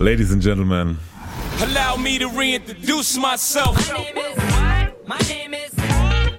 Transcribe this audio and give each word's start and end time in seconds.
Ladies 0.00 0.30
and 0.30 0.40
Gentlemen. 0.40 0.96
Allow 1.60 1.96
me 1.96 2.20
to 2.20 2.28
reintroduce 2.28 3.18
myself. 3.18 3.74
My 3.74 3.98
name 3.98 4.16
is 4.16 4.36
what? 4.36 5.08
My 5.08 5.18
name 5.28 5.54
is 5.54 5.72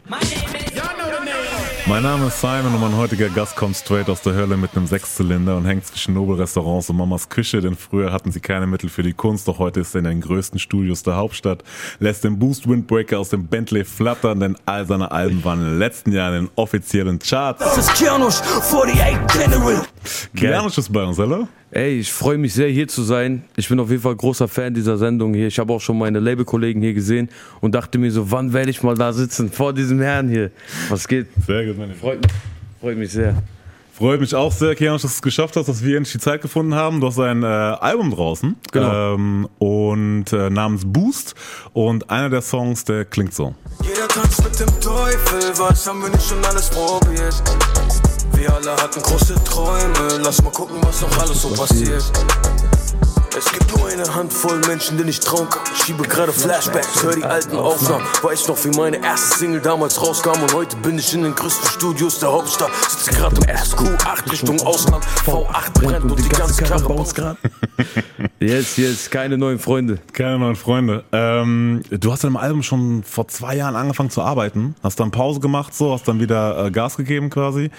my 0.08 0.20
name 0.22 0.56
is 0.56 0.74
Y'all 0.74 0.96
know 0.98 1.12
the 1.12 1.26
name. 1.26 1.86
Mein 1.86 2.04
Name 2.04 2.28
ist 2.28 2.40
Simon 2.40 2.74
und 2.74 2.80
mein 2.80 2.96
heutiger 2.96 3.28
Gast 3.28 3.58
kommt 3.58 3.76
straight 3.76 4.10
aus 4.10 4.22
der 4.22 4.34
Hölle 4.34 4.56
mit 4.56 4.78
einem 4.78 4.88
Sechszylinder 4.88 5.58
und 5.58 5.66
hängt 5.66 5.86
zwischen 5.86 6.14
Nobelrestaurants 6.14 6.90
und 6.90 6.96
Mamas 6.96 7.28
Küche, 7.28 7.60
denn 7.60 7.76
früher 7.76 8.14
hatten 8.14 8.32
sie 8.32 8.40
keine 8.40 8.66
Mittel 8.66 8.90
für 8.90 9.04
die 9.04 9.12
Kunst, 9.12 9.46
doch 9.50 9.60
heute 9.60 9.82
ist 9.82 9.94
er 9.94 10.00
in 10.00 10.06
den 10.06 10.22
größten 10.22 10.58
Studios 10.58 11.04
der 11.04 11.18
Hauptstadt, 11.18 11.66
lässt 12.00 12.24
den 12.24 12.40
Boost 12.40 12.70
Windbreaker 12.70 13.20
aus 13.20 13.28
dem 13.28 13.48
Bentley 13.48 13.84
flattern, 13.84 14.40
denn 14.40 14.56
all 14.66 14.86
seine 14.86 15.12
Alben 15.12 15.44
waren 15.44 15.60
in 15.60 15.66
den 15.72 15.80
letzten 15.80 16.14
Jahren 16.14 16.36
in 16.36 16.46
den 16.46 16.52
offiziellen 16.56 17.20
Charts. 17.20 17.60
Das 17.60 17.78
ist 17.78 17.94
Kianush, 17.96 18.40
48 18.40 19.18
General. 19.34 19.82
Gerne 20.34 20.68
ist 20.70 20.94
bei 20.94 21.04
uns, 21.04 21.18
hallo? 21.18 21.46
Ey, 21.72 22.00
ich 22.00 22.12
freue 22.12 22.40
mich 22.40 22.56
sehr, 22.56 22.68
hier 22.70 22.88
zu 22.88 23.04
sein. 23.04 23.44
Ich 23.56 23.70
bin 23.70 23.80
auf 23.80 23.92
jeden 23.92 24.02
Fall 24.02 24.16
großer 24.16 24.48
Fan 24.48 24.74
dieser 24.74 24.98
Sendung 24.98 25.36
hier. 25.36 25.48
Ich 25.48 25.60
habe 25.60 25.72
auch 25.72 25.82
schon 25.82 26.00
meine 26.00 26.20
Labelkollegen 26.20 26.82
hier 26.82 26.96
gesehen 26.96 27.30
und 27.62 27.76
dachte 27.76 28.00
mir 28.00 28.12
so, 28.12 28.32
wann 28.32 28.54
werde 28.54 28.72
ich 28.72 28.82
mal 28.82 28.96
da 28.96 29.14
sitzen 29.14 29.52
vor 29.52 29.72
diesem 29.72 30.02
Herrn 30.02 30.30
hier? 30.30 30.50
Was 30.90 31.08
geht? 31.08 31.28
Sehr 31.46 31.68
gut, 31.68 31.78
meine 31.78 31.94
Freut 31.94 32.24
mich, 32.24 32.32
freut 32.82 32.98
mich 32.98 33.12
sehr. 33.12 33.36
Freut 33.94 34.20
mich 34.22 34.34
auch 34.34 34.52
sehr, 34.52 34.76
Kianosch, 34.76 35.02
dass 35.02 35.12
du 35.12 35.16
es 35.18 35.22
geschafft 35.22 35.58
hast, 35.58 35.68
dass 35.68 35.84
wir 35.84 35.98
endlich 35.98 36.14
die 36.14 36.20
Zeit 36.20 36.42
gefunden 36.42 36.74
haben. 36.74 37.02
Du 37.02 37.08
hast 37.08 37.20
ein 37.20 37.44
äh, 37.44 37.46
Album 37.46 38.12
draußen. 38.12 38.56
Genau. 38.72 39.16
Ähm, 39.16 39.50
und 39.60 40.32
äh, 40.32 40.50
namens 40.50 40.84
Boost. 40.86 41.36
Und 41.74 42.10
einer 42.10 42.30
der 42.30 42.42
Songs, 42.42 42.86
der 42.86 43.04
klingt 43.04 43.34
so. 43.34 43.54
Jeder 43.84 44.08
tanzt 44.08 44.42
mit 44.42 44.58
dem 44.58 44.80
Teufel, 44.80 45.52
was 45.58 45.86
haben 45.86 46.02
wir 46.02 46.10
nicht 46.10 46.26
schon 46.26 46.44
alles 46.46 46.70
probiert? 46.70 47.44
Wir 48.40 48.54
alle 48.54 48.72
hatten 48.72 49.02
große 49.02 49.36
Träume, 49.44 50.22
lass 50.24 50.42
mal 50.42 50.52
gucken, 50.52 50.78
was 50.82 51.02
noch 51.02 51.18
alles 51.20 51.42
so 51.42 51.50
passiert. 51.50 52.02
Es 53.38 53.52
gibt 53.52 53.78
nur 53.78 53.90
eine 53.90 54.16
Handvoll 54.16 54.62
Menschen, 54.66 54.98
denen 54.98 55.10
ich 55.10 55.20
trauen 55.20 55.50
kann. 55.50 55.62
Ich 55.76 55.84
schiebe 55.84 56.04
gerade 56.04 56.32
Flashbacks, 56.32 57.04
hör 57.04 57.16
die 57.16 57.24
alten 57.24 57.58
Aufnahmen. 57.58 58.06
Weiß 58.22 58.48
noch, 58.48 58.64
wie 58.64 58.70
meine 58.70 59.04
erste 59.04 59.40
Single 59.40 59.60
damals 59.60 60.02
rauskam. 60.02 60.42
Und 60.42 60.54
heute 60.54 60.78
bin 60.78 60.98
ich 60.98 61.14
in 61.14 61.24
den 61.24 61.36
größten 61.36 61.70
Studios 61.70 62.20
der 62.20 62.32
Hauptstadt. 62.32 62.72
Sitze 62.88 63.12
gerade 63.12 63.36
im 63.36 63.44
SQ8 63.44 64.32
Richtung 64.32 64.62
Ausland. 64.62 65.04
V8 65.26 65.74
brennt 65.74 66.10
und 66.10 66.24
die 66.24 66.30
ganze 66.30 66.64
Karre 66.64 66.88
baut 66.88 67.14
grad. 67.14 67.38
Yes, 68.42 68.78
yes, 68.78 69.10
keine 69.10 69.38
neuen 69.38 69.60
Freunde. 69.60 70.00
Keine 70.14 70.40
neuen 70.40 70.56
Freunde. 70.56 71.04
Ähm, 71.12 71.82
du 71.90 72.10
hast 72.10 72.24
an 72.24 72.32
dem 72.32 72.38
Album 72.38 72.64
schon 72.64 73.04
vor 73.04 73.28
zwei 73.28 73.58
Jahren 73.58 73.76
angefangen 73.76 74.12
zu 74.12 74.22
arbeiten. 74.22 74.76
Hast 74.82 74.98
dann 75.02 75.12
Pause 75.12 75.42
gemacht, 75.42 75.76
so, 75.76 75.92
hast 75.92 76.08
dann 76.08 76.22
wieder 76.22 76.68
äh, 76.68 76.72
Gas 76.72 76.96
gegeben 76.96 77.30
quasi. 77.30 77.70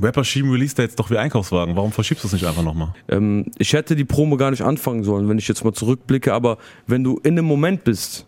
Rapper 0.00 0.24
schieben 0.24 0.50
Release 0.50 0.74
da 0.74 0.82
jetzt 0.82 0.98
doch 0.98 1.10
wie 1.10 1.18
Einkaufswagen. 1.18 1.76
Warum 1.76 1.92
verschiebst 1.92 2.24
du 2.24 2.28
es 2.28 2.32
nicht 2.32 2.46
einfach 2.46 2.62
nochmal? 2.62 2.94
Ähm, 3.08 3.46
ich 3.58 3.72
hätte 3.72 3.96
die 3.96 4.04
Promo 4.04 4.36
gar 4.36 4.50
nicht 4.50 4.62
anfangen 4.62 5.02
sollen, 5.02 5.28
wenn 5.28 5.38
ich 5.38 5.48
jetzt 5.48 5.64
mal 5.64 5.72
zurückblicke, 5.72 6.32
aber 6.32 6.58
wenn 6.86 7.02
du 7.02 7.18
in 7.22 7.36
dem 7.36 7.46
Moment 7.46 7.84
bist, 7.84 8.26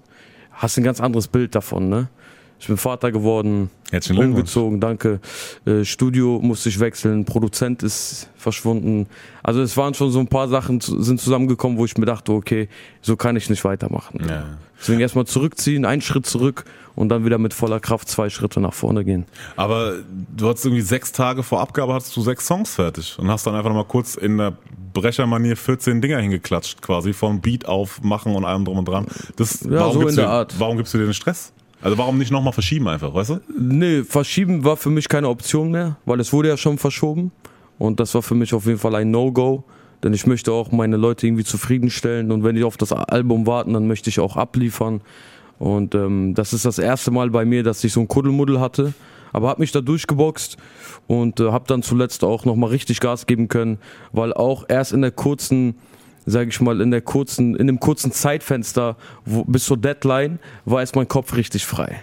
hast 0.53 0.77
du 0.77 0.81
ein 0.81 0.85
ganz 0.85 1.01
anderes 1.01 1.29
Bild 1.29 1.55
davon, 1.55 1.89
ne? 1.89 2.09
Ich 2.61 2.67
bin 2.67 2.77
Vater 2.77 3.11
geworden, 3.11 3.71
Herzlichen 3.91 4.17
Glückwunsch. 4.17 4.37
umgezogen, 4.39 4.81
danke. 4.81 5.21
Äh, 5.65 5.85
Studio 5.85 6.39
musste 6.43 6.69
ich 6.69 6.79
wechseln, 6.79 7.25
Produzent 7.25 7.83
ist 7.83 8.29
verschwunden. 8.37 9.07
Also 9.43 9.63
es 9.63 9.77
waren 9.79 9.95
schon 9.95 10.11
so 10.11 10.21
ein 10.21 10.29
paar 10.29 10.47
Sachen 10.49 10.81
sind 10.81 11.21
zusammengekommen, 11.21 11.79
wo 11.79 11.87
ich 11.87 11.97
mir 11.97 12.05
dachte, 12.05 12.33
okay, 12.33 12.69
so 13.01 13.17
kann 13.17 13.35
ich 13.37 13.49
nicht 13.49 13.65
weitermachen. 13.65 14.21
Ja. 14.29 14.45
Deswegen 14.79 15.01
erstmal 15.01 15.25
zurückziehen, 15.25 15.87
einen 15.87 16.03
Schritt 16.03 16.27
zurück 16.27 16.65
und 16.97 17.09
dann 17.09 17.25
wieder 17.25 17.39
mit 17.39 17.55
voller 17.55 17.81
Kraft 17.81 18.09
zwei 18.09 18.29
Schritte 18.29 18.61
nach 18.61 18.75
vorne 18.75 19.05
gehen. 19.07 19.25
Aber 19.57 19.95
du 20.37 20.49
hattest 20.49 20.67
irgendwie 20.67 20.83
sechs 20.83 21.13
Tage 21.13 21.43
vor 21.43 21.61
Abgabe 21.61 21.95
hattest 21.95 22.15
du 22.15 22.21
sechs 22.21 22.47
Songs 22.47 22.75
fertig 22.75 23.19
und 23.19 23.29
hast 23.31 23.47
dann 23.47 23.55
einfach 23.55 23.71
nochmal 23.71 23.85
kurz 23.87 24.17
in 24.17 24.37
der 24.37 24.53
Brechermanier 24.93 25.57
14 25.57 26.01
Dinger 26.03 26.19
hingeklatscht 26.19 26.83
quasi 26.83 27.15
vom 27.15 27.41
Beat 27.41 27.65
auf 27.67 28.03
machen 28.03 28.35
und 28.35 28.45
allem 28.45 28.67
drum 28.67 28.79
und 28.79 28.89
dran. 28.89 29.07
Das, 29.37 29.63
Ja, 29.63 29.91
so 29.91 30.01
gibst 30.01 30.11
in 30.11 30.17
du, 30.17 30.23
der 30.23 30.31
Art. 30.31 30.55
Warum 30.59 30.77
gibst 30.77 30.93
du 30.93 30.99
dir 30.99 31.05
den 31.05 31.15
Stress? 31.15 31.53
Also 31.83 31.97
warum 31.97 32.19
nicht 32.19 32.31
nochmal 32.31 32.53
verschieben 32.53 32.89
einfach, 32.89 33.15
weißt 33.15 33.31
du? 33.31 33.41
Nee, 33.59 34.03
verschieben 34.05 34.65
war 34.65 34.77
für 34.77 34.91
mich 34.91 35.09
keine 35.09 35.29
Option 35.29 35.71
mehr, 35.71 35.97
weil 36.05 36.21
es 36.21 36.33
wurde 36.33 36.49
ja 36.49 36.57
schon 36.57 36.79
verschoben. 36.79 37.33
Und 37.79 38.01
das 38.01 38.15
war 38.15 38.23
für 38.23 38.35
mich 38.35 38.53
auf 38.53 38.67
jeden 38.67 38.79
Fall 38.79 38.95
ein 38.95 39.11
No-Go. 39.11 39.65
Denn 40.03 40.13
ich 40.13 40.27
möchte 40.27 40.53
auch 40.53 40.73
meine 40.73 40.97
Leute 40.97 41.27
irgendwie 41.27 41.45
zufriedenstellen. 41.45 42.31
Und 42.33 42.45
wenn 42.45 42.55
die 42.55 42.65
auf 42.65 42.77
das 42.77 42.93
Album 42.93 43.47
warten, 43.47 43.73
dann 43.73 43.87
möchte 43.87 44.11
ich 44.11 44.21
auch 44.21 44.37
abliefern. 44.37 45.01
Und 45.59 45.95
ähm, 45.95 46.35
das 46.35 46.53
ist 46.53 46.65
das 46.65 46.79
erste 46.79 47.11
Mal 47.11 47.31
bei 47.31 47.45
mir, 47.45 47.63
dass 47.63 47.85
ich 47.85 47.93
so 47.93 48.01
ein 48.01 48.09
Kuddelmuddel 48.09 48.61
hatte. 48.61 48.95
Aber 49.33 49.49
habe 49.49 49.61
mich 49.61 49.73
da 49.73 49.81
durchgeboxt 49.81 50.57
und 51.07 51.41
äh, 51.41 51.53
habe 51.53 51.65
dann 51.69 51.83
zuletzt 51.83 52.25
auch 52.25 52.45
nochmal 52.45 52.71
richtig 52.71 53.01
Gas 53.01 53.27
geben 53.27 53.49
können, 53.49 53.79
weil 54.13 54.33
auch 54.33 54.65
erst 54.69 54.93
in 54.93 55.03
der 55.03 55.13
kurzen 55.13 55.77
sage 56.27 56.51
ich 56.51 56.61
mal, 56.61 56.81
in 56.81 56.91
der 56.91 57.01
kurzen, 57.01 57.57
in 57.57 57.67
dem 57.67 57.81
kurzen 57.81 58.13
Zeitfenster 58.13 58.97
wo, 59.25 59.45
bis 59.45 59.65
zur 59.65 59.77
Deadline 59.77 60.39
war 60.65 60.81
erst 60.81 60.97
mein 60.97 61.09
Kopf 61.09 61.35
richtig 61.35 61.67
frei. 61.67 62.03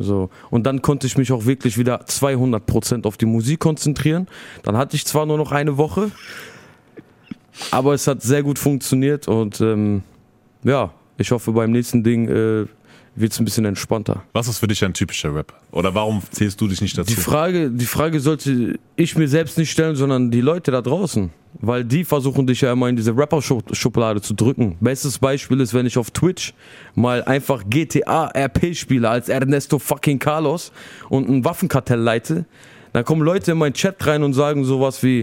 So. 0.00 0.30
Und 0.50 0.66
dann 0.66 0.82
konnte 0.82 1.06
ich 1.06 1.16
mich 1.16 1.32
auch 1.32 1.46
wirklich 1.46 1.78
wieder 1.78 2.02
200% 2.02 3.06
auf 3.06 3.16
die 3.16 3.26
Musik 3.26 3.60
konzentrieren. 3.60 4.28
Dann 4.62 4.76
hatte 4.76 4.96
ich 4.96 5.06
zwar 5.06 5.26
nur 5.26 5.38
noch 5.38 5.52
eine 5.52 5.78
Woche, 5.78 6.10
aber 7.70 7.94
es 7.94 8.06
hat 8.06 8.22
sehr 8.22 8.42
gut 8.42 8.58
funktioniert 8.58 9.28
und 9.28 9.60
ähm, 9.60 10.02
ja, 10.64 10.92
ich 11.16 11.30
hoffe 11.30 11.52
beim 11.52 11.70
nächsten 11.70 12.02
Ding 12.02 12.28
äh, 12.28 12.66
wird 13.16 13.32
es 13.32 13.38
ein 13.38 13.44
bisschen 13.44 13.64
entspannter. 13.64 14.22
Was 14.32 14.48
ist 14.48 14.58
für 14.58 14.66
dich 14.66 14.84
ein 14.84 14.92
typischer 14.92 15.34
Rapper? 15.34 15.54
Oder 15.70 15.94
warum 15.94 16.22
zählst 16.30 16.60
du 16.60 16.66
dich 16.66 16.80
nicht 16.80 16.96
dazu? 16.98 17.14
Die 17.14 17.20
Frage, 17.20 17.70
die 17.70 17.86
Frage 17.86 18.20
sollte 18.20 18.78
ich 18.96 19.16
mir 19.16 19.28
selbst 19.28 19.56
nicht 19.58 19.70
stellen, 19.70 19.96
sondern 19.96 20.30
die 20.30 20.40
Leute 20.40 20.70
da 20.70 20.80
draußen. 20.80 21.30
Weil 21.60 21.84
die 21.84 22.04
versuchen 22.04 22.46
dich 22.46 22.62
ja 22.62 22.72
immer 22.72 22.88
in 22.88 22.96
diese 22.96 23.16
Rapper-Schublade 23.16 24.20
zu 24.20 24.34
drücken. 24.34 24.76
Bestes 24.80 25.18
Beispiel 25.18 25.60
ist, 25.60 25.72
wenn 25.72 25.86
ich 25.86 25.96
auf 25.96 26.10
Twitch 26.10 26.52
mal 26.96 27.22
einfach 27.22 27.62
GTA 27.70 28.26
RP 28.34 28.74
spiele 28.74 29.08
als 29.08 29.28
Ernesto 29.28 29.78
fucking 29.78 30.18
Carlos 30.18 30.72
und 31.08 31.28
ein 31.28 31.44
Waffenkartell 31.44 32.00
leite, 32.00 32.44
dann 32.92 33.04
kommen 33.04 33.22
Leute 33.22 33.52
in 33.52 33.58
meinen 33.58 33.74
Chat 33.74 34.04
rein 34.06 34.24
und 34.24 34.34
sagen 34.34 34.64
sowas 34.64 35.02
wie, 35.04 35.20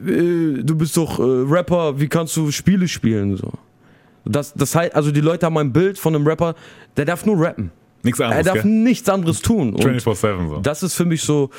äh, 0.00 0.62
du 0.62 0.76
bist 0.76 0.96
doch 0.96 1.18
äh, 1.18 1.22
Rapper, 1.22 1.98
wie 2.00 2.08
kannst 2.08 2.36
du 2.36 2.50
Spiele 2.50 2.86
spielen? 2.86 3.36
So. 3.36 3.52
Das, 4.24 4.54
das 4.54 4.74
heißt, 4.74 4.94
also 4.94 5.10
die 5.10 5.20
Leute 5.20 5.46
haben 5.46 5.58
ein 5.58 5.72
Bild 5.72 5.98
von 5.98 6.14
einem 6.14 6.26
Rapper, 6.26 6.54
der 6.96 7.04
darf 7.04 7.26
nur 7.26 7.38
rappen. 7.40 7.70
Nichts 8.02 8.20
Er 8.20 8.26
anderes, 8.26 8.46
darf 8.46 8.62
gell? 8.62 8.64
nichts 8.70 9.08
anderes 9.08 9.40
tun. 9.40 9.74
Und 9.74 9.84
24-7 9.84 10.48
so. 10.48 10.58
das 10.60 10.82
ist 10.82 10.94
für 10.94 11.04
mich 11.04 11.22
so, 11.22 11.50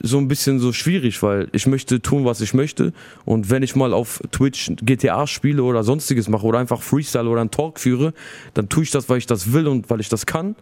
so 0.00 0.18
ein 0.18 0.28
bisschen 0.28 0.60
so 0.60 0.72
schwierig, 0.72 1.22
weil 1.22 1.48
ich 1.52 1.66
möchte 1.66 2.00
tun, 2.00 2.24
was 2.24 2.40
ich 2.40 2.54
möchte. 2.54 2.92
Und 3.24 3.50
wenn 3.50 3.62
ich 3.62 3.74
mal 3.74 3.92
auf 3.92 4.20
Twitch 4.30 4.70
GTA 4.82 5.26
spiele 5.26 5.62
oder 5.64 5.82
sonstiges 5.82 6.28
mache 6.28 6.46
oder 6.46 6.58
einfach 6.58 6.82
Freestyle 6.82 7.28
oder 7.28 7.40
einen 7.40 7.50
Talk 7.50 7.80
führe, 7.80 8.14
dann 8.54 8.68
tue 8.68 8.84
ich 8.84 8.90
das, 8.90 9.08
weil 9.08 9.18
ich 9.18 9.26
das 9.26 9.52
will 9.52 9.66
und 9.66 9.90
weil 9.90 10.00
ich 10.00 10.08
das 10.08 10.26
kann. 10.26 10.54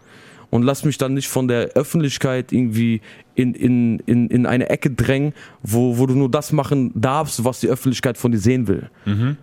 Und 0.50 0.62
lass 0.62 0.84
mich 0.84 0.96
dann 0.96 1.14
nicht 1.14 1.28
von 1.28 1.48
der 1.48 1.70
Öffentlichkeit 1.70 2.52
irgendwie 2.52 3.00
in, 3.34 3.54
in, 3.54 3.98
in, 4.00 4.28
in 4.28 4.46
eine 4.46 4.70
Ecke 4.70 4.90
drängen, 4.90 5.34
wo, 5.62 5.98
wo 5.98 6.06
du 6.06 6.14
nur 6.14 6.30
das 6.30 6.52
machen 6.52 6.92
darfst, 6.94 7.44
was 7.44 7.60
die 7.60 7.68
Öffentlichkeit 7.68 8.16
von 8.16 8.32
dir 8.32 8.38
sehen 8.38 8.68
will. 8.68 8.88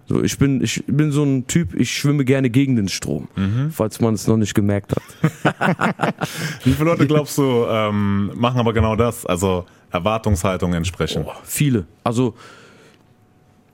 So, 0.07 0.23
ich, 0.23 0.37
bin, 0.37 0.63
ich 0.63 0.83
bin 0.87 1.11
so 1.11 1.23
ein 1.23 1.45
Typ, 1.47 1.75
ich 1.75 1.91
schwimme 1.91 2.25
gerne 2.25 2.49
gegen 2.49 2.75
den 2.75 2.87
Strom, 2.87 3.27
falls 3.71 4.01
man 4.01 4.13
es 4.13 4.27
noch 4.27 4.37
nicht 4.37 4.53
gemerkt 4.53 4.93
hat. 4.95 6.15
Wie 6.63 6.71
viele 6.71 6.89
Leute 6.89 7.05
glaubst 7.05 7.37
du 7.37 7.65
ähm, 7.67 8.31
machen 8.35 8.59
aber 8.59 8.73
genau 8.73 8.95
das? 8.95 9.25
Also 9.25 9.65
Erwartungshaltung 9.91 10.73
entsprechen. 10.73 11.25
Viele. 11.43 11.85
Also 12.03 12.33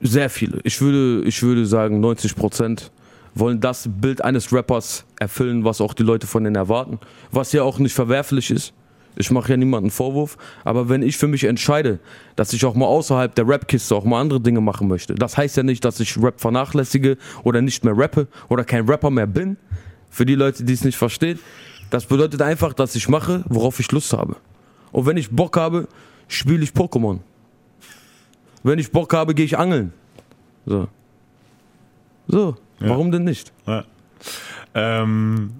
sehr 0.00 0.30
viele. 0.30 0.60
Ich 0.64 0.80
würde, 0.80 1.26
ich 1.26 1.42
würde 1.42 1.66
sagen, 1.66 2.00
90 2.00 2.36
Prozent 2.36 2.90
wollen 3.34 3.60
das 3.60 3.88
Bild 3.88 4.22
eines 4.22 4.52
Rappers 4.52 5.04
erfüllen, 5.18 5.64
was 5.64 5.80
auch 5.80 5.94
die 5.94 6.02
Leute 6.02 6.26
von 6.26 6.44
denen 6.44 6.56
erwarten. 6.56 6.98
Was 7.30 7.52
ja 7.52 7.62
auch 7.62 7.78
nicht 7.78 7.94
verwerflich 7.94 8.50
ist. 8.50 8.72
Ich 9.16 9.30
mache 9.30 9.50
ja 9.50 9.56
niemanden 9.56 9.90
Vorwurf. 9.90 10.36
Aber 10.64 10.88
wenn 10.88 11.02
ich 11.02 11.16
für 11.16 11.28
mich 11.28 11.44
entscheide, 11.44 11.98
dass 12.36 12.52
ich 12.52 12.64
auch 12.64 12.74
mal 12.74 12.86
außerhalb 12.86 13.34
der 13.34 13.46
Rap-Kiste 13.46 13.94
auch 13.94 14.04
mal 14.04 14.20
andere 14.20 14.40
Dinge 14.40 14.60
machen 14.60 14.88
möchte, 14.88 15.14
das 15.14 15.36
heißt 15.36 15.56
ja 15.56 15.62
nicht, 15.62 15.84
dass 15.84 16.00
ich 16.00 16.16
Rap 16.22 16.40
vernachlässige 16.40 17.16
oder 17.42 17.60
nicht 17.60 17.84
mehr 17.84 17.96
rappe 17.96 18.28
oder 18.48 18.64
kein 18.64 18.88
Rapper 18.88 19.10
mehr 19.10 19.26
bin. 19.26 19.56
Für 20.10 20.26
die 20.26 20.34
Leute, 20.34 20.64
die 20.64 20.72
es 20.72 20.84
nicht 20.84 20.96
verstehen. 20.96 21.38
Das 21.90 22.06
bedeutet 22.06 22.42
einfach, 22.42 22.72
dass 22.72 22.94
ich 22.94 23.08
mache, 23.08 23.44
worauf 23.48 23.78
ich 23.80 23.90
Lust 23.92 24.12
habe. 24.12 24.36
Und 24.92 25.06
wenn 25.06 25.16
ich 25.16 25.30
Bock 25.30 25.56
habe, 25.56 25.86
spiele 26.28 26.62
ich 26.62 26.70
Pokémon. 26.70 27.18
Wenn 28.62 28.78
ich 28.78 28.90
Bock 28.90 29.12
habe, 29.12 29.34
gehe 29.34 29.44
ich 29.44 29.58
angeln. 29.58 29.92
So. 30.66 30.88
So, 32.28 32.56
warum 32.88 33.10
denn 33.10 33.24
nicht? 33.24 33.52
Ähm, 34.74 35.52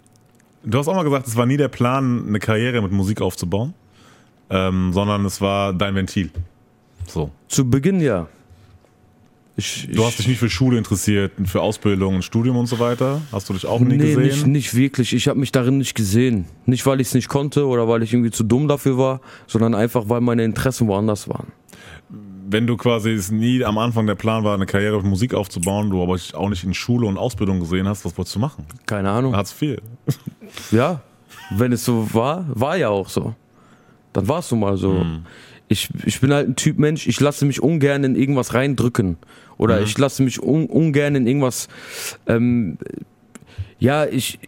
du 0.64 0.78
hast 0.78 0.88
auch 0.88 0.94
mal 0.94 1.04
gesagt, 1.04 1.26
es 1.26 1.36
war 1.36 1.46
nie 1.46 1.56
der 1.56 1.68
Plan, 1.68 2.26
eine 2.26 2.38
Karriere 2.38 2.80
mit 2.82 2.92
Musik 2.92 3.20
aufzubauen, 3.20 3.74
ähm, 4.50 4.92
sondern 4.92 5.24
es 5.24 5.40
war 5.40 5.72
dein 5.72 5.94
Ventil. 5.94 6.30
So. 7.06 7.30
Zu 7.48 7.68
Beginn 7.68 8.00
ja. 8.00 8.28
Ich, 9.56 9.88
Du 9.92 10.04
hast 10.04 10.18
dich 10.18 10.28
nicht 10.28 10.38
für 10.38 10.48
Schule 10.48 10.78
interessiert, 10.78 11.32
für 11.44 11.60
Ausbildung, 11.60 12.14
und 12.14 12.22
Studium 12.22 12.56
und 12.56 12.66
so 12.66 12.78
weiter. 12.78 13.20
Hast 13.30 13.48
du 13.48 13.52
dich 13.52 13.66
auch 13.66 13.80
nie 13.80 13.96
nee, 13.96 14.14
gesehen? 14.14 14.22
nicht, 14.22 14.46
nicht 14.46 14.74
wirklich. 14.74 15.12
Ich 15.12 15.28
habe 15.28 15.38
mich 15.38 15.52
darin 15.52 15.76
nicht 15.76 15.94
gesehen. 15.94 16.46
Nicht, 16.66 16.86
weil 16.86 17.00
ich 17.00 17.08
es 17.08 17.14
nicht 17.14 17.28
konnte 17.28 17.66
oder 17.66 17.86
weil 17.86 18.02
ich 18.02 18.12
irgendwie 18.14 18.30
zu 18.30 18.42
dumm 18.42 18.68
dafür 18.68 18.96
war, 18.96 19.20
sondern 19.46 19.74
einfach, 19.74 20.08
weil 20.08 20.20
meine 20.20 20.44
Interessen 20.44 20.86
woanders 20.86 21.28
waren. 21.28 21.48
Wenn 22.50 22.66
du 22.66 22.76
quasi 22.76 23.10
es 23.10 23.30
nie 23.30 23.64
am 23.64 23.78
Anfang 23.78 24.06
der 24.06 24.16
Plan 24.16 24.42
war, 24.44 24.54
eine 24.54 24.66
Karriere 24.66 24.96
auf 24.96 25.04
Musik 25.04 25.34
aufzubauen, 25.34 25.90
du 25.90 26.02
aber 26.02 26.18
auch 26.34 26.48
nicht 26.48 26.64
in 26.64 26.74
Schule 26.74 27.06
und 27.06 27.16
Ausbildung 27.16 27.60
gesehen 27.60 27.86
hast, 27.86 28.04
was 28.04 28.16
wolltest 28.18 28.36
du 28.36 28.40
machen? 28.40 28.66
Keine 28.86 29.10
Ahnung. 29.10 29.36
Hartz 29.36 29.52
viel. 29.52 29.80
Ja, 30.72 31.00
wenn 31.50 31.70
es 31.70 31.84
so 31.84 32.12
war, 32.12 32.44
war 32.48 32.76
ja 32.76 32.88
auch 32.88 33.08
so. 33.08 33.36
Dann 34.12 34.26
war 34.26 34.40
es 34.40 34.48
so 34.48 34.56
mal 34.56 34.76
so. 34.76 35.06
Ich, 35.68 35.88
ich 36.04 36.20
bin 36.20 36.32
halt 36.32 36.48
ein 36.48 36.56
Typ 36.56 36.76
Mensch, 36.76 37.06
ich 37.06 37.20
lasse 37.20 37.44
mich 37.44 37.62
ungern 37.62 38.02
in 38.02 38.16
irgendwas 38.16 38.52
reindrücken. 38.52 39.16
Oder 39.58 39.80
ich 39.80 39.96
lasse 39.96 40.24
mich 40.24 40.42
un, 40.42 40.66
ungern 40.66 41.14
in 41.14 41.28
irgendwas. 41.28 41.68
Ähm, 42.26 42.78
ja, 43.78 44.06
ich, 44.06 44.40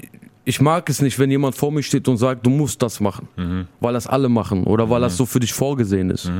ich 0.44 0.60
mag 0.60 0.88
es 0.88 1.00
nicht, 1.02 1.20
wenn 1.20 1.30
jemand 1.30 1.54
vor 1.54 1.70
mir 1.70 1.84
steht 1.84 2.08
und 2.08 2.16
sagt, 2.16 2.44
du 2.44 2.50
musst 2.50 2.82
das 2.82 2.98
machen. 2.98 3.28
Weil 3.78 3.92
das 3.94 4.08
alle 4.08 4.28
machen 4.28 4.64
oder 4.64 4.90
weil 4.90 5.00
das 5.02 5.16
so 5.16 5.24
für 5.24 5.38
dich 5.38 5.52
vorgesehen 5.52 6.10
ist. 6.10 6.32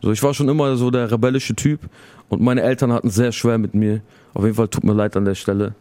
So, 0.00 0.12
ich 0.12 0.22
war 0.22 0.32
schon 0.34 0.48
immer 0.48 0.76
so 0.76 0.90
der 0.90 1.10
rebellische 1.10 1.54
Typ 1.54 1.80
und 2.28 2.40
meine 2.40 2.62
Eltern 2.62 2.92
hatten 2.92 3.08
es 3.08 3.14
sehr 3.16 3.32
schwer 3.32 3.58
mit 3.58 3.74
mir. 3.74 4.00
Auf 4.34 4.44
jeden 4.44 4.54
Fall 4.54 4.68
tut 4.68 4.84
mir 4.84 4.92
leid 4.92 5.16
an 5.16 5.24
der 5.24 5.34
Stelle. 5.34 5.74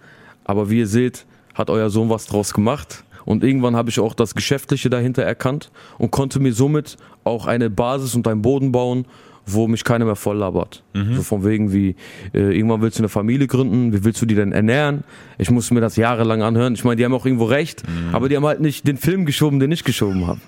Aber 0.44 0.70
wie 0.70 0.80
ihr 0.80 0.88
seht, 0.88 1.26
hat 1.54 1.70
euer 1.70 1.90
Sohn 1.90 2.10
was 2.10 2.26
draus 2.26 2.54
gemacht. 2.54 3.04
Und 3.26 3.44
irgendwann 3.44 3.76
habe 3.76 3.90
ich 3.90 4.00
auch 4.00 4.14
das 4.14 4.34
Geschäftliche 4.36 4.90
dahinter 4.90 5.22
erkannt 5.22 5.70
und 5.98 6.12
konnte 6.12 6.40
mir 6.40 6.54
somit 6.54 6.96
auch 7.26 7.46
eine 7.46 7.70
Basis 7.70 8.16
und 8.16 8.26
einen 8.28 8.42
Boden 8.42 8.72
bauen, 8.72 9.06
wo 9.46 9.68
mich 9.68 9.84
keiner 9.84 10.06
mehr 10.06 10.16
voll 10.16 10.38
labert. 10.38 10.84
So 11.16 11.22
von 11.24 11.46
wegen 11.46 11.72
wie, 11.74 11.96
äh, 12.34 12.56
irgendwann 12.56 12.82
willst 12.82 12.98
du 13.00 13.02
eine 13.02 13.10
Familie 13.10 13.48
gründen, 13.48 13.94
wie 13.94 14.04
willst 14.04 14.22
du 14.22 14.26
die 14.26 14.36
denn 14.36 14.52
ernähren? 14.52 15.04
Ich 15.38 15.52
musste 15.52 15.74
mir 15.74 15.82
das 15.82 15.96
jahrelang 15.98 16.42
anhören. 16.42 16.74
Ich 16.74 16.84
meine, 16.84 16.96
die 16.96 17.06
haben 17.06 17.14
auch 17.14 17.26
irgendwo 17.26 17.46
recht, 17.46 17.84
aber 18.14 18.30
die 18.30 18.36
haben 18.36 18.46
halt 18.46 18.62
nicht 18.62 18.88
den 18.88 18.98
Film 18.98 19.26
geschoben, 19.26 19.60
den 19.60 19.72
ich 19.72 19.84
geschoben 19.84 20.26
habe. 20.28 20.40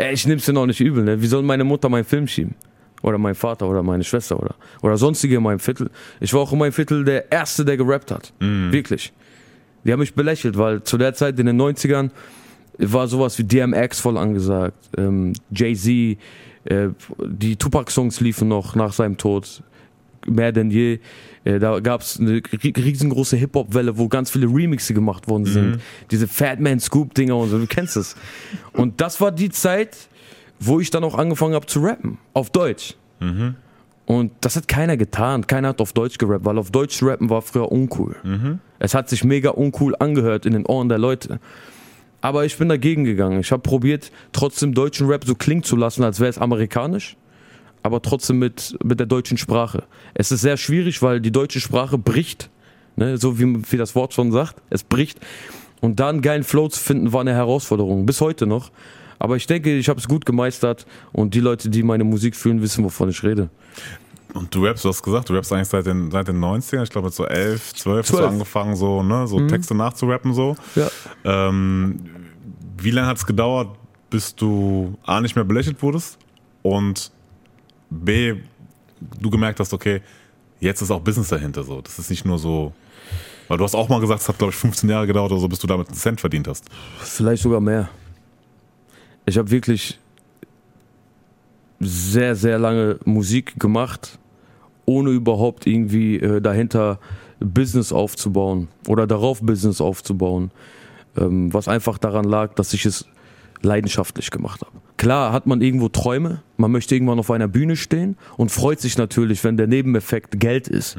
Ey, 0.00 0.14
ich 0.14 0.26
nehm's 0.26 0.46
dir 0.46 0.52
noch 0.52 0.66
nicht 0.66 0.80
übel, 0.80 1.04
ne? 1.04 1.20
Wie 1.20 1.26
soll 1.26 1.42
meine 1.42 1.64
Mutter 1.64 1.88
meinen 1.88 2.04
Film 2.04 2.26
schieben? 2.26 2.54
Oder 3.02 3.18
mein 3.18 3.34
Vater 3.34 3.68
oder 3.68 3.82
meine 3.82 4.04
Schwester 4.04 4.38
oder, 4.40 4.54
oder 4.82 4.96
sonstige 4.96 5.36
in 5.36 5.42
meinem 5.42 5.58
Viertel. 5.58 5.90
Ich 6.20 6.32
war 6.34 6.40
auch 6.40 6.52
in 6.52 6.58
meinem 6.58 6.72
Viertel 6.72 7.04
der 7.04 7.30
Erste, 7.32 7.64
der 7.64 7.76
gerappt 7.76 8.10
hat. 8.10 8.32
Wirklich. 8.72 9.12
Die 9.84 9.92
haben 9.92 10.00
mich 10.00 10.14
belächelt, 10.14 10.58
weil 10.58 10.82
zu 10.82 10.98
der 10.98 11.14
Zeit 11.14 11.38
in 11.38 11.46
den 11.46 11.60
90ern 11.60 12.10
war 12.78 13.08
sowas 13.08 13.38
wie 13.38 13.44
DMX 13.44 14.00
voll 14.00 14.16
angesagt. 14.16 14.90
Ähm, 14.96 15.32
Jay-Z, 15.50 16.18
äh, 16.64 16.88
die 17.26 17.56
Tupac-Songs 17.56 18.20
liefen 18.20 18.48
noch 18.48 18.74
nach 18.74 18.92
seinem 18.92 19.16
Tod. 19.16 19.62
Mehr 20.30 20.52
denn 20.52 20.70
je. 20.70 20.98
Äh, 21.44 21.58
da 21.58 21.80
gab 21.80 22.00
es 22.02 22.18
eine 22.20 22.38
ri- 22.40 22.76
riesengroße 22.76 23.36
Hip-Hop-Welle, 23.36 23.98
wo 23.98 24.08
ganz 24.08 24.30
viele 24.30 24.46
Remixe 24.46 24.94
gemacht 24.94 25.28
worden 25.28 25.44
sind. 25.46 25.80
Diese 26.10 26.28
Fat 26.28 26.60
Man 26.60 26.80
Scoop-Dinger 26.80 27.36
und 27.36 27.48
so, 27.50 27.58
du 27.58 27.66
kennst 27.66 27.96
es. 27.96 28.14
Und 28.72 29.00
das 29.00 29.20
war 29.20 29.32
die 29.32 29.50
Zeit, 29.50 29.96
wo 30.58 30.80
ich 30.80 30.90
dann 30.90 31.04
auch 31.04 31.16
angefangen 31.16 31.54
habe 31.54 31.66
zu 31.66 31.80
rappen. 31.80 32.18
Auf 32.34 32.50
Deutsch. 32.50 32.94
Und 34.06 34.32
das 34.40 34.56
hat 34.56 34.66
keiner 34.68 34.96
getan. 34.96 35.46
Keiner 35.46 35.68
hat 35.68 35.80
auf 35.80 35.92
Deutsch 35.92 36.18
gerappt, 36.18 36.44
weil 36.44 36.58
auf 36.58 36.70
Deutsch 36.70 37.02
rappen 37.02 37.30
war 37.30 37.42
früher 37.42 37.70
uncool. 37.70 38.16
Es 38.78 38.94
hat 38.94 39.08
sich 39.08 39.24
mega 39.24 39.50
uncool 39.50 39.94
angehört 39.98 40.46
in 40.46 40.52
den 40.52 40.66
Ohren 40.66 40.88
der 40.88 40.98
Leute. 40.98 41.38
Aber 42.20 42.44
ich 42.44 42.58
bin 42.58 42.68
dagegen 42.68 43.04
gegangen. 43.04 43.40
Ich 43.40 43.50
habe 43.52 43.62
probiert, 43.62 44.10
trotzdem 44.32 44.74
deutschen 44.74 45.06
Rap 45.06 45.24
so 45.24 45.34
klingen 45.34 45.62
zu 45.62 45.76
lassen, 45.76 46.02
als 46.04 46.20
wäre 46.20 46.28
es 46.28 46.38
amerikanisch, 46.38 47.16
aber 47.82 48.02
trotzdem 48.02 48.38
mit, 48.38 48.76
mit 48.82 48.98
der 48.98 49.06
deutschen 49.06 49.36
Sprache. 49.36 49.84
Es 50.14 50.32
ist 50.32 50.40
sehr 50.42 50.56
schwierig, 50.56 51.02
weil 51.02 51.20
die 51.20 51.32
deutsche 51.32 51.60
Sprache 51.60 51.98
bricht, 51.98 52.50
ne? 52.96 53.16
so 53.16 53.38
wie, 53.38 53.62
wie 53.70 53.76
das 53.76 53.94
Wort 53.94 54.14
schon 54.14 54.32
sagt, 54.32 54.56
es 54.70 54.84
bricht. 54.84 55.18
Und 55.80 55.98
da 55.98 56.10
einen 56.10 56.20
geilen 56.20 56.44
Flow 56.44 56.68
zu 56.68 56.78
finden, 56.78 57.12
war 57.12 57.22
eine 57.22 57.32
Herausforderung, 57.32 58.04
bis 58.04 58.20
heute 58.20 58.46
noch. 58.46 58.70
Aber 59.18 59.36
ich 59.36 59.46
denke, 59.46 59.76
ich 59.76 59.88
habe 59.88 59.98
es 60.00 60.08
gut 60.08 60.24
gemeistert 60.24 60.86
und 61.12 61.34
die 61.34 61.40
Leute, 61.40 61.68
die 61.68 61.82
meine 61.82 62.04
Musik 62.04 62.36
fühlen, 62.36 62.62
wissen, 62.62 62.84
wovon 62.84 63.10
ich 63.10 63.22
rede. 63.22 63.50
Und 64.34 64.54
du 64.54 64.64
rappst, 64.64 64.84
du 64.84 64.88
hast 64.88 65.02
gesagt, 65.02 65.28
du 65.28 65.34
rappst 65.34 65.52
eigentlich 65.52 65.68
seit 65.68 65.86
den, 65.86 66.10
seit 66.10 66.28
den 66.28 66.38
90ern, 66.38 66.84
ich 66.84 66.90
glaube 66.90 67.06
mit 67.06 67.14
so 67.14 67.26
11, 67.26 67.74
12 67.74 67.98
hast 67.98 68.10
du 68.10 68.16
12. 68.16 68.30
angefangen, 68.30 68.76
so, 68.76 69.02
ne, 69.02 69.26
so 69.26 69.46
Texte 69.46 69.74
nachzurappen, 69.74 70.34
so. 70.34 70.56
Ja. 70.74 70.88
Ähm, 71.24 72.00
wie 72.78 72.90
lange 72.90 73.08
hat 73.08 73.16
es 73.16 73.26
gedauert, 73.26 73.68
bis 74.08 74.34
du 74.34 74.96
A, 75.04 75.20
nicht 75.20 75.36
mehr 75.36 75.44
belächelt 75.44 75.82
wurdest 75.82 76.18
und 76.62 77.10
B, 77.90 78.34
du 79.20 79.30
gemerkt 79.30 79.60
hast, 79.60 79.72
okay, 79.72 80.00
jetzt 80.60 80.80
ist 80.80 80.90
auch 80.90 81.00
Business 81.00 81.28
dahinter, 81.28 81.62
so. 81.64 81.80
Das 81.80 81.98
ist 81.98 82.10
nicht 82.10 82.24
nur 82.24 82.38
so, 82.38 82.72
weil 83.48 83.58
du 83.58 83.64
hast 83.64 83.74
auch 83.74 83.88
mal 83.88 84.00
gesagt, 84.00 84.22
es 84.22 84.28
hat, 84.28 84.38
glaube 84.38 84.52
ich, 84.52 84.56
15 84.58 84.88
Jahre 84.88 85.06
gedauert 85.06 85.32
oder 85.32 85.40
so, 85.40 85.48
bis 85.48 85.58
du 85.58 85.66
damit 85.66 85.88
einen 85.88 85.96
Cent 85.96 86.20
verdient 86.20 86.48
hast. 86.48 86.66
Vielleicht 87.00 87.42
sogar 87.42 87.60
mehr. 87.60 87.88
Ich 89.26 89.36
habe 89.38 89.50
wirklich 89.50 89.98
sehr, 91.80 92.36
sehr 92.36 92.58
lange 92.58 92.98
Musik 93.04 93.58
gemacht, 93.58 94.18
ohne 94.84 95.10
überhaupt 95.10 95.66
irgendwie 95.66 96.16
äh, 96.16 96.40
dahinter 96.40 96.98
Business 97.40 97.92
aufzubauen 97.92 98.68
oder 98.86 99.06
darauf 99.06 99.40
Business 99.40 99.80
aufzubauen. 99.80 100.50
Ähm, 101.16 101.52
was 101.52 101.68
einfach 101.68 101.98
daran 101.98 102.24
lag, 102.24 102.54
dass 102.54 102.72
ich 102.74 102.84
es 102.86 103.06
leidenschaftlich 103.62 104.30
gemacht 104.30 104.60
habe. 104.60 104.72
Klar 104.96 105.32
hat 105.32 105.46
man 105.46 105.62
irgendwo 105.62 105.88
Träume, 105.88 106.42
man 106.56 106.70
möchte 106.70 106.94
irgendwann 106.94 107.18
auf 107.18 107.30
einer 107.30 107.48
Bühne 107.48 107.76
stehen 107.76 108.16
und 108.36 108.50
freut 108.50 108.80
sich 108.80 108.98
natürlich, 108.98 109.42
wenn 109.44 109.56
der 109.56 109.66
Nebeneffekt 109.66 110.38
Geld 110.40 110.68
ist. 110.68 110.96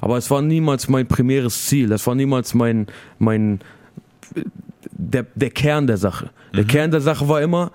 Aber 0.00 0.16
es 0.16 0.30
war 0.30 0.40
niemals 0.42 0.88
mein 0.88 1.06
primäres 1.06 1.66
Ziel, 1.66 1.92
es 1.92 2.06
war 2.06 2.14
niemals 2.14 2.54
mein, 2.54 2.86
mein 3.18 3.60
der, 4.90 5.26
der 5.34 5.50
Kern 5.50 5.86
der 5.86 5.98
Sache. 5.98 6.30
Der 6.54 6.64
Kern 6.64 6.90
der 6.90 7.00
Sache 7.00 7.28
war 7.28 7.42
immer, 7.42 7.72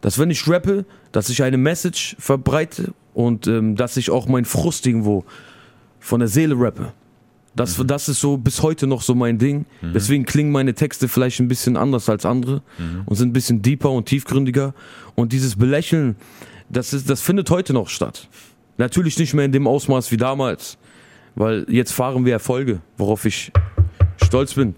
dass 0.00 0.18
wenn 0.18 0.30
ich 0.30 0.46
rappe, 0.48 0.84
dass 1.12 1.28
ich 1.28 1.42
eine 1.42 1.56
Message 1.56 2.16
verbreite 2.18 2.92
und 3.14 3.46
ähm, 3.46 3.76
dass 3.76 3.96
ich 3.96 4.10
auch 4.10 4.28
meinen 4.28 4.44
Frust 4.44 4.86
irgendwo 4.86 5.24
von 5.98 6.20
der 6.20 6.28
Seele 6.28 6.54
rappe. 6.58 6.92
Das, 7.56 7.82
das 7.86 8.08
ist 8.08 8.20
so 8.20 8.36
bis 8.36 8.62
heute 8.62 8.86
noch 8.86 9.00
so 9.02 9.14
mein 9.14 9.38
Ding. 9.38 9.64
Deswegen 9.82 10.24
klingen 10.26 10.52
meine 10.52 10.74
Texte 10.74 11.08
vielleicht 11.08 11.40
ein 11.40 11.48
bisschen 11.48 11.76
anders 11.76 12.08
als 12.08 12.26
andere 12.26 12.62
und 13.06 13.16
sind 13.16 13.30
ein 13.30 13.32
bisschen 13.32 13.62
deeper 13.62 13.90
und 13.90 14.06
tiefgründiger. 14.06 14.74
Und 15.14 15.32
dieses 15.32 15.56
Belächeln, 15.56 16.16
das, 16.68 16.92
ist, 16.92 17.08
das 17.08 17.22
findet 17.22 17.50
heute 17.50 17.72
noch 17.72 17.88
statt. 17.88 18.28
Natürlich 18.76 19.18
nicht 19.18 19.32
mehr 19.32 19.46
in 19.46 19.52
dem 19.52 19.66
Ausmaß 19.66 20.12
wie 20.12 20.18
damals, 20.18 20.76
weil 21.34 21.64
jetzt 21.68 21.92
fahren 21.92 22.26
wir 22.26 22.34
Erfolge, 22.34 22.80
worauf 22.98 23.24
ich 23.24 23.52
stolz 24.22 24.54
bin. 24.54 24.74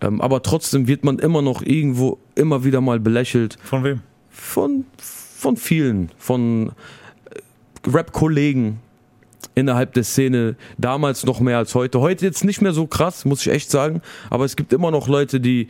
Ähm, 0.00 0.20
aber 0.20 0.42
trotzdem 0.42 0.86
wird 0.86 1.04
man 1.04 1.18
immer 1.18 1.42
noch 1.42 1.62
irgendwo 1.62 2.18
immer 2.34 2.64
wieder 2.64 2.80
mal 2.80 3.00
belächelt 3.00 3.56
Von 3.64 3.84
wem? 3.84 4.00
von, 4.30 4.84
von 4.96 5.56
vielen, 5.56 6.10
von 6.18 6.68
äh, 6.68 7.90
Rap-Kollegen 7.90 8.80
innerhalb 9.54 9.92
der 9.94 10.04
Szene, 10.04 10.56
damals 10.78 11.24
noch 11.24 11.40
mehr 11.40 11.58
als 11.58 11.74
heute. 11.74 12.00
Heute 12.00 12.24
jetzt 12.24 12.44
nicht 12.44 12.60
mehr 12.62 12.72
so 12.72 12.86
krass, 12.86 13.24
muss 13.24 13.44
ich 13.46 13.52
echt 13.52 13.70
sagen, 13.70 14.02
aber 14.30 14.44
es 14.44 14.56
gibt 14.56 14.72
immer 14.72 14.90
noch 14.90 15.08
Leute, 15.08 15.40
die, 15.40 15.68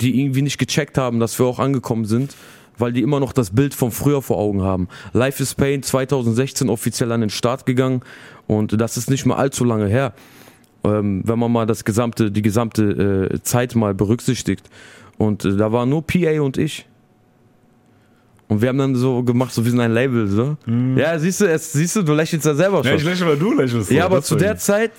die 0.00 0.20
irgendwie 0.20 0.42
nicht 0.42 0.58
gecheckt 0.58 0.98
haben, 0.98 1.20
dass 1.20 1.38
wir 1.38 1.46
auch 1.46 1.58
angekommen 1.58 2.04
sind, 2.04 2.34
weil 2.78 2.92
die 2.92 3.02
immer 3.02 3.20
noch 3.20 3.32
das 3.32 3.50
Bild 3.50 3.74
von 3.74 3.90
früher 3.90 4.22
vor 4.22 4.38
Augen 4.38 4.62
haben. 4.62 4.88
Life 5.12 5.42
is 5.42 5.54
Pain 5.54 5.82
2016 5.82 6.68
offiziell 6.68 7.12
an 7.12 7.20
den 7.20 7.30
Start 7.30 7.66
gegangen 7.66 8.02
und 8.46 8.80
das 8.80 8.96
ist 8.96 9.10
nicht 9.10 9.26
mehr 9.26 9.36
allzu 9.36 9.64
lange 9.64 9.88
her. 9.88 10.14
Ähm, 10.84 11.22
wenn 11.24 11.38
man 11.38 11.50
mal 11.50 11.66
das 11.66 11.84
gesamte, 11.84 12.30
die 12.30 12.42
gesamte 12.42 13.30
äh, 13.32 13.42
Zeit 13.42 13.74
mal 13.74 13.94
berücksichtigt. 13.94 14.70
Und 15.18 15.44
äh, 15.44 15.56
da 15.56 15.72
waren 15.72 15.88
nur 15.88 16.06
PA 16.06 16.40
und 16.40 16.56
ich. 16.56 16.86
Und 18.48 18.62
wir 18.62 18.70
haben 18.70 18.78
dann 18.78 18.94
so 18.94 19.22
gemacht, 19.22 19.52
so 19.52 19.64
wir 19.64 19.70
sind 19.70 19.80
ein 19.80 19.92
Label, 19.92 20.26
so. 20.26 20.56
Ja, 20.96 21.18
siehst 21.18 21.42
du, 21.42 21.44
es, 21.46 21.72
siehst 21.72 21.96
du, 21.96 22.02
du 22.02 22.14
lächelst 22.14 22.46
ja 22.46 22.54
selber 22.54 22.78
schon. 22.78 22.92
Ja, 22.92 22.94
ich 22.94 23.04
lächle, 23.04 23.26
weil 23.26 23.36
du 23.36 23.52
lächelst. 23.52 23.90
Ja, 23.90 24.06
aber 24.06 24.22
zu 24.22 24.36
der 24.36 24.56
Zeit 24.56 24.92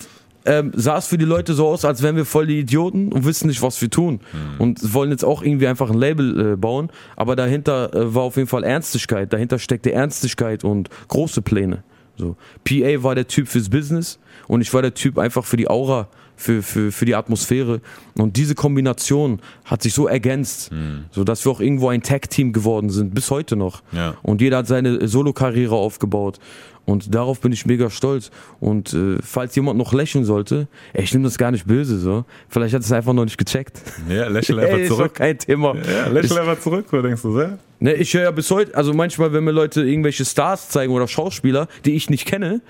ähm, 0.46 0.72
sah 0.74 0.98
es 0.98 1.06
für 1.06 1.18
die 1.18 1.24
Leute 1.24 1.52
so 1.54 1.66
aus, 1.66 1.84
als 1.84 2.02
wären 2.02 2.16
wir 2.16 2.24
voll 2.24 2.46
die 2.46 2.60
Idioten 2.60 3.12
und 3.12 3.24
wissen 3.24 3.48
nicht, 3.48 3.60
was 3.60 3.80
wir 3.82 3.90
tun. 3.90 4.20
Und 4.58 4.94
wollen 4.94 5.10
jetzt 5.10 5.24
auch 5.24 5.42
irgendwie 5.42 5.66
einfach 5.66 5.90
ein 5.90 5.98
Label 5.98 6.52
äh, 6.52 6.56
bauen. 6.56 6.90
Aber 7.16 7.36
dahinter 7.36 7.92
äh, 7.94 8.14
war 8.14 8.22
auf 8.22 8.36
jeden 8.36 8.48
Fall 8.48 8.64
Ernstigkeit. 8.64 9.32
Dahinter 9.32 9.58
steckte 9.58 9.92
Ernstigkeit 9.92 10.64
und 10.64 10.88
große 11.08 11.42
Pläne. 11.42 11.82
So. 12.16 12.36
PA 12.64 13.02
war 13.02 13.14
der 13.14 13.26
Typ 13.26 13.48
fürs 13.48 13.68
Business 13.68 14.18
und 14.46 14.60
ich 14.60 14.72
war 14.72 14.82
der 14.82 14.94
Typ 14.94 15.18
einfach 15.18 15.44
für 15.44 15.56
die 15.56 15.68
Aura, 15.68 16.08
für, 16.40 16.62
für, 16.62 16.90
für 16.90 17.04
die 17.04 17.14
Atmosphäre. 17.14 17.80
Und 18.16 18.36
diese 18.36 18.54
Kombination 18.54 19.40
hat 19.64 19.82
sich 19.82 19.92
so 19.94 20.06
ergänzt, 20.08 20.70
so 21.10 21.22
dass 21.24 21.44
wir 21.44 21.52
auch 21.52 21.60
irgendwo 21.60 21.88
ein 21.88 22.02
Tag-Team 22.02 22.52
geworden 22.52 22.88
sind, 22.90 23.14
bis 23.14 23.30
heute 23.30 23.56
noch. 23.56 23.82
Ja. 23.92 24.14
Und 24.22 24.40
jeder 24.40 24.58
hat 24.58 24.66
seine 24.66 25.06
Solo-Karriere 25.06 25.74
aufgebaut. 25.74 26.38
Und 26.86 27.14
darauf 27.14 27.40
bin 27.40 27.52
ich 27.52 27.66
mega 27.66 27.90
stolz. 27.90 28.30
Und 28.58 28.94
äh, 28.94 29.18
falls 29.22 29.54
jemand 29.54 29.78
noch 29.78 29.92
lächeln 29.92 30.24
sollte, 30.24 30.66
ey, 30.94 31.04
ich 31.04 31.12
nehme 31.12 31.24
das 31.24 31.36
gar 31.38 31.50
nicht 31.50 31.66
böse 31.66 31.98
so. 31.98 32.24
Vielleicht 32.48 32.74
hat 32.74 32.82
es 32.82 32.90
einfach 32.90 33.12
noch 33.12 33.24
nicht 33.24 33.36
gecheckt. 33.38 33.80
Ja, 34.08 34.26
lächel 34.28 34.58
Ey, 34.58 34.64
einfach 34.64 34.78
ist 34.78 34.90
doch 34.90 34.96
zurück. 34.96 35.14
kein 35.14 35.38
Thema. 35.38 35.74
Ja, 35.76 36.08
lächel 36.08 36.32
Ich- 36.32 36.38
einfach 36.40 36.58
zurück, 36.58 36.86
wo 36.90 37.00
denkst 37.02 37.22
du, 37.22 37.34
sehr? 37.36 37.58
Ne, 37.80 37.94
ich 37.94 38.12
höre 38.12 38.22
ja 38.24 38.30
bis 38.30 38.50
heute, 38.50 38.74
also 38.76 38.92
manchmal, 38.92 39.32
wenn 39.32 39.44
mir 39.44 39.52
Leute 39.52 39.82
irgendwelche 39.82 40.24
Stars 40.24 40.68
zeigen 40.70 40.92
oder 40.92 41.06
Schauspieler, 41.06 41.68
die 41.84 41.92
ich 41.92 42.10
nicht 42.10 42.26
kenne, 42.26 42.60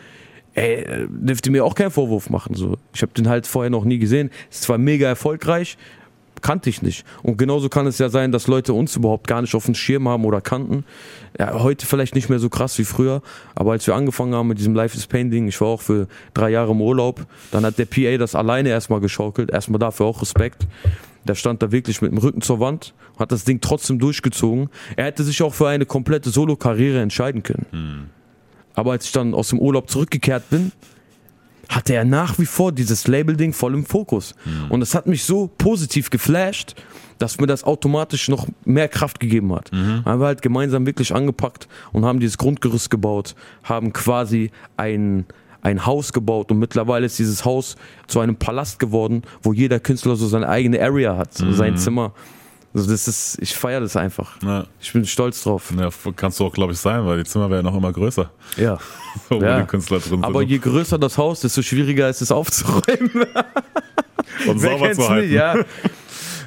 ey, 0.55 0.75
äh, 0.75 1.07
dürfte 1.09 1.51
mir 1.51 1.65
auch 1.65 1.75
keinen 1.75 1.91
Vorwurf 1.91 2.31
machen. 2.31 2.55
So. 2.55 2.77
Ich 2.95 3.03
habe 3.03 3.13
den 3.13 3.29
halt 3.29 3.47
vorher 3.47 3.71
noch 3.71 3.85
nie 3.85 3.99
gesehen. 3.99 4.31
Ist 4.51 4.63
zwar 4.63 4.79
mega 4.79 5.07
erfolgreich, 5.07 5.77
kannte 6.43 6.71
ich 6.71 6.83
nicht. 6.83 7.05
Und 7.23 7.37
genauso 7.37 7.69
kann 7.69 7.87
es 7.87 7.99
ja 7.99 8.09
sein, 8.09 8.33
dass 8.33 8.47
Leute 8.47 8.73
uns 8.73 8.97
überhaupt 8.97 9.27
gar 9.27 9.43
nicht 9.43 9.55
auf 9.55 9.67
dem 9.67 9.75
Schirm 9.75 10.09
haben 10.09 10.25
oder 10.25 10.41
kannten. 10.41 10.85
Ja, 11.39 11.63
heute 11.63 11.87
vielleicht 11.87 12.15
nicht 12.15 12.29
mehr 12.29 12.39
so 12.39 12.49
krass 12.49 12.79
wie 12.79 12.85
früher, 12.85 13.23
aber 13.55 13.73
als 13.73 13.87
wir 13.87 13.95
angefangen 13.95 14.35
haben 14.35 14.49
mit 14.49 14.59
diesem 14.59 14.75
Life 14.75 14.97
is 14.97 15.07
Pain 15.07 15.31
Ding, 15.31 15.49
ich 15.49 15.61
war 15.61 15.69
auch 15.69 15.83
für 15.83 16.09
drei 16.35 16.51
Jahre 16.51 16.73
im 16.73 16.81
Urlaub, 16.81 17.27
dann 17.51 17.65
hat 17.65 17.79
der 17.79 17.85
PA 17.85 18.17
das 18.19 18.35
alleine 18.35 18.71
erstmal 18.71 19.01
geschaukelt, 19.01 19.51
erstmal 19.51 19.79
dafür 19.79 20.07
auch 20.07 20.23
Respekt. 20.23 20.67
Der 21.25 21.35
stand 21.35 21.63
da 21.63 21.71
wirklich 21.71 22.01
mit 22.01 22.11
dem 22.13 22.19
Rücken 22.19 22.41
zur 22.41 22.61
Wand, 22.61 22.95
hat 23.19 23.31
das 23.31 23.45
Ding 23.45 23.61
trotzdem 23.61 23.99
durchgezogen. 23.99 24.71
Er 24.97 25.05
hätte 25.05 25.23
sich 25.23 25.43
auch 25.43 25.53
für 25.53 25.69
eine 25.69 25.85
komplette 25.85 26.31
Solo-Karriere 26.31 27.01
entscheiden 27.01 27.43
können. 27.43 27.67
Aber 28.81 28.93
als 28.93 29.05
ich 29.05 29.13
dann 29.13 29.35
aus 29.35 29.51
dem 29.51 29.59
Urlaub 29.59 29.91
zurückgekehrt 29.91 30.49
bin, 30.49 30.73
hatte 31.69 31.93
er 31.93 32.07
nach 32.07 32.39
wie 32.39 32.47
vor 32.47 32.73
dieses 32.73 33.07
Label-Ding 33.07 33.53
voll 33.53 33.75
im 33.75 33.85
Fokus. 33.85 34.35
Und 34.71 34.81
es 34.81 34.95
hat 34.95 35.07
mich 35.07 35.23
so 35.25 35.51
positiv 35.59 36.09
geflasht, 36.09 36.75
dass 37.19 37.39
mir 37.39 37.47
das 37.47 37.63
automatisch 37.63 38.29
noch 38.29 38.49
mehr 38.65 38.89
Kraft 38.89 39.21
gegeben 39.21 39.55
hat. 39.55 39.71
Haben 40.07 40.21
wir 40.21 40.27
halt 40.29 40.41
gemeinsam 40.41 40.87
wirklich 40.87 41.15
angepackt 41.15 41.69
und 41.93 42.07
haben 42.07 42.21
dieses 42.21 42.39
Grundgerüst 42.39 42.89
gebaut, 42.89 43.35
haben 43.65 43.93
quasi 43.93 44.51
ein, 44.79 45.27
ein 45.61 45.85
Haus 45.85 46.15
gebaut 46.15 46.51
und 46.51 46.59
mittlerweile 46.59 47.05
ist 47.05 47.19
dieses 47.19 47.45
Haus 47.45 47.77
zu 48.07 48.21
einem 48.21 48.37
Palast 48.37 48.79
geworden, 48.79 49.25
wo 49.43 49.53
jeder 49.53 49.79
Künstler 49.79 50.17
so 50.17 50.27
seine 50.27 50.49
eigene 50.49 50.81
Area 50.81 51.19
hat, 51.19 51.35
so 51.35 51.53
sein 51.53 51.77
Zimmer. 51.77 52.15
Also 52.73 52.89
das 52.91 53.09
ist, 53.09 53.39
ich 53.41 53.55
feiere 53.57 53.81
das 53.81 53.97
einfach. 53.97 54.41
Ja. 54.43 54.65
Ich 54.81 54.93
bin 54.93 55.05
stolz 55.05 55.43
drauf. 55.43 55.73
Ja, 55.77 55.89
kannst 56.15 56.39
du 56.39 56.47
auch, 56.47 56.53
glaube 56.53 56.73
ich, 56.73 56.79
sein, 56.79 57.05
weil 57.05 57.19
die 57.19 57.25
Zimmer 57.25 57.51
werden 57.51 57.67
auch 57.67 57.77
immer 57.77 57.93
größer, 57.93 58.31
Ja. 58.57 58.79
wo 59.29 59.41
Ja. 59.43 59.61
die 59.61 59.67
Künstler 59.67 59.99
drin 59.99 60.23
Aber 60.23 60.39
sind. 60.41 60.51
je 60.51 60.59
größer 60.59 60.97
das 60.99 61.19
Haus, 61.19 61.41
desto 61.41 61.63
schwieriger 61.63 62.09
ist 62.09 62.21
es 62.23 62.31
aufzuräumen. 62.31 63.11
und 64.47 64.63
Wer 64.63 64.71
sauber 64.71 64.93
zu 64.93 65.09
halten. 65.09 65.27
nicht, 65.27 65.35
ja. 65.35 65.57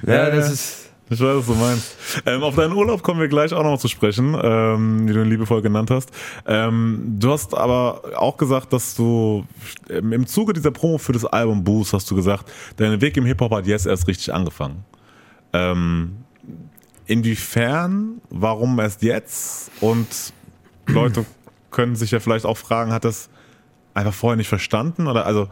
Ja, 0.06 0.14
Ja, 0.14 0.30
das 0.32 0.52
ist. 0.52 0.80
Ich 1.10 1.20
weiß, 1.20 1.38
was 1.40 1.46
du 1.46 1.54
meinst. 1.56 1.96
Ähm, 2.26 2.42
auf 2.42 2.56
deinen 2.56 2.72
Urlaub 2.74 3.04
kommen 3.04 3.20
wir 3.20 3.28
gleich 3.28 3.54
auch 3.54 3.64
noch 3.64 3.78
zu 3.78 3.88
sprechen, 3.90 4.36
ähm, 4.42 5.08
wie 5.08 5.14
du 5.14 5.22
ihn 5.22 5.30
liebevoll 5.30 5.62
genannt 5.62 5.92
hast. 5.92 6.10
Ähm, 6.48 7.18
du 7.20 7.32
hast 7.32 7.54
aber 7.56 8.02
auch 8.16 8.38
gesagt, 8.38 8.72
dass 8.74 8.96
du 8.96 9.46
ähm, 9.90 10.12
im 10.14 10.26
Zuge 10.26 10.54
dieser 10.54 10.72
Promo 10.72 10.98
für 10.98 11.12
das 11.12 11.26
Album 11.26 11.64
Boost 11.64 11.94
hast 11.94 12.10
du 12.10 12.16
gesagt, 12.16 12.50
dein 12.78 13.00
Weg 13.02 13.16
im 13.18 13.26
Hip-Hop 13.26 13.52
hat 13.52 13.68
jetzt 13.68 13.86
erst 13.86 14.08
richtig 14.08 14.34
angefangen. 14.34 14.86
Ähm, 15.54 16.18
inwiefern, 17.06 18.22
warum 18.30 18.80
erst 18.80 19.04
jetzt? 19.04 19.72
Und 19.82 20.08
Leute 20.88 21.26
können 21.72 21.96
sich 21.96 22.12
ja 22.12 22.20
vielleicht 22.20 22.46
auch 22.46 22.58
fragen, 22.58 22.92
hat 22.92 23.06
das 23.06 23.30
einfach 23.94 24.14
vorher 24.14 24.38
nicht 24.38 24.50
verstanden? 24.50 25.08
Oder 25.08 25.26
also, 25.26 25.48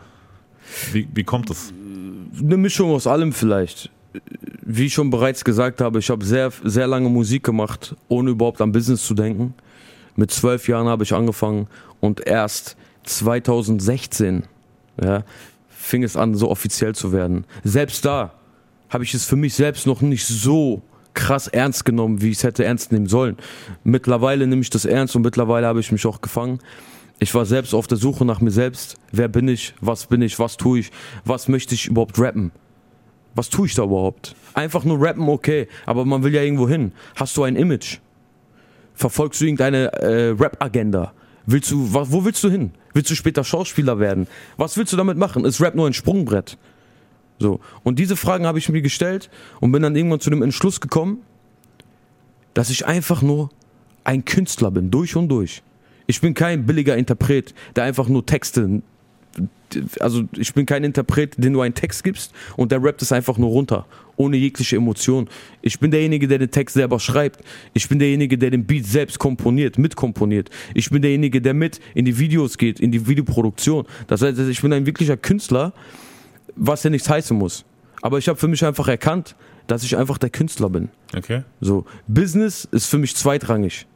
wie, 0.92 1.08
wie 1.14 1.24
kommt 1.24 1.50
es? 1.50 1.74
Eine 2.40 2.58
Mischung 2.58 2.92
aus 2.92 3.08
allem 3.08 3.34
vielleicht. 3.34 3.90
Wie 4.62 4.88
ich 4.88 4.94
schon 4.94 5.10
bereits 5.10 5.44
gesagt 5.44 5.82
habe, 5.82 6.00
ich 6.00 6.10
habe 6.10 6.26
sehr, 6.26 6.52
sehr 6.64 6.88
lange 6.88 7.10
Musik 7.10 7.44
gemacht, 7.44 7.96
ohne 8.08 8.32
überhaupt 8.32 8.62
an 8.62 8.72
Business 8.72 9.06
zu 9.06 9.14
denken. 9.14 9.54
Mit 10.16 10.32
zwölf 10.32 10.68
Jahren 10.68 10.88
habe 10.88 11.04
ich 11.04 11.14
angefangen 11.14 11.68
und 12.00 12.26
erst 12.28 12.76
2016 13.04 14.44
ja, 15.02 15.24
fing 15.70 16.04
es 16.04 16.18
an, 16.18 16.36
so 16.36 16.50
offiziell 16.50 16.94
zu 16.94 17.12
werden. 17.12 17.46
Selbst 17.64 18.06
da 18.06 18.34
habe 18.92 19.04
ich 19.04 19.14
es 19.14 19.26
für 19.26 19.38
mich 19.38 19.56
selbst 19.56 19.88
noch 19.88 20.02
nicht 20.02 20.28
so 20.28 20.84
krass 21.14 21.48
ernst 21.48 21.86
genommen, 21.86 22.22
wie 22.22 22.30
ich 22.30 22.38
es 22.38 22.44
hätte 22.44 22.64
ernst 22.64 22.92
nehmen 22.92 23.08
sollen. 23.08 23.38
Mittlerweile 23.84 24.46
nehme 24.46 24.62
ich 24.62 24.70
das 24.70 24.86
ernst 24.86 25.16
und 25.16 25.24
mittlerweile 25.24 25.66
habe 25.66 25.80
ich 25.80 25.92
mich 25.92 26.06
auch 26.06 26.22
gefangen. 26.22 26.60
Ich 27.20 27.34
war 27.34 27.46
selbst 27.46 27.74
auf 27.74 27.88
der 27.88 27.98
Suche 27.98 28.26
nach 28.26 28.42
mir 28.42 28.52
selbst. 28.52 28.98
Wer 29.12 29.28
bin 29.28 29.48
ich? 29.48 29.74
Was 29.80 30.06
bin 30.06 30.22
ich? 30.22 30.38
Was 30.40 30.58
tue 30.58 30.80
ich? 30.80 30.92
Was 31.26 31.48
möchte 31.48 31.74
ich 31.74 31.88
überhaupt 31.88 32.20
rappen? 32.20 32.52
Was 33.34 33.50
tue 33.50 33.68
ich 33.68 33.76
da 33.76 33.84
überhaupt? 33.84 34.36
Einfach 34.54 34.84
nur 34.84 35.02
rappen, 35.02 35.30
okay, 35.30 35.68
aber 35.86 36.04
man 36.04 36.24
will 36.24 36.34
ja 36.34 36.42
irgendwo 36.42 36.68
hin. 36.68 36.92
Hast 37.16 37.38
du 37.38 37.44
ein 37.44 37.56
Image? 37.56 38.00
Verfolgst 38.94 39.40
du 39.40 39.46
irgendeine 39.46 39.94
äh, 39.94 40.30
Rap-Agenda? 40.32 41.14
Willst 41.46 41.72
du, 41.72 41.94
wo 41.94 42.26
willst 42.26 42.44
du 42.44 42.50
hin? 42.50 42.72
Willst 42.94 43.10
du 43.10 43.16
später 43.16 43.44
Schauspieler 43.44 44.00
werden? 44.00 44.28
Was 44.58 44.76
willst 44.76 44.92
du 44.92 44.98
damit 44.98 45.18
machen? 45.18 45.46
Ist 45.46 45.62
Rap 45.62 45.76
nur 45.76 45.88
ein 45.88 45.94
Sprungbrett? 45.94 46.58
So. 47.42 47.60
Und 47.82 47.98
diese 47.98 48.16
Fragen 48.16 48.46
habe 48.46 48.60
ich 48.60 48.70
mir 48.70 48.84
gestellt 48.84 49.32
und 49.60 49.72
bin 49.72 49.82
dann 49.82 49.96
irgendwann 49.96 50.20
zu 50.20 50.30
dem 50.30 50.44
Entschluss 50.44 50.80
gekommen, 50.80 51.24
dass 52.54 52.70
ich 52.70 52.86
einfach 52.86 53.24
nur 53.24 53.50
ein 54.04 54.26
Künstler 54.26 54.70
bin, 54.70 54.92
durch 54.92 55.16
und 55.16 55.28
durch. 55.28 55.64
Ich 56.06 56.22
bin 56.22 56.36
kein 56.36 56.68
billiger 56.68 56.96
Interpret, 56.96 57.56
der 57.76 57.86
einfach 57.86 58.08
nur 58.08 58.24
Texte. 58.28 58.84
Also 60.00 60.26
ich 60.38 60.54
bin 60.54 60.68
kein 60.68 60.84
Interpret, 60.84 61.44
den 61.44 61.54
du 61.54 61.62
einen 61.62 61.74
Text 61.74 62.04
gibst 62.04 62.32
und 62.58 62.72
der 62.72 62.84
rappt 62.84 63.02
es 63.02 63.12
einfach 63.12 63.40
nur 63.40 63.50
runter, 63.50 63.88
ohne 64.18 64.38
jegliche 64.38 64.76
Emotion. 64.76 65.28
Ich 65.64 65.80
bin 65.80 65.90
derjenige, 65.90 66.28
der 66.28 66.38
den 66.38 66.52
Text 66.52 66.76
selber 66.76 67.00
schreibt. 67.00 67.42
Ich 67.74 67.90
bin 67.90 67.98
derjenige, 67.98 68.38
der 68.38 68.52
den 68.52 68.66
Beat 68.68 68.86
selbst 68.86 69.18
komponiert, 69.18 69.80
mitkomponiert. 69.80 70.52
Ich 70.76 70.92
bin 70.92 71.02
derjenige, 71.02 71.42
der 71.42 71.56
mit 71.56 71.80
in 71.96 72.06
die 72.06 72.20
Videos 72.20 72.60
geht, 72.60 72.80
in 72.80 72.92
die 72.92 73.08
Videoproduktion. 73.08 73.88
Das 74.06 74.22
heißt, 74.22 74.38
ich 74.38 74.62
bin 74.62 74.74
ein 74.74 74.86
wirklicher 74.86 75.18
Künstler, 75.18 75.74
was 76.56 76.84
ja 76.84 76.90
nichts 76.90 77.10
heißen 77.10 77.38
muss. 77.38 77.66
Aber 78.02 78.18
ich 78.18 78.28
habe 78.28 78.40
für 78.40 78.48
mich 78.48 78.66
einfach 78.66 78.88
erkannt, 78.88 79.36
dass 79.68 79.84
ich 79.84 79.96
einfach 79.96 80.18
der 80.18 80.30
Künstler 80.30 80.70
bin. 80.70 80.90
Okay. 81.16 81.44
So, 81.60 81.86
Business 82.08 82.68
ist 82.72 82.88
für 82.88 82.98
mich 82.98 83.16
zweitrangig. 83.16 83.88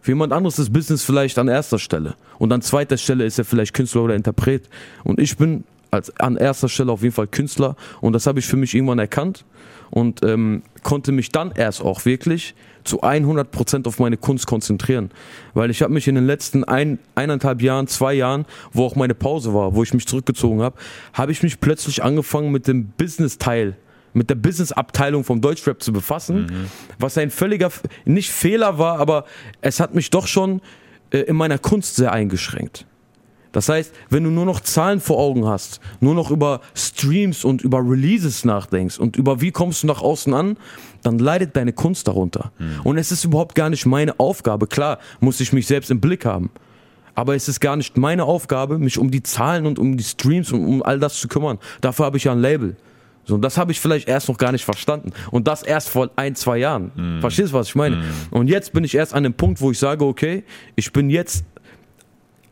Für 0.00 0.10
jemand 0.10 0.32
anderes 0.32 0.58
ist 0.58 0.72
Business 0.72 1.04
vielleicht 1.04 1.38
an 1.38 1.48
erster 1.48 1.78
Stelle. 1.78 2.16
Und 2.38 2.52
an 2.52 2.60
zweiter 2.60 2.96
Stelle 2.96 3.24
ist 3.24 3.38
er 3.38 3.44
vielleicht 3.44 3.72
Künstler 3.72 4.02
oder 4.02 4.14
Interpret. 4.16 4.68
Und 5.04 5.20
ich 5.20 5.36
bin 5.36 5.64
als, 5.92 6.18
an 6.18 6.36
erster 6.36 6.68
Stelle 6.68 6.90
auf 6.90 7.02
jeden 7.02 7.14
Fall 7.14 7.28
Künstler. 7.28 7.76
Und 8.00 8.14
das 8.14 8.26
habe 8.26 8.40
ich 8.40 8.46
für 8.46 8.56
mich 8.56 8.74
irgendwann 8.74 8.98
erkannt. 8.98 9.44
Und 9.90 10.24
ähm, 10.24 10.62
konnte 10.82 11.12
mich 11.12 11.30
dann 11.30 11.52
erst 11.52 11.82
auch 11.82 12.06
wirklich 12.06 12.54
zu 12.82 13.02
100% 13.02 13.86
auf 13.86 13.98
meine 13.98 14.16
Kunst 14.16 14.46
konzentrieren. 14.46 15.10
Weil 15.52 15.70
ich 15.70 15.82
habe 15.82 15.92
mich 15.92 16.08
in 16.08 16.14
den 16.14 16.26
letzten 16.26 16.64
ein, 16.64 16.98
eineinhalb 17.14 17.60
Jahren, 17.60 17.86
zwei 17.86 18.14
Jahren, 18.14 18.46
wo 18.72 18.86
auch 18.86 18.96
meine 18.96 19.14
Pause 19.14 19.52
war, 19.52 19.74
wo 19.74 19.82
ich 19.82 19.92
mich 19.92 20.06
zurückgezogen 20.06 20.62
habe, 20.62 20.76
habe 21.12 21.30
ich 21.30 21.42
mich 21.42 21.60
plötzlich 21.60 22.02
angefangen 22.02 22.50
mit 22.50 22.66
dem 22.66 22.88
Business-Teil 22.88 23.76
mit 24.14 24.28
der 24.28 24.34
Business-Abteilung 24.34 25.24
vom 25.24 25.40
Deutschrap 25.40 25.82
zu 25.82 25.90
befassen, 25.90 26.68
was 26.98 27.16
ein 27.16 27.30
völliger, 27.30 27.70
nicht 28.04 28.30
Fehler 28.30 28.76
war, 28.76 28.98
aber 28.98 29.24
es 29.62 29.80
hat 29.80 29.94
mich 29.94 30.10
doch 30.10 30.26
schon 30.26 30.60
äh, 31.10 31.20
in 31.20 31.36
meiner 31.36 31.56
Kunst 31.56 31.96
sehr 31.96 32.12
eingeschränkt. 32.12 32.84
Das 33.52 33.68
heißt, 33.68 33.92
wenn 34.10 34.24
du 34.24 34.30
nur 34.30 34.46
noch 34.46 34.60
Zahlen 34.60 35.00
vor 35.00 35.18
Augen 35.18 35.46
hast, 35.46 35.80
nur 36.00 36.14
noch 36.14 36.30
über 36.30 36.60
Streams 36.74 37.44
und 37.44 37.62
über 37.62 37.78
Releases 37.78 38.44
nachdenkst 38.44 38.98
und 38.98 39.16
über 39.16 39.40
wie 39.40 39.50
kommst 39.50 39.82
du 39.82 39.86
nach 39.86 40.02
außen 40.02 40.32
an, 40.34 40.56
dann 41.02 41.18
leidet 41.18 41.56
deine 41.56 41.72
Kunst 41.72 42.08
darunter. 42.08 42.52
Und 42.84 42.98
es 42.98 43.12
ist 43.12 43.24
überhaupt 43.24 43.54
gar 43.54 43.70
nicht 43.70 43.86
meine 43.86 44.18
Aufgabe. 44.18 44.66
Klar, 44.66 44.98
muss 45.20 45.40
ich 45.40 45.52
mich 45.52 45.66
selbst 45.66 45.90
im 45.90 46.00
Blick 46.00 46.24
haben. 46.24 46.50
Aber 47.14 47.34
es 47.34 47.46
ist 47.46 47.60
gar 47.60 47.76
nicht 47.76 47.98
meine 47.98 48.24
Aufgabe, 48.24 48.78
mich 48.78 48.98
um 48.98 49.10
die 49.10 49.22
Zahlen 49.22 49.66
und 49.66 49.78
um 49.78 49.96
die 49.98 50.04
Streams 50.04 50.50
und 50.50 50.64
um 50.64 50.82
all 50.82 50.98
das 50.98 51.20
zu 51.20 51.28
kümmern. 51.28 51.58
Dafür 51.82 52.06
habe 52.06 52.16
ich 52.16 52.24
ja 52.24 52.32
ein 52.32 52.40
Label. 52.40 52.76
So, 53.24 53.36
und 53.36 53.42
das 53.42 53.56
habe 53.58 53.70
ich 53.70 53.78
vielleicht 53.78 54.08
erst 54.08 54.28
noch 54.28 54.38
gar 54.38 54.50
nicht 54.50 54.64
verstanden. 54.64 55.12
Und 55.30 55.46
das 55.46 55.62
erst 55.62 55.90
vor 55.90 56.10
ein, 56.16 56.34
zwei 56.34 56.58
Jahren. 56.58 56.90
Verstehst 57.20 57.52
du, 57.52 57.56
was 57.56 57.68
ich 57.68 57.74
meine? 57.74 58.02
Und 58.30 58.48
jetzt 58.48 58.72
bin 58.72 58.82
ich 58.82 58.94
erst 58.94 59.14
an 59.14 59.22
dem 59.22 59.34
Punkt, 59.34 59.60
wo 59.60 59.70
ich 59.70 59.78
sage, 59.78 60.04
okay, 60.04 60.42
ich 60.74 60.92
bin 60.92 61.10
jetzt 61.10 61.44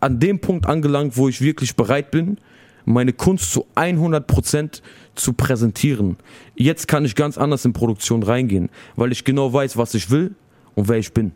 an 0.00 0.20
dem 0.20 0.40
Punkt 0.40 0.66
angelangt, 0.66 1.16
wo 1.16 1.28
ich 1.28 1.40
wirklich 1.40 1.76
bereit 1.76 2.10
bin, 2.10 2.38
meine 2.84 3.12
Kunst 3.12 3.52
zu 3.52 3.66
100% 3.76 4.80
zu 5.14 5.32
präsentieren. 5.34 6.16
Jetzt 6.54 6.88
kann 6.88 7.04
ich 7.04 7.14
ganz 7.14 7.38
anders 7.38 7.64
in 7.64 7.72
Produktion 7.72 8.22
reingehen, 8.22 8.70
weil 8.96 9.12
ich 9.12 9.24
genau 9.24 9.52
weiß, 9.52 9.76
was 9.76 9.94
ich 9.94 10.10
will 10.10 10.34
und 10.74 10.88
wer 10.88 10.98
ich 10.98 11.12
bin. 11.12 11.32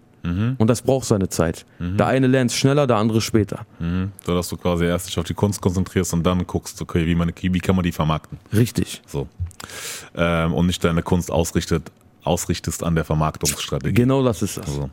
Und 0.57 0.69
das 0.69 0.81
braucht 0.81 1.05
seine 1.07 1.29
Zeit. 1.29 1.67
Der 1.79 2.07
eine 2.07 2.27
lernt 2.27 2.51
schneller, 2.51 2.87
der 2.87 2.97
andere 2.97 3.21
später. 3.21 3.67
So 4.25 4.35
dass 4.35 4.49
du 4.49 4.57
quasi 4.57 4.87
erst 4.87 5.09
dich 5.09 5.19
auf 5.19 5.27
die 5.27 5.35
Kunst 5.35 5.61
konzentrierst 5.61 6.15
und 6.15 6.25
dann 6.25 6.47
guckst, 6.47 6.81
okay, 6.81 7.07
wie, 7.07 7.15
man, 7.15 7.31
wie 7.39 7.59
kann 7.59 7.77
man 7.77 7.83
die 7.83 7.93
vermarkten. 7.93 8.39
Richtig. 8.51 9.03
So. 9.07 9.29
Ähm, 10.17 10.55
und 10.55 10.67
nicht 10.67 10.83
deine 10.83 11.03
Kunst 11.03 11.31
ausrichtet, 11.31 11.93
ausrichtest 12.23 12.83
an 12.83 12.95
der 12.95 13.05
Vermarktungsstrategie. 13.05 13.95
Genau 13.95 14.25
das 14.25 14.41
ist 14.41 14.57
das. 14.57 14.75
So. 14.75 14.89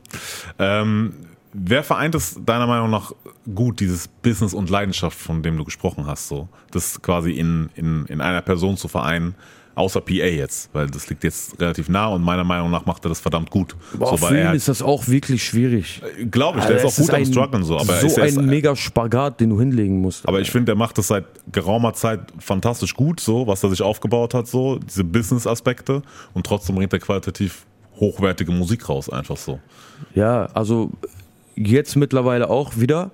Ähm, 0.60 1.14
wer 1.54 1.84
vereint 1.84 2.16
es 2.16 2.40
deiner 2.46 2.68
Meinung 2.68 2.90
nach 2.90 3.14
gut, 3.54 3.80
dieses 3.80 4.08
Business 4.08 4.54
und 4.54 4.70
Leidenschaft, 4.70 5.18
von 5.18 5.44
dem 5.44 5.58
du 5.58 5.64
gesprochen 5.64 6.08
hast, 6.08 6.28
so? 6.28 6.48
Das 6.72 7.02
quasi 7.02 7.32
in, 7.32 7.70
in, 7.76 8.06
in 8.06 8.22
einer 8.22 8.42
Person 8.42 8.78
zu 8.78 8.88
vereinen, 8.88 9.36
außer 9.76 10.02
PA 10.02 10.14
jetzt, 10.14 10.70
weil 10.74 10.88
das 10.88 11.10
liegt 11.10 11.24
jetzt 11.24 11.60
relativ 11.60 11.88
nah 11.90 12.08
und 12.08 12.22
meiner 12.24 12.44
Meinung 12.44 12.72
nach 12.72 12.86
macht 12.86 13.06
er 13.06 13.10
das 13.10 13.20
verdammt 13.20 13.50
gut. 13.50 13.76
Boah, 13.94 14.18
so, 14.18 14.28
für 14.28 14.34
ihn 14.34 14.48
er, 14.48 14.54
ist 14.54 14.68
das 14.68 14.82
auch 14.82 15.08
wirklich 15.08 15.44
schwierig. 15.44 16.02
glaube 16.30 16.60
ich, 16.60 16.66
der 16.66 16.78
ist 16.78 16.84
Alter, 16.84 17.02
auch 17.02 17.08
gut 17.08 17.14
am 17.14 17.26
struggeln 17.26 17.64
so, 17.64 17.78
aber 17.78 17.94
er 17.94 18.02
so 18.02 18.08
ist, 18.08 18.18
ist, 18.18 18.38
ein 18.38 18.46
mega 18.46 18.76
Spagat, 18.76 19.40
den 19.40 19.50
du 19.50 19.60
hinlegen 19.60 20.02
musst. 20.02 20.28
aber 20.28 20.42
ich 20.42 20.52
finde, 20.52 20.66
der 20.66 20.76
macht 20.76 20.98
das 20.98 21.08
seit 21.08 21.26
geraumer 21.52 21.94
Zeit 21.94 22.20
fantastisch 22.40 22.94
gut, 22.94 23.20
so, 23.20 23.48
was 23.48 23.64
er 23.64 23.70
sich 23.70 23.82
aufgebaut 23.82 24.34
hat, 24.34 24.48
so, 24.48 24.78
diese 24.78 25.04
Business-Aspekte 25.04 26.02
und 26.34 26.46
trotzdem 26.46 26.76
bringt 26.76 26.92
er 26.94 27.00
qualitativ 27.00 27.66
hochwertige 27.98 28.52
Musik 28.52 28.90
raus, 28.90 29.10
einfach 29.10 29.38
so. 29.38 29.60
Ja, 30.16 30.48
also 30.54 30.92
jetzt 31.68 31.96
mittlerweile 31.96 32.50
auch 32.50 32.78
wieder, 32.78 33.12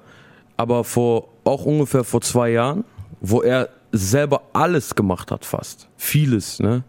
aber 0.56 0.84
vor 0.84 1.30
auch 1.44 1.66
ungefähr 1.66 2.04
vor 2.04 2.22
zwei 2.22 2.50
Jahren, 2.50 2.84
wo 3.22 3.42
er 3.42 3.70
selber 3.92 4.42
alles 4.54 4.96
gemacht 4.96 5.32
hat, 5.32 5.46
fast 5.46 5.88
vieles. 5.98 6.60
Ne? 6.60 6.84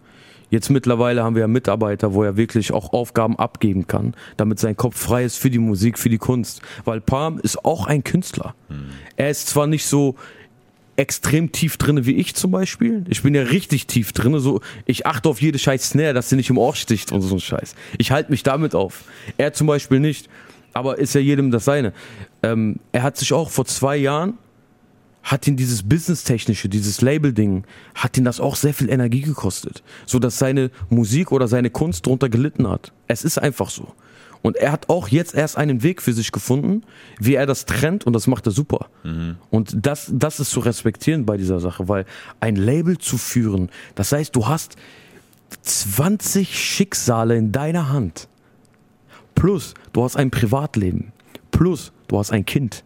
Jetzt 0.50 0.70
mittlerweile 0.70 1.22
haben 1.22 1.34
wir 1.34 1.40
ja 1.40 1.48
Mitarbeiter, 1.48 2.14
wo 2.14 2.22
er 2.22 2.36
wirklich 2.36 2.72
auch 2.72 2.92
Aufgaben 2.92 3.38
abgeben 3.38 3.86
kann, 3.86 4.14
damit 4.36 4.58
sein 4.58 4.76
Kopf 4.76 4.98
frei 4.98 5.24
ist 5.24 5.36
für 5.36 5.50
die 5.50 5.58
Musik, 5.58 5.98
für 5.98 6.08
die 6.08 6.18
Kunst. 6.18 6.62
Weil 6.84 7.00
Palm 7.00 7.38
ist 7.38 7.64
auch 7.64 7.86
ein 7.86 8.02
Künstler. 8.02 8.54
Er 9.16 9.30
ist 9.30 9.48
zwar 9.48 9.66
nicht 9.66 9.86
so 9.86 10.16
extrem 10.96 11.52
tief 11.52 11.76
drinne 11.76 12.06
wie 12.06 12.16
ich 12.16 12.34
zum 12.34 12.50
Beispiel. 12.50 13.04
Ich 13.08 13.22
bin 13.22 13.34
ja 13.34 13.42
richtig 13.42 13.86
tief 13.86 14.12
drinne. 14.12 14.40
So, 14.40 14.60
ich 14.84 15.06
achte 15.06 15.28
auf 15.28 15.40
jede 15.40 15.58
scheiß 15.58 15.90
Snare, 15.90 16.12
dass 16.12 16.28
sie 16.28 16.36
nicht 16.36 16.50
im 16.50 16.58
Ohr 16.58 16.74
sticht 16.74 17.12
und 17.12 17.20
so 17.20 17.36
ein 17.36 17.40
Scheiß. 17.40 17.76
Ich 17.98 18.10
halte 18.10 18.32
mich 18.32 18.42
damit 18.42 18.74
auf. 18.74 19.04
Er 19.36 19.52
zum 19.52 19.66
Beispiel 19.66 20.00
nicht. 20.00 20.28
Aber 20.72 20.98
ist 20.98 21.14
ja 21.14 21.20
jedem 21.20 21.50
das 21.50 21.64
seine. 21.64 21.92
Ähm, 22.42 22.76
er 22.92 23.02
hat 23.02 23.16
sich 23.16 23.32
auch 23.32 23.50
vor 23.50 23.64
zwei 23.64 23.96
Jahren 23.96 24.38
hat 25.22 25.46
ihn 25.46 25.56
dieses 25.56 25.82
Business-Technische, 25.82 26.70
dieses 26.70 27.02
Label-Ding, 27.02 27.64
hat 27.94 28.16
ihn 28.16 28.24
das 28.24 28.40
auch 28.40 28.56
sehr 28.56 28.72
viel 28.72 28.88
Energie 28.88 29.20
gekostet. 29.20 29.82
So 30.06 30.18
dass 30.18 30.38
seine 30.38 30.70
Musik 30.88 31.32
oder 31.32 31.48
seine 31.48 31.68
Kunst 31.68 32.06
darunter 32.06 32.30
gelitten 32.30 32.66
hat. 32.66 32.92
Es 33.08 33.24
ist 33.24 33.38
einfach 33.38 33.68
so. 33.68 33.92
Und 34.40 34.56
er 34.56 34.72
hat 34.72 34.88
auch 34.88 35.08
jetzt 35.08 35.34
erst 35.34 35.58
einen 35.58 35.82
Weg 35.82 36.00
für 36.00 36.12
sich 36.12 36.32
gefunden, 36.32 36.82
wie 37.18 37.34
er 37.34 37.44
das 37.44 37.66
trennt 37.66 38.06
und 38.06 38.12
das 38.12 38.26
macht 38.26 38.46
er 38.46 38.52
super. 38.52 38.88
Und 39.50 39.74
das, 39.74 40.10
das 40.14 40.40
ist 40.40 40.50
zu 40.50 40.60
respektieren 40.60 41.26
bei 41.26 41.36
dieser 41.36 41.60
Sache, 41.60 41.88
weil 41.88 42.06
ein 42.40 42.56
Label 42.56 42.98
zu 42.98 43.18
führen, 43.18 43.68
das 43.96 44.12
heißt, 44.12 44.34
du 44.34 44.46
hast 44.46 44.76
20 45.62 46.58
Schicksale 46.58 47.36
in 47.36 47.52
deiner 47.52 47.90
Hand. 47.90 48.28
Plus, 49.38 49.74
du 49.92 50.02
hast 50.02 50.16
ein 50.16 50.32
Privatleben. 50.32 51.12
Plus, 51.52 51.92
du 52.08 52.18
hast 52.18 52.32
ein 52.32 52.44
Kind. 52.44 52.82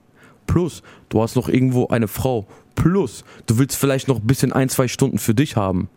Plus, 0.47 0.83
du 1.09 1.23
hast 1.23 1.35
noch 1.35 1.49
irgendwo 1.49 1.87
eine 1.89 2.09
Frau. 2.09 2.47
Plus, 2.75 3.25
du 3.47 3.59
willst 3.59 3.77
vielleicht 3.77 4.07
noch 4.07 4.21
ein 4.21 4.27
bisschen 4.27 4.53
ein, 4.53 4.69
zwei 4.69 4.87
Stunden 4.87 5.19
für 5.19 5.35
dich 5.35 5.57
haben. 5.57 5.89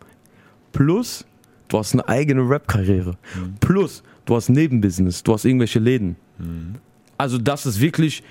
Plus, 0.72 1.26
du 1.68 1.78
hast 1.78 1.92
eine 1.92 2.08
eigene 2.08 2.48
Rap-Karriere. 2.48 3.18
Plus, 3.60 4.02
du 4.24 4.34
hast 4.34 4.48
Nebenbusiness, 4.48 5.22
du 5.22 5.34
hast 5.34 5.44
irgendwelche 5.44 5.78
Läden. 5.78 6.16
Also 7.18 7.36
das 7.36 7.66
ist 7.66 7.80
wirklich, 7.80 8.22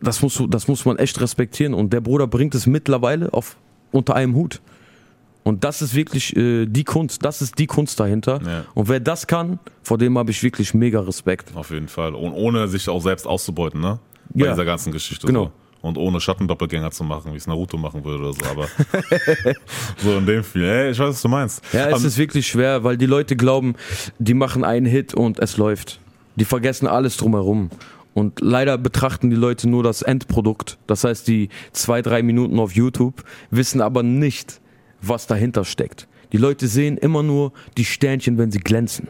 das 0.00 0.22
muss, 0.22 0.40
das 0.48 0.68
muss 0.68 0.84
man 0.84 0.96
echt 0.98 1.20
respektieren. 1.20 1.74
Und 1.74 1.92
der 1.92 2.00
Bruder 2.00 2.28
bringt 2.28 2.54
es 2.54 2.68
mittlerweile 2.68 3.32
auf, 3.32 3.56
unter 3.90 4.14
einem 4.14 4.36
Hut. 4.36 4.60
Und 5.44 5.64
das 5.64 5.82
ist 5.82 5.94
wirklich 5.94 6.36
äh, 6.36 6.66
die 6.66 6.84
Kunst, 6.84 7.24
das 7.24 7.42
ist 7.42 7.58
die 7.58 7.66
Kunst 7.66 7.98
dahinter. 7.98 8.40
Ja. 8.46 8.64
Und 8.74 8.88
wer 8.88 9.00
das 9.00 9.26
kann, 9.26 9.58
vor 9.82 9.98
dem 9.98 10.16
habe 10.16 10.30
ich 10.30 10.42
wirklich 10.42 10.72
mega 10.74 11.00
Respekt. 11.00 11.50
Auf 11.56 11.70
jeden 11.70 11.88
Fall. 11.88 12.14
Und 12.14 12.32
ohne 12.32 12.68
sich 12.68 12.88
auch 12.88 13.02
selbst 13.02 13.26
auszubeuten, 13.26 13.80
ne? 13.80 13.98
Bei 14.34 14.44
Ja. 14.44 14.50
dieser 14.52 14.64
ganzen 14.64 14.92
Geschichte. 14.92 15.26
Genau. 15.26 15.46
So. 15.46 15.52
Und 15.88 15.98
ohne 15.98 16.20
Schattendoppelgänger 16.20 16.92
zu 16.92 17.02
machen, 17.02 17.32
wie 17.32 17.36
es 17.38 17.48
Naruto 17.48 17.76
machen 17.76 18.04
würde 18.04 18.22
oder 18.22 18.32
so. 18.34 18.44
Aber 18.48 18.68
so 19.96 20.16
in 20.16 20.26
dem 20.26 20.44
Fall. 20.44 20.62
Ey, 20.62 20.90
ich 20.92 20.98
weiß, 20.98 21.08
was 21.08 21.22
du 21.22 21.28
meinst. 21.28 21.62
Ja, 21.72 21.88
es 21.90 22.00
Ähm, 22.00 22.06
ist 22.06 22.18
wirklich 22.18 22.46
schwer, 22.46 22.84
weil 22.84 22.96
die 22.96 23.06
Leute 23.06 23.34
glauben, 23.36 23.74
die 24.20 24.34
machen 24.34 24.62
einen 24.64 24.86
Hit 24.86 25.12
und 25.12 25.40
es 25.40 25.56
läuft. 25.56 25.98
Die 26.36 26.44
vergessen 26.44 26.86
alles 26.86 27.16
drumherum. 27.16 27.70
Und 28.14 28.40
leider 28.40 28.78
betrachten 28.78 29.30
die 29.30 29.36
Leute 29.36 29.68
nur 29.68 29.82
das 29.82 30.02
Endprodukt. 30.02 30.78
Das 30.86 31.02
heißt, 31.04 31.26
die 31.26 31.48
zwei, 31.72 32.00
drei 32.00 32.22
Minuten 32.22 32.58
auf 32.60 32.72
YouTube, 32.76 33.24
wissen 33.50 33.80
aber 33.80 34.02
nicht, 34.04 34.60
was 35.02 35.26
dahinter 35.26 35.64
steckt. 35.64 36.08
Die 36.32 36.38
Leute 36.38 36.66
sehen 36.66 36.96
immer 36.96 37.22
nur 37.22 37.52
die 37.76 37.84
Sternchen, 37.84 38.38
wenn 38.38 38.50
sie 38.50 38.60
glänzen. 38.60 39.08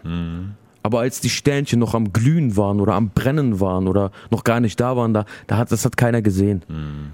Aber 0.84 0.98
als 0.98 1.20
die 1.20 1.30
Sternchen 1.30 1.78
noch 1.78 1.94
am 1.94 2.12
Glühen 2.12 2.56
waren 2.56 2.80
oder 2.80 2.94
am 2.94 3.10
Brennen 3.10 3.60
waren 3.60 3.86
oder 3.86 4.10
noch 4.30 4.42
gar 4.42 4.58
nicht 4.58 4.80
da 4.80 4.96
waren, 4.96 5.14
da, 5.14 5.26
da 5.46 5.56
hat, 5.56 5.70
das 5.70 5.84
hat 5.84 5.96
keiner 5.96 6.22
gesehen. 6.22 6.64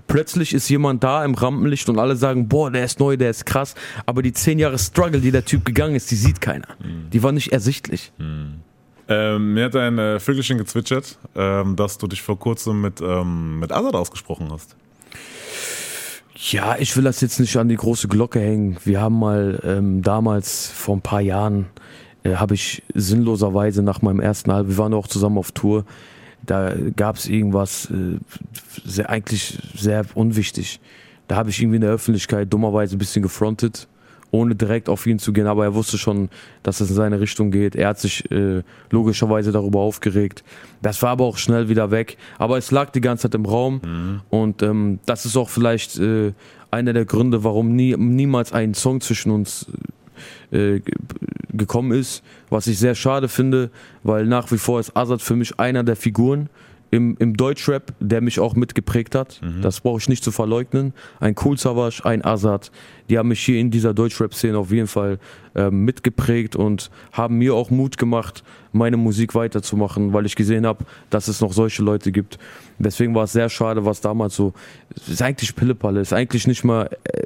Plötzlich 0.06 0.54
ist 0.54 0.70
jemand 0.70 1.04
da 1.04 1.22
im 1.22 1.34
Rampenlicht 1.34 1.86
und 1.90 1.98
alle 1.98 2.16
sagen, 2.16 2.48
boah, 2.48 2.70
der 2.70 2.84
ist 2.86 2.98
neu, 2.98 3.18
der 3.18 3.28
ist 3.28 3.44
krass. 3.44 3.74
Aber 4.06 4.22
die 4.22 4.32
zehn 4.32 4.58
Jahre 4.58 4.78
Struggle, 4.78 5.20
die 5.20 5.30
der 5.30 5.44
Typ 5.44 5.66
gegangen 5.66 5.94
ist, 5.96 6.10
die 6.10 6.16
sieht 6.16 6.40
keiner. 6.40 6.68
Die 7.12 7.22
war 7.22 7.32
nicht 7.32 7.52
ersichtlich. 7.52 8.10
ähm, 9.10 9.54
mir 9.54 9.64
hat 9.66 9.76
ein 9.76 9.98
äh, 9.98 10.20
Vögelchen 10.20 10.56
gezwitschert, 10.58 11.18
ähm, 11.34 11.76
dass 11.76 11.98
du 11.98 12.06
dich 12.06 12.22
vor 12.22 12.38
kurzem 12.38 12.80
mit, 12.80 13.00
ähm, 13.02 13.58
mit 13.58 13.72
Azad 13.72 13.94
ausgesprochen 13.94 14.48
hast. 14.50 14.76
Ja, 16.40 16.76
ich 16.78 16.96
will 16.96 17.02
das 17.02 17.20
jetzt 17.20 17.40
nicht 17.40 17.56
an 17.56 17.68
die 17.68 17.74
große 17.74 18.06
Glocke 18.06 18.38
hängen. 18.38 18.76
Wir 18.84 19.00
haben 19.00 19.18
mal 19.18 19.60
ähm, 19.64 20.02
damals 20.02 20.68
vor 20.68 20.96
ein 20.96 21.00
paar 21.00 21.20
Jahren 21.20 21.66
äh, 22.22 22.36
habe 22.36 22.54
ich 22.54 22.84
sinnloserweise 22.94 23.82
nach 23.82 24.02
meinem 24.02 24.20
ersten 24.20 24.52
Album, 24.52 24.70
wir 24.70 24.78
waren 24.78 24.94
auch 24.94 25.08
zusammen 25.08 25.36
auf 25.36 25.50
Tour, 25.50 25.84
da 26.46 26.74
gab 26.94 27.16
es 27.16 27.26
irgendwas 27.26 27.90
äh, 27.90 28.18
sehr, 28.84 29.10
eigentlich 29.10 29.58
sehr 29.74 30.04
unwichtig. 30.14 30.80
Da 31.26 31.34
habe 31.34 31.50
ich 31.50 31.60
irgendwie 31.60 31.76
in 31.76 31.82
der 31.82 31.90
Öffentlichkeit 31.90 32.52
dummerweise 32.52 32.94
ein 32.94 32.98
bisschen 32.98 33.22
gefrontet, 33.22 33.88
ohne 34.30 34.54
direkt 34.54 34.88
auf 34.88 35.06
ihn 35.06 35.18
zu 35.18 35.32
gehen, 35.32 35.46
aber 35.46 35.64
er 35.64 35.74
wusste 35.74 35.96
schon, 35.98 36.28
dass 36.62 36.80
es 36.80 36.90
in 36.90 36.96
seine 36.96 37.20
Richtung 37.20 37.50
geht. 37.50 37.74
Er 37.74 37.88
hat 37.88 37.98
sich 37.98 38.30
äh, 38.30 38.62
logischerweise 38.90 39.52
darüber 39.52 39.80
aufgeregt. 39.80 40.44
Das 40.82 41.00
war 41.02 41.10
aber 41.10 41.24
auch 41.24 41.38
schnell 41.38 41.68
wieder 41.68 41.90
weg. 41.90 42.16
Aber 42.38 42.58
es 42.58 42.70
lag 42.70 42.90
die 42.90 43.00
ganze 43.00 43.22
Zeit 43.22 43.34
im 43.34 43.46
Raum 43.46 44.20
und 44.30 44.62
ähm, 44.62 44.98
das 45.06 45.24
ist 45.24 45.36
auch 45.36 45.48
vielleicht 45.48 45.98
äh, 45.98 46.32
einer 46.70 46.92
der 46.92 47.06
Gründe, 47.06 47.42
warum 47.44 47.74
nie, 47.74 47.96
niemals 47.96 48.52
ein 48.52 48.74
Song 48.74 49.00
zwischen 49.00 49.30
uns 49.30 49.66
äh, 50.50 50.80
ge- 50.80 50.82
gekommen 51.52 51.92
ist, 51.92 52.22
was 52.50 52.66
ich 52.66 52.78
sehr 52.78 52.94
schade 52.94 53.28
finde, 53.28 53.70
weil 54.02 54.26
nach 54.26 54.50
wie 54.52 54.58
vor 54.58 54.78
ist 54.78 54.94
Azad 54.96 55.22
für 55.22 55.36
mich 55.36 55.58
einer 55.58 55.82
der 55.84 55.96
Figuren 55.96 56.50
im, 56.90 57.16
im 57.18 57.36
Deutschrap, 57.36 57.92
der 58.00 58.20
mich 58.20 58.40
auch 58.40 58.54
mitgeprägt 58.54 59.14
hat. 59.14 59.40
Das 59.62 59.80
brauche 59.80 59.98
ich 59.98 60.08
nicht 60.08 60.24
zu 60.24 60.30
verleugnen. 60.30 60.94
Ein 61.20 61.34
Cool 61.42 61.58
Savage, 61.58 62.04
ein 62.04 62.24
Azad, 62.24 62.70
die 63.08 63.18
haben 63.18 63.28
mich 63.28 63.40
hier 63.40 63.60
in 63.60 63.70
dieser 63.70 63.94
Deutschrap-Szene 63.94 64.56
auf 64.58 64.70
jeden 64.70 64.86
Fall 64.86 65.18
ähm, 65.54 65.84
mitgeprägt 65.84 66.56
und 66.56 66.90
haben 67.12 67.38
mir 67.38 67.54
auch 67.54 67.70
Mut 67.70 67.98
gemacht, 67.98 68.42
meine 68.72 68.96
Musik 68.96 69.34
weiterzumachen, 69.34 70.12
weil 70.12 70.26
ich 70.26 70.36
gesehen 70.36 70.66
habe, 70.66 70.84
dass 71.10 71.28
es 71.28 71.40
noch 71.40 71.52
solche 71.52 71.82
Leute 71.82 72.12
gibt. 72.12 72.38
Deswegen 72.78 73.14
war 73.14 73.24
es 73.24 73.32
sehr 73.32 73.48
schade, 73.48 73.84
was 73.84 74.00
damals 74.00 74.36
so, 74.36 74.52
es 74.94 75.08
ist 75.08 75.22
eigentlich 75.22 75.56
Pillepalle, 75.56 76.00
ist 76.00 76.12
eigentlich 76.12 76.46
nicht 76.46 76.64
mal 76.64 76.88
äh, 77.04 77.22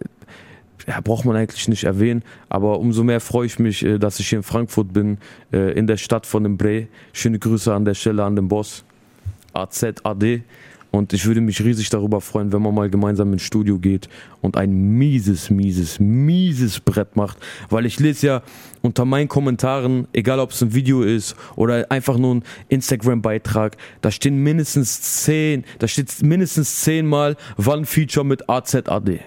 ja, 0.87 1.01
braucht 1.01 1.25
man 1.25 1.37
eigentlich 1.37 1.68
nicht 1.68 1.85
erwähnen, 1.85 2.22
aber 2.48 2.79
umso 2.81 3.05
mehr 3.05 3.20
freue 3.20 3.46
ich 3.46 3.59
mich, 3.59 3.85
äh, 3.85 3.98
dass 3.98 4.18
ich 4.20 4.29
hier 4.29 4.38
in 4.38 4.42
Frankfurt 4.42 4.92
bin, 4.92 5.18
äh, 5.53 5.72
in 5.72 5.87
der 5.87 5.96
Stadt 5.96 6.27
von 6.27 6.42
dem 6.42 6.57
Bre. 6.57 6.88
Schöne 7.12 7.38
Grüße 7.38 7.72
an 7.72 7.85
der 7.85 7.94
Stelle 7.94 8.25
an 8.25 8.37
den 8.37 8.48
Boss, 8.48 8.85
AZAD. 9.52 10.42
Und 10.94 11.14
ich 11.14 11.24
würde 11.24 11.40
mich 11.40 11.64
riesig 11.64 11.88
darüber 11.88 12.20
freuen, 12.20 12.52
wenn 12.52 12.60
man 12.60 12.74
mal 12.74 12.90
gemeinsam 12.90 13.32
ins 13.32 13.40
Studio 13.40 13.78
geht 13.78 14.10
und 14.42 14.58
ein 14.58 14.98
mieses, 14.98 15.48
mieses, 15.48 15.98
mieses 15.98 16.80
Brett 16.80 17.16
macht. 17.16 17.38
Weil 17.70 17.86
ich 17.86 17.98
lese 17.98 18.26
ja 18.26 18.42
unter 18.82 19.06
meinen 19.06 19.26
Kommentaren, 19.26 20.06
egal 20.12 20.38
ob 20.38 20.50
es 20.50 20.60
ein 20.62 20.74
Video 20.74 21.00
ist 21.00 21.34
oder 21.56 21.90
einfach 21.90 22.18
nur 22.18 22.34
ein 22.34 22.44
Instagram-Beitrag, 22.68 23.78
da 24.02 24.10
stehen 24.10 24.42
mindestens 24.42 25.22
zehn, 25.24 25.64
da 25.78 25.88
steht 25.88 26.22
mindestens 26.22 26.82
zehnmal 26.82 27.36
Wann 27.56 27.86
Feature 27.86 28.26
mit 28.26 28.50
AZAD. 28.50 29.20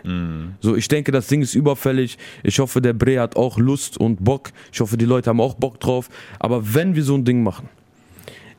So, 0.61 0.75
ich 0.75 0.87
denke, 0.87 1.11
das 1.11 1.25
Ding 1.25 1.41
ist 1.41 1.55
überfällig. 1.55 2.19
Ich 2.43 2.59
hoffe, 2.59 2.79
der 2.79 2.93
Bre 2.93 3.19
hat 3.19 3.37
auch 3.37 3.57
Lust 3.57 3.97
und 3.97 4.23
Bock. 4.23 4.51
Ich 4.71 4.81
hoffe, 4.81 4.97
die 4.97 5.05
Leute 5.05 5.31
haben 5.31 5.41
auch 5.41 5.55
Bock 5.55 5.79
drauf. 5.79 6.09
Aber 6.37 6.75
wenn 6.75 6.93
wir 6.93 7.01
so 7.01 7.15
ein 7.15 7.25
Ding 7.25 7.41
machen, 7.41 7.69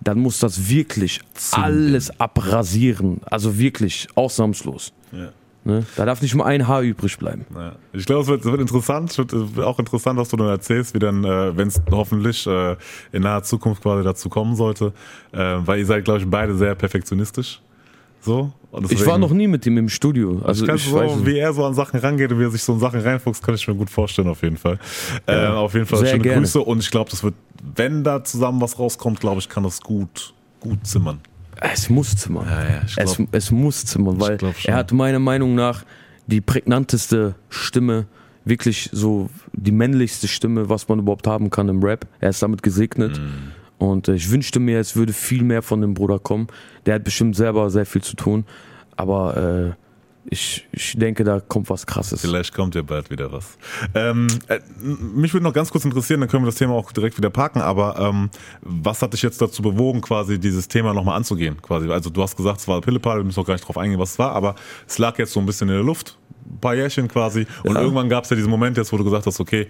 dann 0.06 0.20
muss 0.20 0.38
das 0.38 0.68
wirklich 0.68 1.20
alles 1.50 2.20
abrasieren. 2.20 3.20
Also 3.24 3.58
wirklich 3.58 4.06
ausnahmslos. 4.14 4.92
Ja. 5.10 5.32
Ne? 5.64 5.84
Da 5.96 6.04
darf 6.04 6.22
nicht 6.22 6.32
mal 6.36 6.44
ein 6.44 6.68
Haar 6.68 6.82
übrig 6.82 7.18
bleiben. 7.18 7.44
Ja. 7.52 7.74
Ich 7.92 8.06
glaube, 8.06 8.22
es 8.22 8.28
wird, 8.28 8.44
wird 8.44 8.60
interessant. 8.60 9.10
Es 9.10 9.18
wird 9.18 9.66
auch 9.66 9.80
interessant, 9.80 10.16
was 10.16 10.28
du 10.28 10.36
dann 10.36 10.48
erzählst, 10.48 10.94
wie 10.94 11.00
dann, 11.00 11.24
äh, 11.24 11.56
wenn 11.56 11.66
es 11.66 11.82
hoffentlich 11.90 12.46
äh, 12.46 12.76
in 13.10 13.22
naher 13.22 13.42
Zukunft 13.42 13.82
quasi 13.82 14.04
dazu 14.04 14.28
kommen 14.28 14.54
sollte. 14.54 14.92
Äh, 15.32 15.38
weil 15.38 15.80
ihr 15.80 15.86
seid, 15.86 16.04
glaube 16.04 16.20
ich, 16.20 16.26
beide 16.30 16.54
sehr 16.54 16.76
perfektionionistisch. 16.76 17.60
So. 18.26 18.52
Ich 18.90 19.06
war 19.06 19.18
noch 19.18 19.30
nie 19.30 19.46
mit 19.46 19.64
ihm 19.66 19.78
im 19.78 19.88
Studio. 19.88 20.42
Also 20.44 20.64
ich 20.64 20.70
weiß 20.70 20.84
so, 20.84 21.00
nicht. 21.00 21.26
wie 21.26 21.38
er 21.38 21.52
so 21.52 21.64
an 21.64 21.74
Sachen 21.74 22.00
rangeht 22.00 22.32
und 22.32 22.40
wie 22.40 22.44
er 22.44 22.50
sich 22.50 22.62
so 22.62 22.74
in 22.74 22.80
Sachen 22.80 23.00
reinfuchst, 23.00 23.42
kann 23.42 23.54
ich 23.54 23.66
mir 23.68 23.74
gut 23.74 23.88
vorstellen, 23.88 24.28
auf 24.28 24.42
jeden 24.42 24.56
Fall. 24.56 24.78
äh, 25.26 25.46
auf 25.46 25.72
jeden 25.74 25.86
Fall 25.86 26.00
sehr 26.00 26.08
schöne 26.08 26.22
gerne. 26.22 26.40
Grüße 26.40 26.60
und 26.60 26.80
ich 26.80 26.90
glaube, 26.90 27.08
das 27.08 27.22
wird, 27.22 27.34
wenn 27.76 28.02
da 28.04 28.24
zusammen 28.24 28.60
was 28.60 28.78
rauskommt, 28.78 29.20
glaube 29.20 29.38
ich, 29.40 29.48
kann 29.48 29.62
das 29.62 29.80
gut, 29.80 30.34
gut 30.60 30.84
zimmern. 30.86 31.20
Es 31.60 31.88
muss 31.88 32.16
zimmern. 32.16 32.46
Ja, 32.46 32.64
ja, 32.64 32.82
ich 32.86 32.98
es, 32.98 33.22
es 33.30 33.50
muss 33.50 33.86
zimmern, 33.86 34.20
weil 34.20 34.38
er 34.64 34.74
hat 34.74 34.92
meiner 34.92 35.20
Meinung 35.20 35.54
nach 35.54 35.84
die 36.26 36.40
prägnanteste 36.40 37.36
Stimme, 37.48 38.06
wirklich 38.44 38.90
so 38.92 39.30
die 39.52 39.72
männlichste 39.72 40.28
Stimme, 40.28 40.68
was 40.68 40.88
man 40.88 40.98
überhaupt 40.98 41.26
haben 41.26 41.48
kann 41.48 41.68
im 41.68 41.82
Rap. 41.82 42.06
Er 42.20 42.30
ist 42.30 42.42
damit 42.42 42.62
gesegnet. 42.62 43.18
Mhm. 43.18 43.52
Und 43.78 44.08
äh, 44.08 44.14
ich 44.14 44.30
wünschte 44.30 44.60
mir, 44.60 44.80
es 44.80 44.96
würde 44.96 45.12
viel 45.12 45.42
mehr 45.42 45.62
von 45.62 45.80
dem 45.80 45.94
Bruder 45.94 46.18
kommen. 46.18 46.46
Der 46.86 46.94
hat 46.94 47.04
bestimmt 47.04 47.36
selber 47.36 47.70
sehr 47.70 47.86
viel 47.86 48.02
zu 48.02 48.16
tun. 48.16 48.44
Aber 48.96 49.74
äh, 49.74 49.82
ich, 50.28 50.66
ich 50.72 50.96
denke, 50.98 51.22
da 51.22 51.38
kommt 51.40 51.70
was 51.70 51.86
krasses. 51.86 52.20
Vielleicht 52.22 52.52
kommt 52.52 52.74
ja 52.74 52.82
bald 52.82 53.10
wieder 53.10 53.30
was. 53.30 53.56
Ähm, 53.94 54.26
äh, 54.48 54.58
mich 54.82 55.32
würde 55.32 55.44
noch 55.44 55.52
ganz 55.52 55.70
kurz 55.70 55.84
interessieren, 55.84 56.18
dann 56.20 56.28
können 56.28 56.42
wir 56.42 56.48
das 56.48 56.56
Thema 56.56 56.72
auch 56.72 56.90
direkt 56.90 57.16
wieder 57.16 57.30
parken, 57.30 57.60
aber 57.60 57.96
ähm, 58.00 58.30
was 58.62 59.02
hat 59.02 59.12
dich 59.12 59.22
jetzt 59.22 59.40
dazu 59.40 59.62
bewogen, 59.62 60.00
quasi 60.00 60.40
dieses 60.40 60.66
Thema 60.66 60.94
nochmal 60.94 61.16
anzugehen? 61.16 61.62
Quasi? 61.62 61.88
Also 61.90 62.10
du 62.10 62.22
hast 62.22 62.36
gesagt, 62.36 62.58
es 62.58 62.66
war 62.66 62.80
Pillepalle, 62.80 63.20
wir 63.20 63.24
müssen 63.24 63.38
auch 63.38 63.46
gar 63.46 63.54
nicht 63.54 63.68
drauf 63.68 63.78
eingehen, 63.78 64.00
was 64.00 64.12
es 64.12 64.18
war, 64.18 64.32
aber 64.32 64.56
es 64.88 64.98
lag 64.98 65.16
jetzt 65.18 65.32
so 65.32 65.38
ein 65.38 65.46
bisschen 65.46 65.68
in 65.68 65.74
der 65.76 65.84
Luft, 65.84 66.18
ein 66.50 66.58
paar 66.58 66.74
Jährchen 66.74 67.06
quasi, 67.06 67.46
und 67.62 67.76
Ja. 67.76 67.82
irgendwann 67.82 68.08
gab 68.08 68.24
es 68.24 68.30
ja 68.30 68.36
diesen 68.36 68.50
Moment 68.50 68.76
jetzt, 68.78 68.92
wo 68.92 68.96
du 68.96 69.04
gesagt 69.04 69.26
hast, 69.26 69.38
okay, 69.38 69.68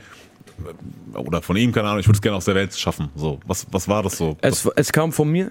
oder 1.15 1.43
von 1.43 1.57
ihm, 1.57 1.73
keine 1.73 1.89
Ahnung, 1.89 2.01
ich 2.01 2.07
würde 2.07 2.17
es 2.17 2.23
gerne 2.23 2.37
aus 2.37 2.45
der 2.45 2.55
Welt 2.55 2.75
schaffen. 2.75 3.09
So, 3.15 3.39
was, 3.47 3.67
was 3.71 3.89
war 3.89 4.03
das 4.03 4.17
so? 4.17 4.37
Es, 4.41 4.69
es 4.77 4.93
kam 4.93 5.13
von 5.13 5.31
mir. 5.31 5.51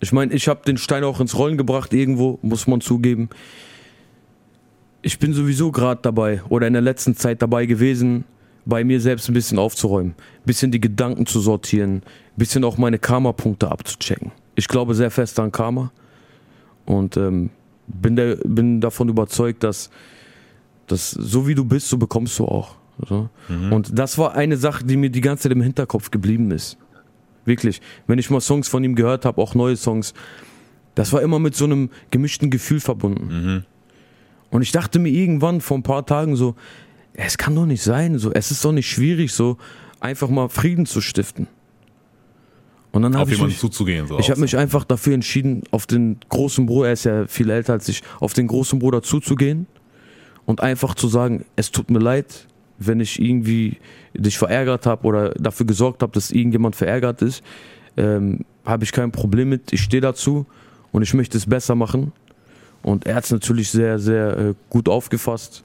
Ich 0.00 0.12
meine, 0.12 0.32
ich 0.32 0.48
habe 0.48 0.62
den 0.64 0.76
Stein 0.76 1.04
auch 1.04 1.20
ins 1.20 1.36
Rollen 1.36 1.56
gebracht, 1.56 1.92
irgendwo, 1.92 2.38
muss 2.42 2.66
man 2.66 2.80
zugeben. 2.80 3.28
Ich 5.02 5.18
bin 5.18 5.32
sowieso 5.32 5.72
gerade 5.72 6.00
dabei 6.02 6.42
oder 6.48 6.66
in 6.66 6.72
der 6.72 6.82
letzten 6.82 7.16
Zeit 7.16 7.42
dabei 7.42 7.66
gewesen, 7.66 8.24
bei 8.64 8.84
mir 8.84 9.00
selbst 9.00 9.28
ein 9.28 9.34
bisschen 9.34 9.58
aufzuräumen, 9.58 10.12
ein 10.12 10.44
bisschen 10.44 10.70
die 10.70 10.80
Gedanken 10.80 11.26
zu 11.26 11.40
sortieren, 11.40 11.96
ein 11.96 12.02
bisschen 12.36 12.64
auch 12.64 12.76
meine 12.76 12.98
Karma-Punkte 12.98 13.70
abzuchecken. 13.70 14.30
Ich 14.54 14.68
glaube 14.68 14.94
sehr 14.94 15.10
fest 15.10 15.40
an 15.40 15.50
Karma 15.50 15.90
und 16.84 17.16
ähm, 17.16 17.50
bin, 17.86 18.16
der, 18.16 18.36
bin 18.36 18.80
davon 18.80 19.08
überzeugt, 19.08 19.64
dass, 19.64 19.90
dass 20.86 21.10
so 21.10 21.46
wie 21.48 21.54
du 21.54 21.64
bist, 21.64 21.88
so 21.88 21.96
bekommst 21.96 22.38
du 22.38 22.44
auch. 22.44 22.76
So. 23.06 23.28
Und 23.48 23.98
das 23.98 24.18
war 24.18 24.34
eine 24.34 24.56
Sache, 24.56 24.84
die 24.84 24.96
mir 24.96 25.10
die 25.10 25.20
ganze 25.20 25.44
Zeit 25.44 25.52
im 25.52 25.62
Hinterkopf 25.62 26.10
geblieben 26.10 26.50
ist. 26.50 26.76
Wirklich. 27.44 27.80
Wenn 28.06 28.18
ich 28.18 28.30
mal 28.30 28.40
Songs 28.40 28.68
von 28.68 28.82
ihm 28.84 28.94
gehört 28.94 29.24
habe, 29.24 29.40
auch 29.40 29.54
neue 29.54 29.76
Songs, 29.76 30.14
das 30.94 31.12
war 31.12 31.22
immer 31.22 31.38
mit 31.38 31.54
so 31.54 31.64
einem 31.64 31.90
gemischten 32.10 32.50
Gefühl 32.50 32.80
verbunden. 32.80 33.64
Und 34.50 34.62
ich 34.62 34.72
dachte 34.72 34.98
mir 34.98 35.10
irgendwann 35.10 35.60
vor 35.60 35.78
ein 35.78 35.82
paar 35.82 36.04
Tagen 36.06 36.36
so, 36.36 36.56
es 37.14 37.38
kann 37.38 37.54
doch 37.54 37.66
nicht 37.66 37.82
sein, 37.82 38.18
so, 38.18 38.32
es 38.32 38.50
ist 38.50 38.64
doch 38.64 38.72
nicht 38.72 38.88
schwierig, 38.88 39.32
so 39.32 39.58
einfach 40.00 40.28
mal 40.28 40.48
Frieden 40.48 40.86
zu 40.86 41.00
stiften. 41.00 41.48
Und 42.92 43.02
dann 43.02 43.14
auf 43.14 43.20
habe 43.20 43.30
ich 43.30 43.36
jemanden 43.36 43.54
mich, 43.54 43.60
zuzugehen. 43.60 44.06
So 44.06 44.18
ich 44.18 44.30
habe 44.30 44.40
mich 44.40 44.56
einfach 44.56 44.84
dafür 44.84 45.14
entschieden, 45.14 45.62
auf 45.70 45.86
den 45.86 46.18
großen 46.28 46.66
Bruder, 46.66 46.88
er 46.88 46.92
ist 46.92 47.04
ja 47.04 47.26
viel 47.26 47.50
älter 47.50 47.74
als 47.74 47.88
ich, 47.88 48.02
auf 48.20 48.32
den 48.32 48.46
großen 48.46 48.78
Bruder 48.78 49.02
zuzugehen 49.02 49.66
und 50.46 50.62
einfach 50.62 50.94
zu 50.94 51.08
sagen, 51.08 51.44
es 51.56 51.70
tut 51.70 51.90
mir 51.90 51.98
leid, 51.98 52.46
wenn 52.78 53.00
ich 53.00 53.20
irgendwie 53.20 53.76
dich 54.14 54.38
verärgert 54.38 54.86
habe 54.86 55.06
oder 55.06 55.30
dafür 55.30 55.66
gesorgt 55.66 56.02
habe, 56.02 56.12
dass 56.12 56.30
irgendjemand 56.30 56.76
verärgert 56.76 57.22
ist, 57.22 57.42
ähm, 57.96 58.44
habe 58.64 58.84
ich 58.84 58.92
kein 58.92 59.10
Problem 59.12 59.48
mit. 59.48 59.72
Ich 59.72 59.82
stehe 59.82 60.00
dazu 60.00 60.46
und 60.92 61.02
ich 61.02 61.14
möchte 61.14 61.36
es 61.36 61.46
besser 61.46 61.74
machen. 61.74 62.12
Und 62.82 63.06
er 63.06 63.16
hat 63.16 63.24
es 63.24 63.30
natürlich 63.32 63.70
sehr, 63.70 63.98
sehr 63.98 64.38
äh, 64.38 64.54
gut 64.70 64.88
aufgefasst. 64.88 65.64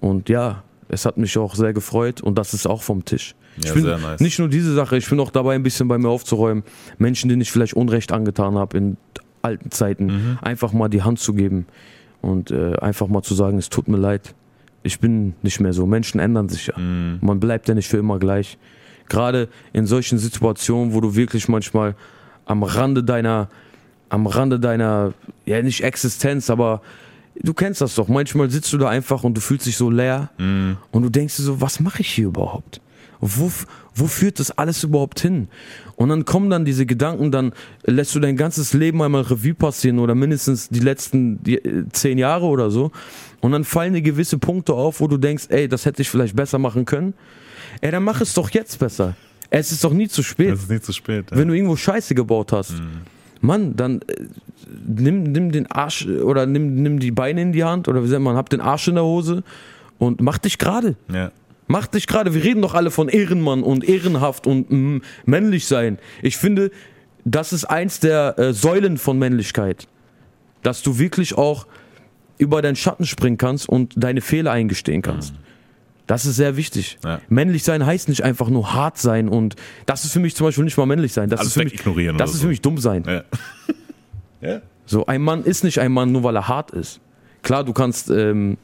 Und 0.00 0.28
ja, 0.28 0.64
es 0.88 1.06
hat 1.06 1.16
mich 1.16 1.38
auch 1.38 1.54
sehr 1.54 1.72
gefreut 1.72 2.20
und 2.20 2.36
das 2.36 2.54
ist 2.54 2.66
auch 2.66 2.82
vom 2.82 3.04
Tisch. 3.04 3.34
Ja, 3.58 3.66
ich 3.68 3.74
bin 3.74 3.84
sehr 3.84 3.98
nice. 3.98 4.20
nicht 4.20 4.38
nur 4.38 4.48
diese 4.48 4.74
Sache, 4.74 4.96
ich 4.96 5.08
bin 5.08 5.20
auch 5.20 5.30
dabei, 5.30 5.54
ein 5.54 5.62
bisschen 5.62 5.86
bei 5.86 5.98
mir 5.98 6.08
aufzuräumen. 6.08 6.64
Menschen, 6.98 7.28
denen 7.28 7.42
ich 7.42 7.52
vielleicht 7.52 7.74
Unrecht 7.74 8.10
angetan 8.10 8.56
habe 8.56 8.76
in 8.78 8.96
alten 9.42 9.70
Zeiten, 9.70 10.06
Mhm. 10.06 10.38
einfach 10.42 10.72
mal 10.72 10.88
die 10.88 11.02
Hand 11.02 11.18
zu 11.20 11.34
geben 11.34 11.66
und 12.22 12.50
äh, 12.50 12.74
einfach 12.76 13.08
mal 13.08 13.22
zu 13.22 13.34
sagen, 13.34 13.58
es 13.58 13.68
tut 13.68 13.88
mir 13.88 13.96
leid. 13.98 14.34
Ich 14.82 14.98
bin 15.00 15.34
nicht 15.42 15.60
mehr 15.60 15.72
so. 15.72 15.86
Menschen 15.86 16.18
ändern 16.20 16.48
sich 16.48 16.66
ja. 16.66 16.78
Mhm. 16.78 17.18
Man 17.20 17.38
bleibt 17.40 17.68
ja 17.68 17.74
nicht 17.74 17.88
für 17.88 17.98
immer 17.98 18.18
gleich. 18.18 18.58
Gerade 19.08 19.48
in 19.72 19.86
solchen 19.86 20.18
Situationen, 20.18 20.94
wo 20.94 21.00
du 21.00 21.14
wirklich 21.14 21.48
manchmal 21.48 21.94
am 22.46 22.62
Rande 22.62 23.04
deiner, 23.04 23.48
am 24.08 24.26
Rande 24.26 24.58
deiner, 24.58 25.12
ja 25.44 25.60
nicht 25.62 25.82
Existenz, 25.84 26.50
aber 26.50 26.82
du 27.40 27.54
kennst 27.54 27.80
das 27.80 27.94
doch. 27.94 28.08
Manchmal 28.08 28.50
sitzt 28.50 28.72
du 28.72 28.78
da 28.78 28.88
einfach 28.88 29.22
und 29.24 29.36
du 29.36 29.40
fühlst 29.40 29.66
dich 29.66 29.76
so 29.76 29.90
leer 29.90 30.30
Mhm. 30.38 30.76
und 30.90 31.02
du 31.02 31.08
denkst 31.10 31.36
dir 31.36 31.42
so, 31.42 31.60
was 31.60 31.78
mache 31.80 32.00
ich 32.02 32.08
hier 32.08 32.26
überhaupt? 32.26 32.80
Wo, 33.20 33.50
wo 33.94 34.06
führt 34.06 34.38
das 34.38 34.50
alles 34.50 34.82
überhaupt 34.84 35.20
hin? 35.20 35.48
Und 35.96 36.08
dann 36.08 36.24
kommen 36.24 36.50
dann 36.50 36.64
diese 36.64 36.86
Gedanken, 36.86 37.30
dann 37.30 37.52
lässt 37.84 38.14
du 38.14 38.20
dein 38.20 38.36
ganzes 38.36 38.72
Leben 38.72 39.02
einmal 39.02 39.22
Revue 39.22 39.54
passieren 39.54 39.98
oder 39.98 40.14
mindestens 40.14 40.68
die 40.68 40.80
letzten 40.80 41.42
die, 41.42 41.56
äh, 41.56 41.84
zehn 41.92 42.18
Jahre 42.18 42.46
oder 42.46 42.70
so. 42.70 42.90
Und 43.40 43.52
dann 43.52 43.64
fallen 43.64 43.94
dir 43.94 44.02
gewisse 44.02 44.38
Punkte 44.38 44.74
auf, 44.74 45.00
wo 45.00 45.08
du 45.08 45.16
denkst, 45.16 45.46
ey, 45.48 45.68
das 45.68 45.84
hätte 45.84 46.02
ich 46.02 46.08
vielleicht 46.08 46.36
besser 46.36 46.58
machen 46.58 46.84
können. 46.84 47.14
Ey, 47.80 47.90
dann 47.90 48.04
mach 48.04 48.20
es 48.20 48.34
doch 48.34 48.50
jetzt 48.50 48.78
besser. 48.78 49.14
Es 49.50 49.70
ist 49.70 49.84
doch 49.84 49.92
nie 49.92 50.08
zu 50.08 50.22
spät. 50.22 50.54
Es 50.54 50.62
ist 50.62 50.70
nicht 50.70 50.84
zu 50.84 50.92
spät. 50.92 51.30
Ja. 51.30 51.36
Wenn 51.36 51.48
du 51.48 51.54
irgendwo 51.54 51.76
Scheiße 51.76 52.14
gebaut 52.14 52.52
hast, 52.52 52.74
Mann, 53.40 53.76
dann 53.76 54.00
äh, 54.02 54.24
nimm, 54.86 55.24
nimm 55.24 55.52
den 55.52 55.70
Arsch 55.70 56.06
oder 56.06 56.46
nimm, 56.46 56.82
nimm 56.82 56.98
die 57.00 57.10
Beine 57.10 57.42
in 57.42 57.52
die 57.52 57.64
Hand 57.64 57.88
oder 57.88 58.02
wie 58.02 58.08
sagt 58.08 58.22
man, 58.22 58.36
hab 58.36 58.48
den 58.48 58.60
Arsch 58.60 58.88
in 58.88 58.94
der 58.94 59.04
Hose 59.04 59.42
und 59.98 60.20
mach 60.20 60.38
dich 60.38 60.58
gerade. 60.58 60.96
ja. 61.12 61.30
Mach 61.66 61.86
dich 61.86 62.06
gerade. 62.06 62.34
Wir 62.34 62.44
reden 62.44 62.62
doch 62.62 62.74
alle 62.74 62.90
von 62.90 63.08
Ehrenmann 63.08 63.62
und 63.62 63.84
ehrenhaft 63.84 64.46
und 64.46 64.70
mm, 64.70 65.02
männlich 65.24 65.66
sein. 65.66 65.98
Ich 66.22 66.36
finde, 66.36 66.70
das 67.24 67.52
ist 67.52 67.64
eins 67.64 68.00
der 68.00 68.38
äh, 68.38 68.52
Säulen 68.52 68.98
von 68.98 69.18
Männlichkeit. 69.18 69.86
Dass 70.62 70.82
du 70.82 70.98
wirklich 70.98 71.36
auch 71.36 71.66
über 72.38 72.62
deinen 72.62 72.76
Schatten 72.76 73.06
springen 73.06 73.38
kannst 73.38 73.68
und 73.68 73.94
deine 73.96 74.20
Fehler 74.20 74.52
eingestehen 74.52 75.02
kannst. 75.02 75.34
Das 76.06 76.26
ist 76.26 76.36
sehr 76.36 76.56
wichtig. 76.56 76.98
Ja. 77.04 77.20
Männlich 77.28 77.62
sein 77.62 77.86
heißt 77.86 78.08
nicht 78.08 78.22
einfach 78.22 78.48
nur 78.48 78.74
hart 78.74 78.98
sein 78.98 79.28
und 79.28 79.56
das 79.86 80.04
ist 80.04 80.12
für 80.12 80.20
mich 80.20 80.34
zum 80.34 80.46
Beispiel 80.46 80.64
nicht 80.64 80.76
mal 80.76 80.86
männlich 80.86 81.12
sein. 81.12 81.30
Das 81.30 81.40
Alles 81.40 81.48
ist 81.48 81.54
für 81.54 81.64
mich, 81.64 81.72
wegignorieren 81.74 82.18
das 82.18 82.30
ist 82.30 82.36
so. 82.38 82.42
für 82.42 82.48
mich 82.48 82.60
dumm 82.60 82.78
sein. 82.78 83.04
Ja. 83.06 83.22
ja. 84.48 84.62
So, 84.84 85.06
ein 85.06 85.22
Mann 85.22 85.44
ist 85.44 85.62
nicht 85.62 85.78
ein 85.78 85.92
Mann, 85.92 86.12
nur 86.12 86.24
weil 86.24 86.36
er 86.36 86.48
hart 86.48 86.72
ist. 86.72 87.00
Klar, 87.42 87.64
du 87.64 87.72
kannst, 87.72 88.10
ähm, 88.10 88.58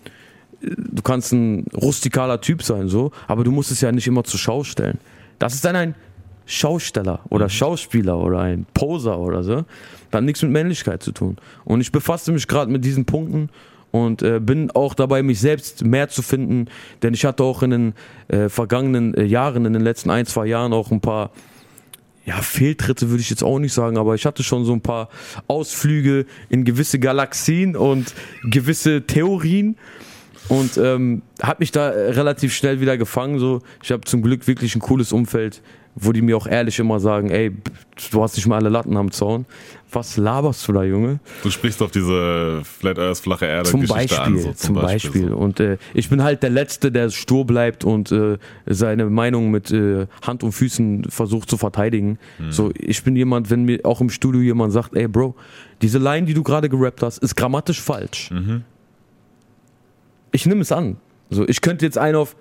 du 0.60 1.02
kannst 1.02 1.32
ein 1.32 1.66
rustikaler 1.74 2.40
Typ 2.40 2.62
sein, 2.62 2.88
so, 2.88 3.12
aber 3.26 3.44
du 3.44 3.52
musst 3.52 3.70
es 3.70 3.80
ja 3.80 3.92
nicht 3.92 4.06
immer 4.06 4.24
zur 4.24 4.38
Schau 4.38 4.64
stellen. 4.64 4.98
Das 5.38 5.54
ist 5.54 5.64
dann 5.64 5.76
ein 5.76 5.94
Schausteller 6.46 7.20
oder 7.28 7.48
Schauspieler 7.48 8.18
oder 8.18 8.40
ein 8.40 8.66
Poser 8.74 9.18
oder 9.18 9.42
so. 9.42 9.64
Das 10.10 10.18
hat 10.18 10.24
nichts 10.24 10.42
mit 10.42 10.50
Männlichkeit 10.50 11.02
zu 11.02 11.12
tun. 11.12 11.36
Und 11.64 11.80
ich 11.80 11.92
befasse 11.92 12.32
mich 12.32 12.48
gerade 12.48 12.72
mit 12.72 12.84
diesen 12.84 13.04
Punkten 13.04 13.50
und 13.90 14.22
äh, 14.22 14.40
bin 14.40 14.70
auch 14.70 14.94
dabei, 14.94 15.22
mich 15.22 15.40
selbst 15.40 15.84
mehr 15.84 16.08
zu 16.08 16.22
finden, 16.22 16.66
denn 17.02 17.14
ich 17.14 17.24
hatte 17.24 17.42
auch 17.42 17.62
in 17.62 17.70
den 17.70 17.94
äh, 18.28 18.48
vergangenen 18.48 19.14
äh, 19.14 19.24
Jahren, 19.24 19.64
in 19.66 19.72
den 19.72 19.82
letzten 19.82 20.10
ein, 20.10 20.26
zwei 20.26 20.46
Jahren 20.46 20.72
auch 20.72 20.90
ein 20.90 21.00
paar 21.00 21.30
ja, 22.24 22.42
Fehltritte 22.42 23.08
würde 23.08 23.22
ich 23.22 23.30
jetzt 23.30 23.42
auch 23.42 23.58
nicht 23.58 23.72
sagen, 23.72 23.96
aber 23.96 24.14
ich 24.14 24.26
hatte 24.26 24.42
schon 24.42 24.66
so 24.66 24.74
ein 24.74 24.82
paar 24.82 25.08
Ausflüge 25.46 26.26
in 26.50 26.64
gewisse 26.64 26.98
Galaxien 26.98 27.74
und 27.74 28.12
gewisse 28.44 29.06
Theorien 29.06 29.76
und 30.48 30.76
ähm, 30.78 31.22
habe 31.42 31.56
mich 31.60 31.72
da 31.72 31.90
äh, 31.90 32.10
relativ 32.10 32.54
schnell 32.54 32.80
wieder 32.80 32.96
gefangen. 32.96 33.38
So, 33.38 33.60
ich 33.82 33.92
habe 33.92 34.02
zum 34.02 34.22
Glück 34.22 34.46
wirklich 34.46 34.74
ein 34.74 34.80
cooles 34.80 35.12
Umfeld, 35.12 35.62
wo 35.94 36.12
die 36.12 36.22
mir 36.22 36.36
auch 36.36 36.46
ehrlich 36.46 36.78
immer 36.78 37.00
sagen, 37.00 37.30
ey, 37.30 37.52
du 38.10 38.22
hast 38.22 38.36
nicht 38.36 38.46
mal 38.46 38.56
alle 38.56 38.68
Latten 38.68 38.96
am 38.96 39.10
Zaun. 39.10 39.46
Was 39.90 40.18
laberst 40.18 40.68
du 40.68 40.72
da, 40.72 40.84
Junge? 40.84 41.18
Du 41.42 41.50
sprichst 41.50 41.80
auf 41.82 41.90
diese 41.90 42.60
Flat 42.62 42.98
Earth, 42.98 43.18
flache 43.18 43.46
Erde 43.46 43.70
Zum 43.70 43.80
Geschichte 43.80 44.16
Beispiel, 44.16 44.34
an. 44.36 44.38
So, 44.38 44.52
zum 44.52 44.74
Beispiel. 44.74 45.32
Und 45.32 45.60
äh, 45.60 45.78
ich 45.94 46.10
bin 46.10 46.22
halt 46.22 46.42
der 46.42 46.50
Letzte, 46.50 46.92
der 46.92 47.08
stur 47.10 47.46
bleibt 47.46 47.84
und 47.84 48.12
äh, 48.12 48.36
seine 48.66 49.06
Meinung 49.06 49.50
mit 49.50 49.70
äh, 49.70 50.06
Hand 50.22 50.42
und 50.42 50.52
Füßen 50.52 51.04
versucht 51.08 51.48
zu 51.48 51.56
verteidigen. 51.56 52.18
Mhm. 52.38 52.52
So, 52.52 52.70
ich 52.78 53.02
bin 53.02 53.16
jemand, 53.16 53.48
wenn 53.48 53.64
mir 53.64 53.80
auch 53.84 54.02
im 54.02 54.10
Studio 54.10 54.42
jemand 54.42 54.74
sagt, 54.74 54.94
ey 54.94 55.08
Bro, 55.08 55.34
diese 55.80 55.98
Line, 55.98 56.26
die 56.26 56.34
du 56.34 56.42
gerade 56.42 56.68
gerappt 56.68 57.02
hast, 57.02 57.18
ist 57.18 57.34
grammatisch 57.34 57.80
falsch. 57.80 58.30
Mhm. 58.30 58.64
Ich 60.32 60.46
nehme 60.46 60.60
es 60.62 60.72
an. 60.72 60.96
So, 61.30 61.46
ich 61.48 61.60
könnte 61.60 61.84
jetzt 61.84 61.98
einen 61.98 62.16
auf, 62.16 62.36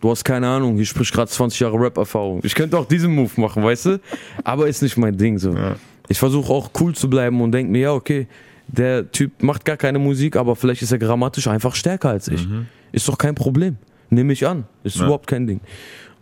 du 0.00 0.10
hast 0.10 0.24
keine 0.24 0.48
Ahnung, 0.48 0.76
hier 0.76 0.86
spricht 0.86 1.12
gerade 1.12 1.30
20 1.30 1.60
Jahre 1.60 1.78
Rap-Erfahrung. 1.80 2.40
Ich 2.44 2.54
könnte 2.54 2.78
auch 2.78 2.86
diesen 2.86 3.14
Move 3.14 3.30
machen, 3.40 3.62
weißt 3.62 3.86
du? 3.86 4.00
Aber 4.44 4.68
ist 4.68 4.82
nicht 4.82 4.96
mein 4.96 5.16
Ding 5.16 5.38
so. 5.38 5.54
Ja. 5.54 5.76
Ich 6.08 6.18
versuche 6.18 6.52
auch 6.52 6.70
cool 6.80 6.94
zu 6.94 7.08
bleiben 7.08 7.40
und 7.40 7.52
denke 7.52 7.70
mir, 7.72 7.80
ja, 7.80 7.92
okay, 7.92 8.26
der 8.68 9.10
Typ 9.12 9.42
macht 9.42 9.64
gar 9.64 9.76
keine 9.76 9.98
Musik, 9.98 10.36
aber 10.36 10.56
vielleicht 10.56 10.82
ist 10.82 10.92
er 10.92 10.98
grammatisch 10.98 11.46
einfach 11.46 11.74
stärker 11.74 12.10
als 12.10 12.28
ich. 12.28 12.46
Ist 12.92 13.08
doch 13.08 13.18
kein 13.18 13.34
Problem. 13.34 13.76
Nehme 14.10 14.32
ich 14.32 14.46
an. 14.46 14.64
Ist 14.84 14.96
Ja. 14.96 15.04
überhaupt 15.04 15.26
kein 15.26 15.46
Ding. 15.46 15.60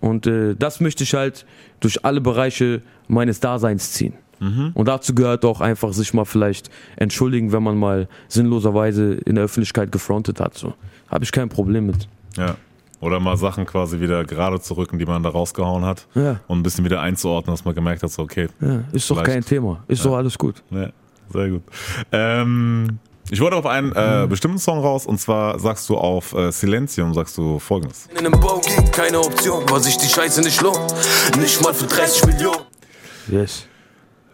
Und 0.01 0.27
äh, 0.27 0.55
das 0.57 0.81
möchte 0.81 1.05
ich 1.05 1.14
halt 1.14 1.44
durch 1.81 2.05
alle 2.05 2.20
Bereiche 2.20 2.83
meines 3.09 3.40
Daseins 3.40 3.92
ziehen. 3.92 4.14
Und 4.73 4.88
dazu 4.88 5.14
gehört 5.14 5.44
auch 5.44 5.61
einfach 5.61 5.92
sich 5.92 6.14
mal 6.14 6.25
vielleicht 6.25 6.70
entschuldigen, 6.96 7.53
wenn 7.53 7.62
man 7.62 7.77
mal 7.77 8.09
sinnloserweise 8.29 9.12
in 9.27 9.35
der 9.35 9.44
Öffentlichkeit 9.44 9.92
gefrontet 9.92 10.40
hat. 10.40 10.57
So. 10.57 10.73
Habe 11.11 11.25
ich 11.25 11.33
kein 11.33 11.49
Problem 11.49 11.87
mit. 11.87 12.09
Ja. 12.37 12.57
Oder 13.01 13.18
mal 13.18 13.37
Sachen 13.37 13.64
quasi 13.66 13.99
wieder 14.01 14.25
gerade 14.25 14.61
zu 14.61 14.75
rücken, 14.75 14.99
die 14.99 15.07
man 15.07 15.23
da 15.23 15.31
rausgehauen 15.31 15.85
hat. 15.85 16.07
Ja. 16.14 16.40
Und 16.46 16.59
ein 16.59 16.62
bisschen 16.62 16.85
wieder 16.85 17.01
einzuordnen, 17.01 17.55
dass 17.55 17.64
man 17.64 17.75
gemerkt 17.75 18.03
hat, 18.03 18.11
so, 18.11 18.23
okay, 18.23 18.49
Ja, 18.61 18.85
ist 18.92 19.11
doch 19.11 19.23
kein 19.23 19.44
Thema. 19.44 19.83
Ist 19.88 20.05
doch 20.05 20.16
alles 20.16 20.37
gut. 20.37 20.62
Ja, 20.70 20.90
sehr 21.33 21.49
gut. 21.49 21.62
Ähm, 22.12 22.99
ich 23.31 23.40
wollte 23.40 23.57
auf 23.57 23.66
einen 23.66 23.92
äh, 23.92 24.27
bestimmten 24.29 24.59
Song 24.59 24.81
raus 24.81 25.07
und 25.07 25.18
zwar 25.18 25.59
sagst 25.59 25.88
du 25.88 25.96
auf 25.96 26.35
äh, 26.35 26.51
Silenzium, 26.53 27.14
sagst 27.14 27.38
du 27.38 27.59
folgendes. 27.59 28.09
In 28.18 28.27
einem 28.27 28.38
Bau 28.38 28.61
gibt 28.61 28.92
keine 28.92 29.18
Option, 29.20 29.62
weil 29.70 29.81
sich 29.81 29.96
die 29.96 30.09
Scheiße 30.09 30.42
nicht 30.42 30.61
lohnt. 30.61 30.94
Nicht 31.38 31.62
mal 31.62 31.73
für 31.73 31.87
30 31.87 32.27
Millionen. 32.27 32.64
Yes. 33.29 33.66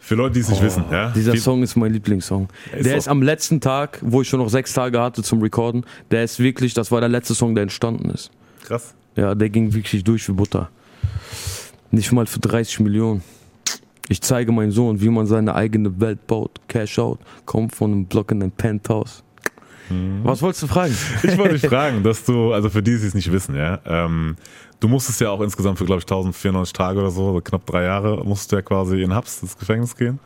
Für 0.07 0.14
Leute, 0.14 0.35
die 0.35 0.40
es 0.40 0.49
nicht 0.49 0.62
wissen, 0.62 0.85
ja. 0.88 1.09
Oh, 1.09 1.12
Dieser 1.16 1.33
Viel- 1.33 1.40
Song 1.40 1.64
ist 1.64 1.75
mein 1.75 1.92
Lieblingssong. 1.92 2.47
ist 2.73 2.87
der 2.87 2.97
ist 2.97 3.09
am 3.09 3.23
letzten 3.23 3.61
Tag, 3.61 3.99
wo 4.03 4.23
ich 4.23 4.29
schon 4.29 4.38
noch 4.38 4.49
sechs 4.49 4.73
Tage 4.73 5.01
hatte 5.01 5.25
zum 5.25 5.42
Recorden, 5.42 5.85
der 6.12 6.23
ist 6.23 6.38
wirklich, 6.38 6.75
das 6.75 6.92
war 6.92 7.01
der 7.01 7.09
letzte 7.09 7.35
Song, 7.35 7.57
der 7.57 7.62
entstanden 7.62 8.11
ist. 8.11 8.31
Krass. 8.62 8.95
Ja, 9.16 9.35
der 9.35 9.51
ging 9.51 9.75
wirklich 9.75 10.05
durch 10.05 10.29
wie 10.29 10.33
Butter. 10.33 10.71
Nicht 11.90 12.12
mal 12.12 12.27
für 12.27 12.38
30 12.38 12.79
Millionen. 12.81 13.23
Ich 14.09 14.21
zeige 14.21 14.53
meinen 14.53 14.71
Sohn, 14.71 15.01
wie 15.01 15.09
man 15.09 15.27
seine 15.27 15.57
eigene 15.57 16.01
Welt 16.01 16.25
baut. 16.29 16.61
Cash 16.69 17.01
out, 17.01 17.19
kommt 17.45 17.75
von 17.75 17.90
einem 17.90 18.05
Block 18.07 18.31
in 18.31 18.40
ein 18.45 18.53
Penthouse. 18.53 19.25
Was 20.22 20.42
wolltest 20.42 20.62
du 20.62 20.66
fragen? 20.66 20.96
Ich 21.22 21.38
wollte 21.38 21.59
dich 21.59 21.68
fragen, 21.68 22.03
dass 22.03 22.25
du, 22.25 22.53
also 22.53 22.68
für 22.70 22.83
die, 22.83 22.99
die 22.99 23.07
es 23.07 23.14
nicht 23.14 23.31
wissen, 23.33 23.55
ja, 23.55 23.79
ähm, 23.87 24.37
du 24.81 24.88
musstest 24.88 25.20
ja 25.20 25.31
auch 25.31 25.40
insgesamt 25.40 25.79
für, 25.79 25.85
glaube 25.85 25.99
ich, 26.01 26.05
1094 26.05 26.72
Tage 26.72 26.99
oder 27.01 27.11
so, 27.11 27.29
also 27.29 27.40
knapp 27.40 27.64
drei 27.66 27.85
Jahre, 27.85 28.25
musst 28.25 28.51
du 28.53 28.57
ja 28.57 28.62
quasi 28.62 29.03
in 29.03 29.14
Haps 29.14 29.42
ins 29.42 29.57
Gefängnis 29.57 29.94
gehen. 29.96 30.18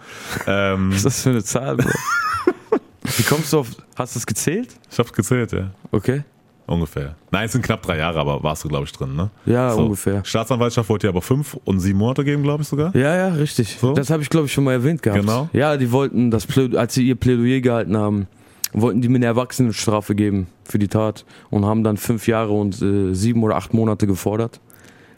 Ähm, 0.47 0.91
Was 0.91 0.97
ist 0.99 1.05
das 1.07 1.23
für 1.23 1.31
eine 1.31 1.45
Zahl, 1.45 1.77
Bro? 1.77 1.89
Wie 3.17 3.23
kommst 3.25 3.53
du 3.53 3.59
auf. 3.61 3.69
Hast 3.97 4.15
du 4.15 4.19
es 4.19 4.27
gezählt? 4.27 4.69
ich 4.91 4.99
hab's 4.99 5.13
gezählt, 5.13 5.53
ja. 5.53 5.71
Okay. 5.91 6.23
Ungefähr. 6.67 7.17
Nein, 7.33 7.47
es 7.47 7.53
sind 7.53 7.63
knapp 7.65 7.83
drei 7.83 7.99
Jahre, 7.99 8.21
aber 8.21 8.41
warst 8.45 8.63
du, 8.63 8.69
glaube 8.69 8.85
ich, 8.85 8.93
drin, 8.93 9.17
ne? 9.17 9.31
Ja, 9.45 9.73
ungefähr. 9.73 10.25
Staatsanwaltschaft 10.25 10.89
wollte 10.89 11.07
dir 11.07 11.11
aber 11.11 11.21
fünf 11.23 11.55
und 11.65 11.81
sieben 11.81 11.99
Monate 11.99 12.23
geben, 12.25 12.45
glaube 12.45 12.63
ich 12.63 12.69
sogar. 12.69 12.95
Ja, 12.95 13.17
ja, 13.17 13.29
richtig. 13.35 13.77
So? 13.81 13.93
Das 13.95 14.09
habe 14.11 14.23
ich, 14.23 14.31
glaube 14.31 14.47
ich, 14.47 14.53
schon 14.53 14.63
mal 14.63 14.73
erwähnt 14.75 15.03
gehabt. 15.03 15.21
Genau. 15.21 15.49
Ja, 15.53 15.77
die 15.77 15.91
wollten, 15.91 16.31
das 16.31 16.49
Plä- 16.49 16.77
als 16.77 16.95
sie 16.95 17.09
ihr 17.09 17.17
Plädoyer 17.17 17.61
gehalten 17.61 17.97
haben, 17.97 18.29
wollten 18.73 19.01
die 19.01 19.09
mir 19.09 19.17
eine 19.17 19.27
Erwachsenenstrafe 19.27 20.15
geben 20.15 20.47
für 20.65 20.79
die 20.79 20.89
Tat 20.89 21.25
und 21.51 21.65
haben 21.65 21.85
dann 21.85 21.97
fünf 21.97 22.27
Jahre 22.27 22.53
und 22.53 22.81
äh, 22.81 23.15
sieben 23.15 23.43
oder 23.43 23.57
acht 23.57 23.75
Monate 23.75 24.07
gefordert. 24.07 24.61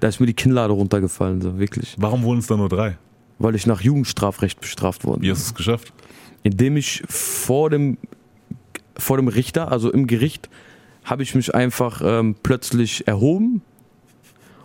Da 0.01 0.09
ist 0.09 0.21
mir 0.21 0.27
die 0.27 0.35
Kinnlade 0.35 0.73
runtergefallen, 0.73 1.41
so 1.41 1.59
wirklich. 1.59 1.95
Warum 1.99 2.23
wurden 2.23 2.41
es 2.41 2.47
dann 2.47 2.59
nur 2.59 2.69
drei? 2.69 2.99
Weil 3.39 3.55
ich 3.55 3.67
nach 3.67 3.81
Jugendstrafrecht 3.81 4.61
bestraft 4.61 5.05
worden 5.05 5.23
Wie 5.23 5.31
hast 5.31 5.43
du 5.43 5.51
es 5.51 5.55
geschafft? 5.55 5.93
Indem 6.43 6.77
ich 6.77 7.03
vor 7.09 7.71
dem, 7.71 7.99
vor 8.97 9.17
dem 9.17 9.29
Richter, 9.29 9.71
also 9.71 9.93
im 9.93 10.07
Gericht, 10.07 10.49
habe 11.05 11.23
ich 11.23 11.35
mich 11.35 11.55
einfach 11.55 12.01
ähm, 12.05 12.37
plötzlich 12.43 13.07
erhoben 13.07 13.63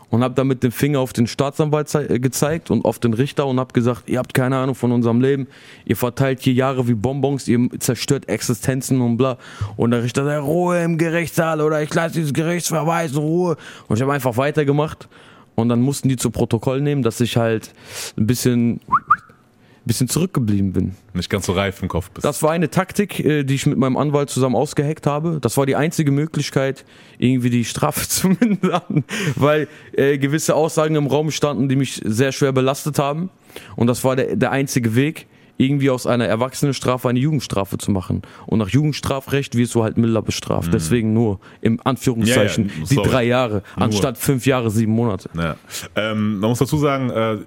und 0.09 0.23
habe 0.23 0.33
dann 0.33 0.47
mit 0.47 0.63
dem 0.63 0.71
Finger 0.71 0.99
auf 0.99 1.13
den 1.13 1.27
Staatsanwalt 1.27 1.93
äh, 1.95 2.19
gezeigt 2.19 2.71
und 2.71 2.85
auf 2.85 2.99
den 2.99 3.13
Richter 3.13 3.45
und 3.47 3.59
habe 3.59 3.73
gesagt, 3.73 4.09
ihr 4.09 4.19
habt 4.19 4.33
keine 4.33 4.57
Ahnung 4.57 4.75
von 4.75 4.91
unserem 4.91 5.21
Leben, 5.21 5.47
ihr 5.85 5.97
verteilt 5.97 6.41
hier 6.41 6.53
Jahre 6.53 6.87
wie 6.87 6.93
Bonbons, 6.93 7.47
ihr 7.47 7.69
zerstört 7.79 8.29
Existenzen 8.29 9.01
und 9.01 9.17
bla. 9.17 9.37
Und 9.75 9.91
der 9.91 10.03
Richter 10.03 10.25
sagt, 10.25 10.43
Ruhe 10.43 10.81
im 10.83 10.97
Gerichtssaal 10.97 11.61
oder 11.61 11.81
ich 11.81 11.93
lasse 11.93 12.15
dieses 12.15 12.33
Gerichtsverweis 12.33 13.11
in 13.11 13.17
Ruhe. 13.17 13.57
Und 13.87 13.97
ich 13.97 14.01
habe 14.01 14.13
einfach 14.13 14.37
weitergemacht 14.37 15.07
und 15.55 15.69
dann 15.69 15.81
mussten 15.81 16.07
die 16.07 16.17
zu 16.17 16.29
Protokoll 16.29 16.81
nehmen, 16.81 17.01
dass 17.01 17.19
ich 17.19 17.35
halt 17.35 17.73
ein 18.15 18.27
bisschen, 18.27 18.79
bisschen 19.87 20.07
zurückgeblieben 20.07 20.73
bin. 20.73 20.95
Nicht 21.13 21.29
ganz 21.29 21.45
so 21.45 21.53
reif 21.53 21.81
im 21.81 21.87
Kopf 21.87 22.11
bist. 22.11 22.25
Das 22.25 22.43
war 22.43 22.51
eine 22.51 22.69
Taktik, 22.69 23.19
äh, 23.19 23.43
die 23.43 23.55
ich 23.55 23.65
mit 23.65 23.77
meinem 23.77 23.97
Anwalt 23.97 24.29
zusammen 24.29 24.55
ausgeheckt 24.55 25.07
habe. 25.07 25.39
Das 25.41 25.57
war 25.57 25.65
die 25.65 25.75
einzige 25.75 26.11
Möglichkeit, 26.11 26.85
irgendwie 27.17 27.49
die 27.49 27.65
Strafe 27.65 28.07
zu 28.07 28.29
mindern, 28.29 29.03
weil 29.35 29.67
äh, 29.93 30.17
gewisse 30.17 30.55
Aussagen 30.55 30.95
im 30.95 31.07
Raum 31.07 31.31
standen, 31.31 31.69
die 31.69 31.75
mich 31.75 32.01
sehr 32.03 32.31
schwer 32.31 32.51
belastet 32.51 32.99
haben. 32.99 33.29
Und 33.75 33.87
das 33.87 34.03
war 34.03 34.15
der, 34.15 34.35
der 34.35 34.51
einzige 34.51 34.95
Weg, 34.95 35.27
irgendwie 35.57 35.89
aus 35.89 36.05
einer 36.05 36.25
Erwachsenenstrafe 36.25 37.09
eine 37.09 37.19
Jugendstrafe 37.19 37.77
zu 37.77 37.91
machen. 37.91 38.21
Und 38.45 38.59
nach 38.59 38.69
Jugendstrafrecht 38.69 39.55
wirst 39.55 39.73
du 39.75 39.83
halt 39.83 39.97
milder 39.97 40.21
bestraft. 40.21 40.73
Deswegen 40.73 41.13
nur 41.13 41.39
im 41.61 41.79
Anführungszeichen 41.83 42.65
Mhm. 42.65 42.69
Ja, 42.69 42.75
ja, 42.79 42.85
die 42.89 43.09
drei 43.09 43.23
Jahre, 43.23 43.63
anstatt 43.75 44.17
fünf 44.17 44.45
Jahre, 44.45 44.69
sieben 44.69 44.91
Monate. 44.91 45.29
Ja. 45.35 45.55
Ähm, 45.95 46.39
man 46.39 46.49
muss 46.49 46.59
dazu 46.59 46.77
sagen, 46.77 47.09
äh, 47.09 47.37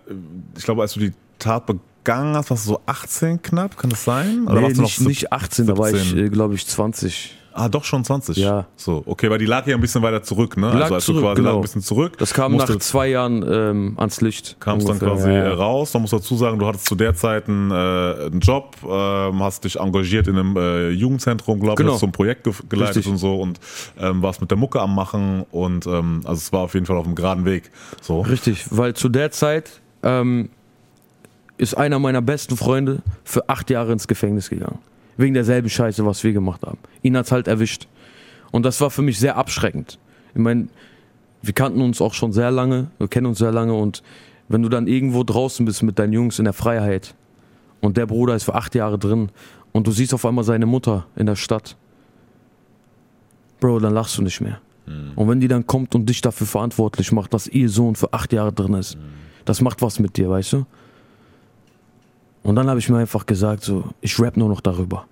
ich 0.56 0.64
glaube, 0.64 0.82
als 0.82 0.94
du 0.94 1.00
die 1.00 1.12
Tat 1.38 1.66
begangen 2.04 2.34
hast, 2.36 2.50
warst 2.50 2.66
du 2.66 2.70
so 2.72 2.80
18 2.86 3.42
knapp, 3.42 3.76
kann 3.76 3.90
das 3.90 4.04
sein? 4.04 4.46
Oder 4.46 4.60
Nee, 4.60 4.62
warst 4.62 4.76
du 4.78 4.82
nicht, 4.82 5.00
noch 5.00 5.08
nicht 5.08 5.32
18, 5.32 5.66
da 5.66 5.78
war 5.78 5.90
ich, 5.90 6.02
17? 6.02 6.26
äh, 6.26 6.28
glaube 6.30 6.54
ich, 6.54 6.66
20. 6.66 7.36
Ah, 7.52 7.68
doch 7.68 7.82
schon 7.82 8.04
20. 8.04 8.36
Ja. 8.36 8.66
So, 8.76 9.02
okay, 9.06 9.28
weil 9.28 9.38
die 9.38 9.44
lag 9.44 9.66
ja 9.66 9.74
ein 9.74 9.80
bisschen 9.80 10.02
weiter 10.02 10.22
zurück, 10.22 10.56
ne? 10.56 10.70
Die 10.70 10.76
lag 10.76 10.84
also 10.84 10.94
als 10.94 11.04
zurück, 11.04 11.34
genau. 11.34 11.48
lag 11.50 11.56
ein 11.56 11.62
bisschen 11.62 11.82
zurück. 11.82 12.16
Das 12.16 12.32
kam 12.32 12.54
nach 12.54 12.78
zwei 12.78 13.08
Jahren 13.08 13.44
ähm, 13.46 13.94
ans 13.98 14.20
Licht. 14.20 14.56
kamst 14.60 14.86
dann 14.88 14.94
ungefähr, 14.94 15.14
quasi 15.16 15.28
ja, 15.30 15.34
ja. 15.34 15.44
äh, 15.46 15.52
raus. 15.54 15.92
Man 15.92 16.02
muss 16.02 16.12
dazu 16.12 16.36
sagen, 16.36 16.60
du 16.60 16.66
hattest 16.66 16.86
zu 16.86 16.94
der 16.94 17.14
Zeit 17.16 17.48
einen, 17.48 17.72
äh, 17.72 17.74
einen 17.74 18.38
Job, 18.40 18.76
ähm, 18.88 19.42
hast 19.42 19.64
dich 19.64 19.80
engagiert 19.80 20.28
in 20.28 20.38
einem 20.38 20.56
äh, 20.56 20.90
Jugendzentrum, 20.90 21.58
glaube 21.58 21.72
ich, 21.72 21.78
Genau. 21.78 21.94
hast 21.94 22.00
so 22.00 22.06
ein 22.06 22.12
Projekt 22.12 22.44
ge 22.44 22.52
geleitet 22.68 22.98
Richtig. 22.98 23.12
und 23.12 23.18
so 23.18 23.40
und 23.40 23.58
ähm, 23.98 24.22
warst 24.22 24.40
mit 24.40 24.50
der 24.52 24.56
Mucke 24.56 24.80
am 24.80 24.94
Machen 24.94 25.44
und 25.50 25.86
ähm, 25.88 26.20
also 26.24 26.38
es 26.38 26.52
war 26.52 26.60
auf 26.60 26.74
jeden 26.74 26.86
Fall 26.86 26.96
auf 26.98 27.04
einem 27.04 27.16
geraden 27.16 27.44
Weg. 27.44 27.72
So. 28.00 28.20
Richtig, 28.20 28.66
weil 28.70 28.94
zu 28.94 29.08
der 29.08 29.32
Zeit 29.32 29.80
ähm, 30.04 30.50
ist 31.60 31.74
einer 31.74 31.98
meiner 31.98 32.22
besten 32.22 32.56
Freunde 32.56 33.02
für 33.22 33.48
acht 33.48 33.68
Jahre 33.68 33.92
ins 33.92 34.08
Gefängnis 34.08 34.48
gegangen. 34.48 34.78
Wegen 35.18 35.34
derselben 35.34 35.68
Scheiße, 35.68 36.06
was 36.06 36.24
wir 36.24 36.32
gemacht 36.32 36.62
haben. 36.62 36.78
Ihn 37.02 37.16
hat's 37.16 37.32
halt 37.32 37.48
erwischt. 37.48 37.86
Und 38.50 38.64
das 38.64 38.80
war 38.80 38.90
für 38.90 39.02
mich 39.02 39.18
sehr 39.18 39.36
abschreckend. 39.36 39.98
Ich 40.34 40.40
meine, 40.40 40.68
wir 41.42 41.52
kannten 41.52 41.82
uns 41.82 42.00
auch 42.00 42.14
schon 42.14 42.32
sehr 42.32 42.50
lange, 42.50 42.90
wir 42.98 43.08
kennen 43.08 43.26
uns 43.26 43.38
sehr 43.38 43.52
lange 43.52 43.74
und 43.74 44.02
wenn 44.48 44.62
du 44.62 44.68
dann 44.68 44.86
irgendwo 44.86 45.22
draußen 45.22 45.64
bist 45.66 45.82
mit 45.82 45.98
deinen 45.98 46.12
Jungs 46.12 46.38
in 46.38 46.44
der 46.44 46.54
Freiheit 46.54 47.14
und 47.80 47.96
der 47.96 48.06
Bruder 48.06 48.34
ist 48.34 48.44
für 48.44 48.54
acht 48.54 48.74
Jahre 48.74 48.98
drin 48.98 49.30
und 49.72 49.86
du 49.86 49.92
siehst 49.92 50.14
auf 50.14 50.24
einmal 50.24 50.44
seine 50.44 50.66
Mutter 50.66 51.06
in 51.14 51.26
der 51.26 51.36
Stadt, 51.36 51.76
Bro, 53.60 53.80
dann 53.80 53.92
lachst 53.92 54.16
du 54.16 54.22
nicht 54.22 54.40
mehr. 54.40 54.60
Und 55.14 55.28
wenn 55.28 55.40
die 55.40 55.48
dann 55.48 55.66
kommt 55.66 55.94
und 55.94 56.06
dich 56.06 56.22
dafür 56.22 56.46
verantwortlich 56.46 57.12
macht, 57.12 57.34
dass 57.34 57.46
ihr 57.46 57.68
Sohn 57.68 57.94
für 57.96 58.12
acht 58.12 58.32
Jahre 58.32 58.52
drin 58.52 58.74
ist, 58.74 58.96
das 59.44 59.60
macht 59.60 59.82
was 59.82 59.98
mit 59.98 60.16
dir, 60.16 60.30
weißt 60.30 60.54
du? 60.54 60.66
Und 62.42 62.56
dann 62.56 62.68
habe 62.68 62.78
ich 62.78 62.88
mir 62.88 62.98
einfach 62.98 63.26
gesagt, 63.26 63.62
so, 63.64 63.84
ich 64.00 64.18
rap 64.18 64.36
nur 64.36 64.48
noch 64.48 64.60
darüber. 64.60 65.06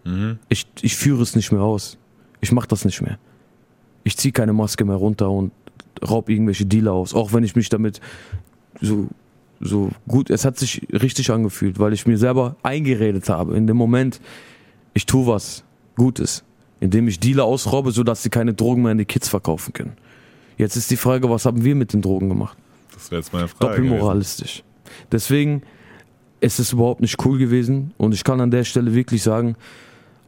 Ich, 0.48 0.66
ich 0.80 0.96
führe 0.96 1.22
es 1.22 1.36
nicht 1.36 1.52
mehr 1.52 1.62
aus. 1.62 1.98
Ich 2.40 2.52
mache 2.52 2.68
das 2.68 2.84
nicht 2.84 3.02
mehr. 3.02 3.18
Ich 4.04 4.16
ziehe 4.16 4.32
keine 4.32 4.52
Maske 4.52 4.84
mehr 4.84 4.96
runter 4.96 5.30
und 5.30 5.52
raub 6.08 6.28
irgendwelche 6.30 6.64
Dealer 6.64 6.92
aus, 6.92 7.12
auch 7.14 7.32
wenn 7.32 7.44
ich 7.44 7.56
mich 7.56 7.68
damit 7.68 8.00
so, 8.80 9.08
so 9.60 9.90
gut, 10.06 10.30
es 10.30 10.44
hat 10.44 10.56
sich 10.56 10.86
richtig 10.92 11.30
angefühlt, 11.30 11.78
weil 11.78 11.92
ich 11.92 12.06
mir 12.06 12.16
selber 12.16 12.56
eingeredet 12.62 13.28
habe, 13.28 13.56
in 13.56 13.66
dem 13.66 13.76
Moment, 13.76 14.20
ich 14.94 15.04
tue 15.06 15.26
was 15.26 15.64
Gutes, 15.96 16.44
indem 16.80 17.08
ich 17.08 17.18
Dealer 17.18 17.44
ausraube, 17.44 17.90
sodass 17.90 18.22
sie 18.22 18.30
keine 18.30 18.54
Drogen 18.54 18.82
mehr 18.82 18.92
an 18.92 18.98
die 18.98 19.04
Kids 19.04 19.28
verkaufen 19.28 19.72
können. 19.72 19.92
Jetzt 20.56 20.76
ist 20.76 20.90
die 20.90 20.96
Frage, 20.96 21.28
was 21.28 21.44
haben 21.44 21.64
wir 21.64 21.74
mit 21.74 21.92
den 21.92 22.00
Drogen 22.02 22.28
gemacht? 22.28 22.56
Das 22.94 23.10
wäre 23.10 23.20
jetzt 23.20 23.32
meine 23.32 23.48
Frage. 23.48 23.74
gewesen. 23.76 23.90
Doppelmoralistisch. 23.90 24.62
Deswegen 26.40 26.46
ist 26.46 26.58
es 26.58 26.72
überhaupt 26.72 27.00
nicht 27.00 27.24
cool 27.24 27.38
gewesen 27.38 27.92
und 27.98 28.14
ich 28.14 28.24
kann 28.24 28.40
an 28.40 28.50
der 28.50 28.64
Stelle 28.64 28.94
wirklich 28.94 29.22
sagen, 29.22 29.56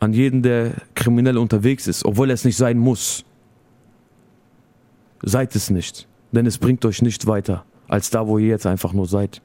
an 0.01 0.12
jeden, 0.12 0.42
der 0.42 0.73
kriminell 0.94 1.38
unterwegs 1.38 1.87
ist, 1.87 2.05
obwohl 2.05 2.31
er 2.31 2.35
es 2.35 2.44
nicht 2.44 2.57
sein 2.57 2.79
muss, 2.79 3.25
seid 5.23 5.55
es 5.55 5.70
nicht, 5.70 6.07
denn 6.33 6.46
es 6.46 6.59
bringt 6.59 6.85
euch 6.85 7.03
nicht 7.03 7.27
weiter 7.27 7.64
als 7.88 8.11
da, 8.11 8.27
wo 8.27 8.38
ihr 8.38 8.49
jetzt 8.49 8.66
einfach 8.66 8.92
nur 8.92 9.07
seid. 9.07 9.42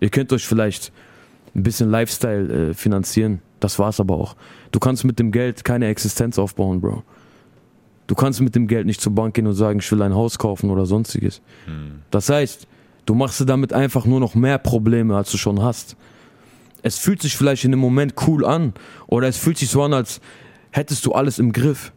Ihr 0.00 0.10
könnt 0.10 0.32
euch 0.32 0.46
vielleicht 0.46 0.92
ein 1.54 1.62
bisschen 1.62 1.90
Lifestyle 1.90 2.70
äh, 2.70 2.74
finanzieren, 2.74 3.40
das 3.60 3.78
war's 3.78 4.00
aber 4.00 4.14
auch. 4.14 4.36
Du 4.72 4.78
kannst 4.78 5.04
mit 5.04 5.18
dem 5.18 5.32
Geld 5.32 5.64
keine 5.64 5.86
Existenz 5.86 6.38
aufbauen, 6.38 6.80
Bro. 6.80 7.02
Du 8.06 8.14
kannst 8.14 8.40
mit 8.40 8.54
dem 8.54 8.68
Geld 8.68 8.86
nicht 8.86 9.00
zur 9.00 9.14
Bank 9.14 9.34
gehen 9.34 9.46
und 9.46 9.54
sagen, 9.54 9.78
ich 9.80 9.90
will 9.90 10.02
ein 10.02 10.14
Haus 10.14 10.38
kaufen 10.38 10.70
oder 10.70 10.86
sonstiges. 10.86 11.40
Das 12.10 12.28
heißt, 12.28 12.68
du 13.06 13.14
machst 13.14 13.40
dir 13.40 13.46
damit 13.46 13.72
einfach 13.72 14.04
nur 14.04 14.20
noch 14.20 14.34
mehr 14.34 14.58
Probleme, 14.58 15.16
als 15.16 15.30
du 15.30 15.38
schon 15.38 15.62
hast. 15.62 15.96
Es 16.82 16.98
fühlt 16.98 17.22
sich 17.22 17.36
vielleicht 17.36 17.64
in 17.64 17.70
dem 17.70 17.80
Moment 17.80 18.14
cool 18.26 18.44
an 18.44 18.74
oder 19.06 19.28
es 19.28 19.38
fühlt 19.38 19.58
sich 19.58 19.70
so 19.70 19.82
an, 19.82 19.94
als 19.94 20.20
hättest 20.70 21.06
du 21.06 21.12
alles 21.12 21.38
im 21.38 21.52
Griff. 21.52 21.92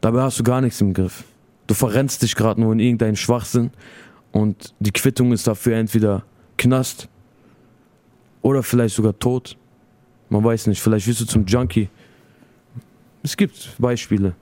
Dabei 0.00 0.22
hast 0.22 0.38
du 0.38 0.44
gar 0.44 0.60
nichts 0.60 0.80
im 0.80 0.92
Griff. 0.92 1.24
Du 1.66 1.74
verrennst 1.74 2.22
dich 2.22 2.36
gerade 2.36 2.60
nur 2.60 2.72
in 2.72 2.80
irgendeinen 2.80 3.16
Schwachsinn 3.16 3.70
und 4.32 4.74
die 4.78 4.92
Quittung 4.92 5.32
ist 5.32 5.46
dafür 5.46 5.76
entweder 5.76 6.24
Knast 6.56 7.08
oder 8.42 8.62
vielleicht 8.62 8.94
sogar 8.94 9.18
Tod. 9.18 9.56
Man 10.28 10.44
weiß 10.44 10.66
nicht, 10.66 10.80
vielleicht 10.80 11.06
wirst 11.06 11.20
du 11.20 11.24
zum 11.24 11.46
Junkie. 11.46 11.88
Es 13.22 13.36
gibt 13.36 13.74
Beispiele. 13.78 14.34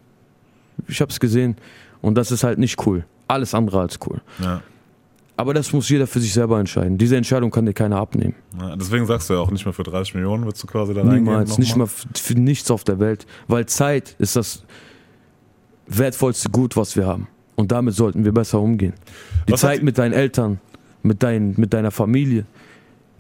Ich 0.89 1.01
hab's 1.01 1.19
gesehen 1.19 1.57
und 2.03 2.17
das 2.17 2.31
ist 2.31 2.45
halt 2.45 2.59
nicht 2.59 2.85
cool. 2.87 3.07
Alles 3.29 3.55
andere 3.55 3.81
als 3.81 3.99
cool. 4.07 4.21
Ja. 4.39 4.63
Aber 5.39 5.53
das 5.53 5.73
muss 5.73 5.89
jeder 5.89 6.07
für 6.07 6.21
sich 6.21 6.33
selber 6.33 6.59
entscheiden. 6.59 6.97
Diese 6.97 7.17
Entscheidung 7.17 7.51
kann 7.51 7.67
dir 7.67 7.75
keiner 7.75 7.97
abnehmen. 7.97 8.35
Ja, 8.59 8.75
deswegen 8.75 9.05
sagst 9.07 9.29
du 9.29 9.35
ja 9.35 9.41
auch 9.41 9.51
nicht 9.51 9.67
mehr 9.67 9.75
für 9.75 9.83
30 9.83 10.15
Millionen 10.15 10.47
willst 10.47 10.63
du 10.63 10.67
quasi 10.67 10.95
da 10.95 11.03
reingehen. 11.03 11.25
Niemals, 11.25 11.59
nicht 11.59 11.77
mal 11.77 11.87
für 11.87 12.35
nichts 12.35 12.71
auf 12.71 12.85
der 12.85 12.99
Welt. 12.99 13.27
Weil 13.47 13.67
Zeit 13.67 14.17
ist 14.19 14.37
das 14.37 14.65
wertvollste 15.87 16.49
Gut, 16.49 16.77
was 16.77 16.97
wir 16.97 17.07
haben. 17.07 17.29
Und 17.55 17.71
damit 17.73 17.95
sollten 17.95 18.25
wir 18.25 18.33
besser 18.33 18.61
umgehen. 18.61 18.95
Die 19.47 19.53
Was 19.53 19.61
Zeit 19.61 19.83
mit 19.83 19.99
deinen 19.99 20.13
Eltern, 20.13 20.61
mit, 21.03 21.23
dein, 21.23 21.55
mit 21.57 21.73
deiner 21.73 21.91
Familie, 21.91 22.47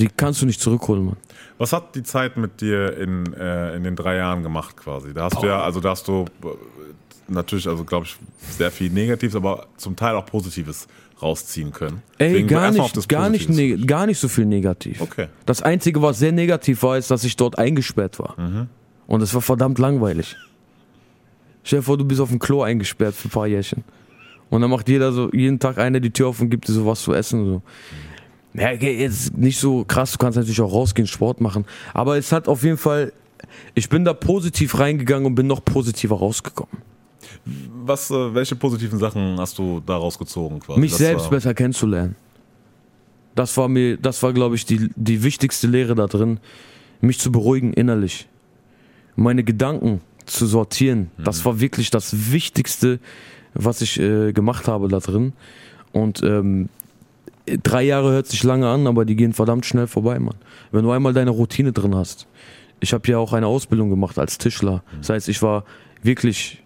die 0.00 0.08
kannst 0.08 0.42
du 0.42 0.46
nicht 0.46 0.60
zurückholen, 0.60 1.06
Mann. 1.06 1.16
Was 1.58 1.72
hat 1.72 1.94
die 1.94 2.02
Zeit 2.02 2.36
mit 2.36 2.60
dir 2.60 2.96
in, 2.98 3.32
äh, 3.34 3.76
in 3.76 3.84
den 3.84 3.96
drei 3.96 4.16
Jahren 4.16 4.42
gemacht 4.42 4.76
quasi? 4.76 5.14
Da 5.14 5.24
hast 5.24 5.42
du 5.42 5.46
ja, 5.46 5.62
also 5.62 5.80
da 5.80 5.90
hast 5.90 6.06
du 6.06 6.26
äh, 6.42 6.48
natürlich, 7.28 7.66
also 7.66 7.84
glaube 7.84 8.06
ich, 8.06 8.16
sehr 8.50 8.70
viel 8.70 8.90
Negatives, 8.90 9.34
aber 9.34 9.66
zum 9.76 9.96
Teil 9.96 10.14
auch 10.16 10.26
Positives 10.26 10.86
rausziehen 11.22 11.72
können. 11.72 12.02
Ey, 12.18 12.28
Deswegen 12.30 12.48
gar 12.48 12.70
nicht, 12.70 13.08
gar, 13.08 13.30
nicht, 13.30 13.48
neg- 13.48 13.86
gar 13.86 14.06
nicht 14.06 14.18
so 14.18 14.28
viel 14.28 14.44
negativ. 14.46 15.00
Okay. 15.00 15.28
Das 15.46 15.62
Einzige, 15.62 16.02
was 16.02 16.18
sehr 16.18 16.32
negativ 16.32 16.82
war, 16.82 16.98
ist, 16.98 17.10
dass 17.10 17.24
ich 17.24 17.36
dort 17.36 17.58
eingesperrt 17.58 18.18
war. 18.18 18.38
Mhm. 18.38 18.68
Und 19.06 19.22
es 19.22 19.32
war 19.34 19.40
verdammt 19.40 19.78
langweilig. 19.78 20.36
Stell 21.62 21.80
dir 21.80 21.84
vor, 21.84 21.96
du 21.96 22.04
bist 22.04 22.20
auf 22.20 22.28
dem 22.28 22.38
Klo 22.38 22.62
eingesperrt 22.62 23.14
für 23.14 23.28
ein 23.28 23.30
paar 23.30 23.46
Jährchen. 23.46 23.82
Und 24.50 24.60
dann 24.60 24.70
macht 24.70 24.88
jeder 24.88 25.12
so, 25.12 25.30
jeden 25.32 25.58
Tag 25.58 25.78
einer 25.78 26.00
die 26.00 26.10
Tür 26.10 26.28
auf 26.28 26.40
und 26.40 26.50
gibt 26.50 26.68
dir 26.68 26.72
so 26.72 26.86
was 26.86 27.02
zu 27.02 27.12
essen. 27.12 27.44
So. 27.44 27.62
Ja, 28.54 28.72
okay, 28.72 29.00
jetzt 29.00 29.36
nicht 29.36 29.58
so 29.58 29.84
krass, 29.84 30.12
du 30.12 30.18
kannst 30.18 30.36
natürlich 30.36 30.60
auch 30.60 30.72
rausgehen, 30.72 31.08
Sport 31.08 31.40
machen. 31.40 31.64
Aber 31.94 32.16
es 32.16 32.30
hat 32.32 32.46
auf 32.48 32.62
jeden 32.62 32.78
Fall 32.78 33.12
ich 33.74 33.88
bin 33.88 34.04
da 34.04 34.12
positiv 34.12 34.78
reingegangen 34.78 35.26
und 35.26 35.34
bin 35.34 35.46
noch 35.46 35.64
positiver 35.64 36.16
rausgekommen. 36.16 36.82
Was, 37.84 38.10
äh, 38.10 38.34
welche 38.34 38.56
positiven 38.56 38.98
Sachen 38.98 39.38
hast 39.38 39.58
du 39.58 39.80
daraus 39.84 40.18
gezogen? 40.18 40.60
Quasi? 40.60 40.80
Mich 40.80 40.90
Das 40.90 40.98
selbst 40.98 41.30
besser 41.30 41.54
kennenzulernen. 41.54 42.16
Das 43.34 43.56
war 43.56 43.68
mir, 43.68 43.96
das 43.98 44.22
war, 44.22 44.32
glaube 44.32 44.56
ich, 44.56 44.64
die, 44.64 44.90
die 44.96 45.22
wichtigste 45.22 45.66
Lehre 45.66 45.94
da 45.94 46.06
drin, 46.06 46.40
mich 47.00 47.18
zu 47.18 47.30
beruhigen 47.30 47.72
innerlich. 47.72 48.28
Meine 49.14 49.44
Gedanken 49.44 50.00
zu 50.24 50.46
sortieren. 50.46 51.10
Das 51.18 51.44
war 51.44 51.60
wirklich 51.60 51.90
das 51.90 52.32
Wichtigste, 52.32 52.98
was 53.54 53.80
ich 53.80 54.00
äh, 54.00 54.32
gemacht 54.32 54.66
habe 54.68 54.88
da 54.88 54.98
drin. 54.98 55.32
Und 55.92 56.22
ähm, 56.22 56.68
drei 57.62 57.84
Jahre 57.84 58.10
hört 58.10 58.26
sich 58.26 58.42
lange 58.42 58.68
an, 58.68 58.86
aber 58.86 59.04
die 59.04 59.16
gehen 59.16 59.32
verdammt 59.32 59.66
schnell 59.66 59.86
vorbei, 59.86 60.18
Mann. 60.18 60.34
Wenn 60.72 60.84
du 60.84 60.90
einmal 60.90 61.12
deine 61.12 61.30
Routine 61.30 61.72
drin 61.72 61.94
hast. 61.94 62.26
Ich 62.80 62.92
habe 62.92 63.08
ja 63.08 63.18
auch 63.18 63.32
eine 63.32 63.46
Ausbildung 63.46 63.88
gemacht 63.88 64.18
als 64.18 64.36
Tischler. 64.36 64.82
Das 64.98 65.08
heißt, 65.10 65.28
ich 65.28 65.40
war 65.40 65.64
wirklich 66.02 66.62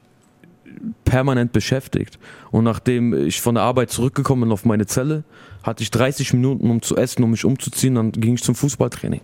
permanent 1.04 1.52
beschäftigt. 1.52 2.18
Und 2.50 2.64
nachdem 2.64 3.12
ich 3.26 3.40
von 3.40 3.54
der 3.54 3.64
Arbeit 3.64 3.90
zurückgekommen 3.90 4.42
bin 4.42 4.52
auf 4.52 4.64
meine 4.64 4.87
Zelle, 4.87 5.24
hatte 5.62 5.83
ich 5.83 5.90
30 5.90 6.33
Minuten, 6.33 6.70
um 6.70 6.83
zu 6.83 6.96
essen, 6.96 7.22
um 7.22 7.30
mich 7.30 7.44
umzuziehen. 7.44 7.94
Dann 7.94 8.12
ging 8.12 8.35
ich 8.35 8.42
zum 8.42 8.54
Fußballtraining. 8.54 9.20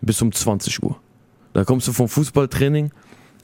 Bis 0.00 0.20
um 0.22 0.32
20 0.32 0.82
Uhr. 0.82 0.98
Da 1.52 1.64
kommst 1.64 1.86
du 1.88 1.92
vom 1.92 2.08
Fußballtraining, 2.08 2.90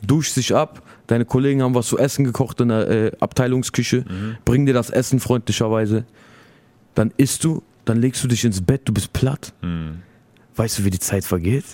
duschst 0.07 0.37
dich 0.37 0.55
ab, 0.55 0.83
deine 1.07 1.25
Kollegen 1.25 1.63
haben 1.63 1.75
was 1.75 1.89
zu 1.89 1.99
essen 1.99 2.25
gekocht 2.25 2.61
in 2.61 2.69
der 2.69 2.89
äh, 2.89 3.13
Abteilungsküche, 3.21 4.05
bringen 4.45 4.67
dir 4.67 4.75
das 4.75 4.91
Essen 4.91 5.21
freundlicherweise. 5.21 6.05
Dann 6.95 7.13
isst 7.17 7.45
du, 7.45 7.63
dann 7.85 8.01
legst 8.01 8.25
du 8.25 8.29
dich 8.29 8.45
ins 8.45 8.61
Bett, 8.61 8.83
du 8.87 8.93
bist 8.93 9.13
platt. 9.13 9.53
Weißt 10.57 10.79
du, 10.79 10.85
wie 10.85 10.91
die 10.91 10.99
Zeit 10.99 11.25
vergeht? 11.25 11.65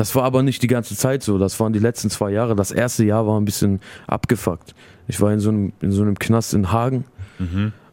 Das 0.00 0.14
war 0.14 0.24
aber 0.24 0.42
nicht 0.42 0.62
die 0.62 0.66
ganze 0.66 0.96
Zeit 0.96 1.22
so. 1.22 1.36
Das 1.36 1.60
waren 1.60 1.74
die 1.74 1.78
letzten 1.78 2.08
zwei 2.08 2.30
Jahre. 2.30 2.56
Das 2.56 2.70
erste 2.70 3.04
Jahr 3.04 3.26
war 3.26 3.38
ein 3.38 3.44
bisschen 3.44 3.80
abgefuckt. 4.06 4.74
Ich 5.08 5.20
war 5.20 5.30
in 5.30 5.40
so 5.40 5.50
einem, 5.50 5.74
in 5.82 5.92
so 5.92 6.00
einem 6.00 6.18
Knast 6.18 6.54
in 6.54 6.72
Hagen. 6.72 7.04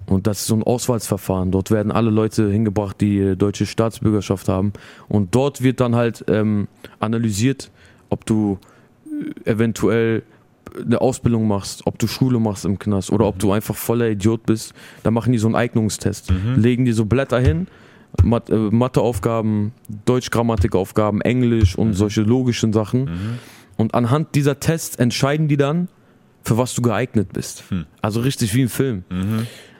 Und 0.05 0.25
das 0.25 0.39
ist 0.39 0.47
so 0.47 0.55
ein 0.55 0.63
Auswahlsverfahren. 0.63 1.51
Dort 1.51 1.69
werden 1.69 1.91
alle 1.91 2.09
Leute 2.09 2.49
hingebracht, 2.49 3.01
die 3.01 3.19
äh, 3.19 3.35
deutsche 3.35 3.65
Staatsbürgerschaft 3.65 4.47
haben. 4.47 4.71
Und 5.09 5.35
dort 5.35 5.63
wird 5.63 5.81
dann 5.81 5.95
halt 5.97 6.23
ähm, 6.29 6.69
analysiert, 7.01 7.71
ob 8.09 8.25
du 8.25 8.57
äh, 9.45 9.51
eventuell 9.51 10.23
eine 10.79 11.01
Ausbildung 11.01 11.45
machst, 11.45 11.85
ob 11.87 11.99
du 11.99 12.07
Schule 12.07 12.39
machst 12.39 12.63
im 12.63 12.79
Knast 12.79 13.11
oder 13.11 13.25
ob 13.25 13.37
du 13.37 13.51
einfach 13.51 13.75
voller 13.75 14.09
Idiot 14.09 14.45
bist. 14.45 14.73
Da 15.03 15.11
machen 15.11 15.33
die 15.33 15.39
so 15.39 15.47
einen 15.47 15.55
Eignungstest. 15.55 16.31
Legen 16.55 16.85
die 16.85 16.93
so 16.93 17.03
Blätter 17.03 17.41
hin, 17.41 17.67
Mat 18.23 18.49
äh, 18.49 18.55
Matheaufgaben, 18.55 19.73
Deutsch-Grammatikaufgaben, 20.05 21.21
Englisch 21.21 21.77
und 21.77 21.93
solche 21.93 22.21
logischen 22.21 22.73
Sachen. 22.73 23.39
Und 23.77 23.93
anhand 23.93 24.35
dieser 24.35 24.59
Tests 24.59 24.95
entscheiden 24.95 25.47
die 25.47 25.57
dann, 25.57 25.87
für 26.43 26.57
was 26.57 26.73
du 26.73 26.81
geeignet 26.81 27.33
bist. 27.33 27.63
Also 28.01 28.21
richtig 28.21 28.53
wie 28.53 28.61
im 28.63 28.69
Film. 28.69 29.03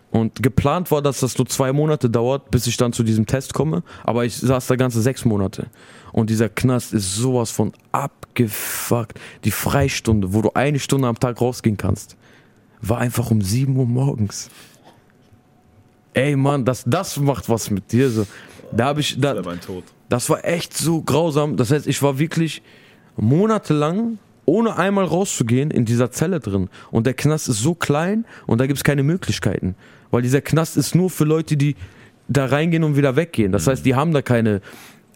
Und 0.09 0.41
geplant 0.41 0.91
war, 0.91 1.01
dass 1.01 1.19
das 1.19 1.37
nur 1.37 1.47
zwei 1.47 1.73
Monate 1.73 2.09
dauert, 2.09 2.49
bis 2.51 2.67
ich 2.67 2.77
dann 2.77 2.93
zu 2.93 3.03
diesem 3.03 3.25
Test 3.25 3.53
komme. 3.53 3.83
Aber 4.03 4.25
ich 4.25 4.37
saß 4.37 4.67
da 4.67 4.75
ganze 4.75 5.01
sechs 5.01 5.25
Monate. 5.25 5.67
Und 6.13 6.29
dieser 6.29 6.49
Knast 6.49 6.93
ist 6.93 7.15
sowas 7.15 7.51
von 7.51 7.73
abgefuckt. 7.91 9.19
Die 9.43 9.51
Freistunde, 9.51 10.33
wo 10.33 10.41
du 10.41 10.51
eine 10.53 10.79
Stunde 10.79 11.07
am 11.07 11.19
Tag 11.19 11.41
rausgehen 11.41 11.77
kannst, 11.77 12.17
war 12.81 12.99
einfach 12.99 13.31
um 13.31 13.41
sieben 13.41 13.75
Uhr 13.75 13.85
morgens. 13.85 14.49
Ey 16.17 16.36
Mann, 16.36 16.65
das, 16.65 16.84
das 16.86 17.17
macht 17.17 17.47
was 17.47 17.69
mit 17.69 17.91
dir. 17.91 18.10
So. 18.10 18.25
Da 18.71 18.86
habe 18.86 19.01
ich, 19.01 19.19
da, 19.19 19.39
mein 19.43 19.62
Tod. 19.62 19.84
das 20.10 20.30
war 20.30 20.43
echt 20.43 20.75
so 20.75 21.01
grausam. 21.01 21.58
Das 21.58 21.71
heißt, 21.71 21.86
ich 21.86 22.01
war 22.01 22.17
wirklich 22.17 22.63
monatelang, 23.17 24.17
ohne 24.45 24.77
einmal 24.77 25.06
rauszugehen, 25.06 25.69
in 25.69 25.86
dieser 25.86 26.10
Zelle 26.10 26.39
drin. 26.39 26.69
Und 26.89 27.06
der 27.06 27.13
Knast 27.13 27.49
ist 27.49 27.60
so 27.60 27.75
klein 27.75 28.25
und 28.47 28.60
da 28.60 28.65
gibt 28.65 28.77
es 28.77 28.84
keine 28.84 29.03
Möglichkeiten. 29.03 29.75
Weil 30.10 30.21
dieser 30.23 30.41
Knast 30.41 30.75
ist 30.75 30.95
nur 30.95 31.10
für 31.10 31.25
Leute, 31.25 31.56
die 31.56 31.75
da 32.27 32.45
reingehen 32.45 32.84
und 32.84 32.97
wieder 32.97 33.15
weggehen. 33.15 33.51
Das 33.51 33.67
heißt, 33.67 33.86
die 33.86 33.93
haben 33.93 34.12
da 34.12 34.21
keine 34.21 34.62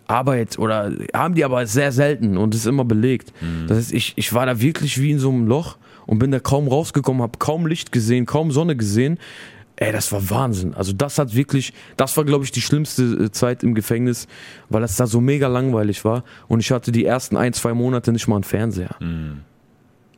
Arbeit 0.06 0.60
oder 0.60 0.92
haben 1.14 1.34
die 1.34 1.44
aber 1.44 1.66
sehr 1.66 1.92
selten 1.92 2.38
und 2.38 2.54
ist 2.54 2.68
immer 2.68 2.86
belegt. 2.86 3.34
Das 3.68 3.78
heißt, 3.78 3.94
ich, 3.94 4.14
ich 4.18 4.34
war 4.34 4.46
da 4.46 4.60
wirklich 4.62 5.00
wie 5.02 5.12
in 5.12 5.20
so 5.20 5.30
einem 5.30 5.48
Loch 5.48 5.78
und 6.06 6.20
bin 6.20 6.32
da 6.32 6.40
kaum 6.40 6.68
rausgekommen, 6.68 7.22
habe 7.22 7.40
kaum 7.40 7.66
Licht 7.66 7.92
gesehen, 7.92 8.26
kaum 8.26 8.52
Sonne 8.52 8.76
gesehen. 8.76 9.18
Ey, 9.82 9.91
das 9.91 10.12
war 10.12 10.30
Wahnsinn. 10.30 10.76
Also 10.76 10.94
das 10.94 11.17
hat 11.17 11.34
wirklich, 11.34 11.74
das 11.98 12.15
war 12.15 12.24
glaube 12.24 12.44
ich 12.46 12.52
die 12.52 12.62
schlimmste 12.62 13.02
äh, 13.02 13.32
Zeit 13.32 13.63
im 13.63 13.74
Gefängnis, 13.74 14.28
weil 14.70 14.82
das 14.82 14.96
da 14.96 15.08
so 15.08 15.20
mega 15.20 15.48
langweilig 15.48 16.06
war 16.06 16.24
und 16.48 16.60
ich 16.60 16.70
hatte 16.70 16.91
die 16.91 17.04
ersten 17.04 17.36
ein, 17.36 17.52
zwei 17.54 17.74
Monate 17.74 18.12
nicht 18.12 18.28
mal 18.28 18.36
einen 18.36 18.44
Fernseher. 18.44 18.96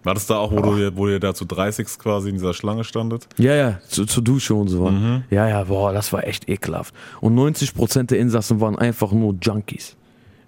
War 0.04 0.14
das 0.16 0.28
da 0.28 0.36
auch, 0.36 0.52
wo, 0.52 0.60
du, 0.60 0.98
wo 0.98 1.08
ihr 1.08 1.22
da 1.22 1.34
zu 1.34 1.46
30 1.46 1.88
quasi 1.98 2.28
in 2.28 2.36
dieser 2.36 2.54
Schlange 2.54 2.84
standet? 2.84 3.26
Ja, 3.38 3.56
ja, 3.56 3.80
zu, 3.88 4.06
zur 4.06 4.22
Dusche 4.22 4.54
und 4.54 4.68
so. 4.68 4.92
Ja, 5.30 5.48
ja, 5.48 5.64
boah, 5.64 5.94
das 5.94 6.12
war 6.12 6.28
echt 6.28 6.50
ekelhaft. 6.50 6.94
Und 7.22 7.34
90% 7.34 8.08
der 8.08 8.20
Insassen 8.20 8.60
waren 8.60 8.78
einfach 8.78 9.14
nur 9.14 9.34
Junkies. 9.42 9.96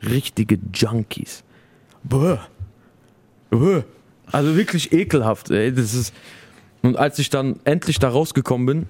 Richtige 0.04 0.60
Junkies. 0.73 1.45
Bäh. 2.04 2.36
Bäh. 3.49 3.84
Also 4.30 4.58
wirklich 4.58 4.91
ekelhaft, 4.91 5.51
ey. 5.51 5.73
Das 5.73 5.93
ist. 5.93 6.13
Und 6.82 6.97
als 6.97 7.17
ich 7.17 7.30
dann 7.30 7.62
endlich 7.63 7.97
da 7.99 8.10
rausgekommen 8.10 8.65
bin, 8.65 8.86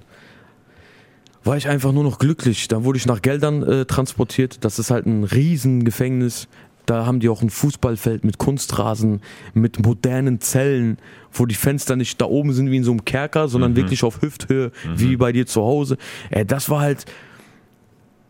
war 1.46 1.58
ich 1.58 1.70
einfach 1.70 1.92
nur 1.92 2.04
noch 2.04 2.20
glücklich. 2.20 2.68
Dann 2.68 2.84
wurde 2.84 2.98
ich 2.98 3.06
nach 3.06 3.22
Geldern 3.22 3.64
äh, 3.64 3.86
transportiert. 3.86 4.66
Das 4.66 4.80
ist 4.80 4.92
halt 4.92 5.06
ein 5.06 5.24
Riesengefängnis. 5.24 6.48
Da 6.86 7.06
haben 7.06 7.20
die 7.20 7.30
auch 7.30 7.42
ein 7.42 7.50
Fußballfeld 7.50 8.24
mit 8.24 8.38
Kunstrasen, 8.38 9.22
mit 9.54 9.84
modernen 9.84 10.40
Zellen, 10.42 10.98
wo 11.32 11.46
die 11.46 11.56
Fenster 11.56 11.96
nicht 11.96 12.20
da 12.22 12.26
oben 12.26 12.54
sind 12.54 12.70
wie 12.70 12.78
in 12.78 12.84
so 12.84 12.92
einem 12.92 13.06
Kerker, 13.06 13.48
sondern 13.48 13.76
wirklich 13.76 14.04
auf 14.04 14.22
Hüfthöhe, 14.22 14.72
wie 14.96 15.18
bei 15.18 15.32
dir 15.32 15.46
zu 15.48 15.62
Hause. 15.62 15.98
Äh, 16.30 16.46
das 16.46 16.70
war 16.70 16.82
halt. 16.82 17.06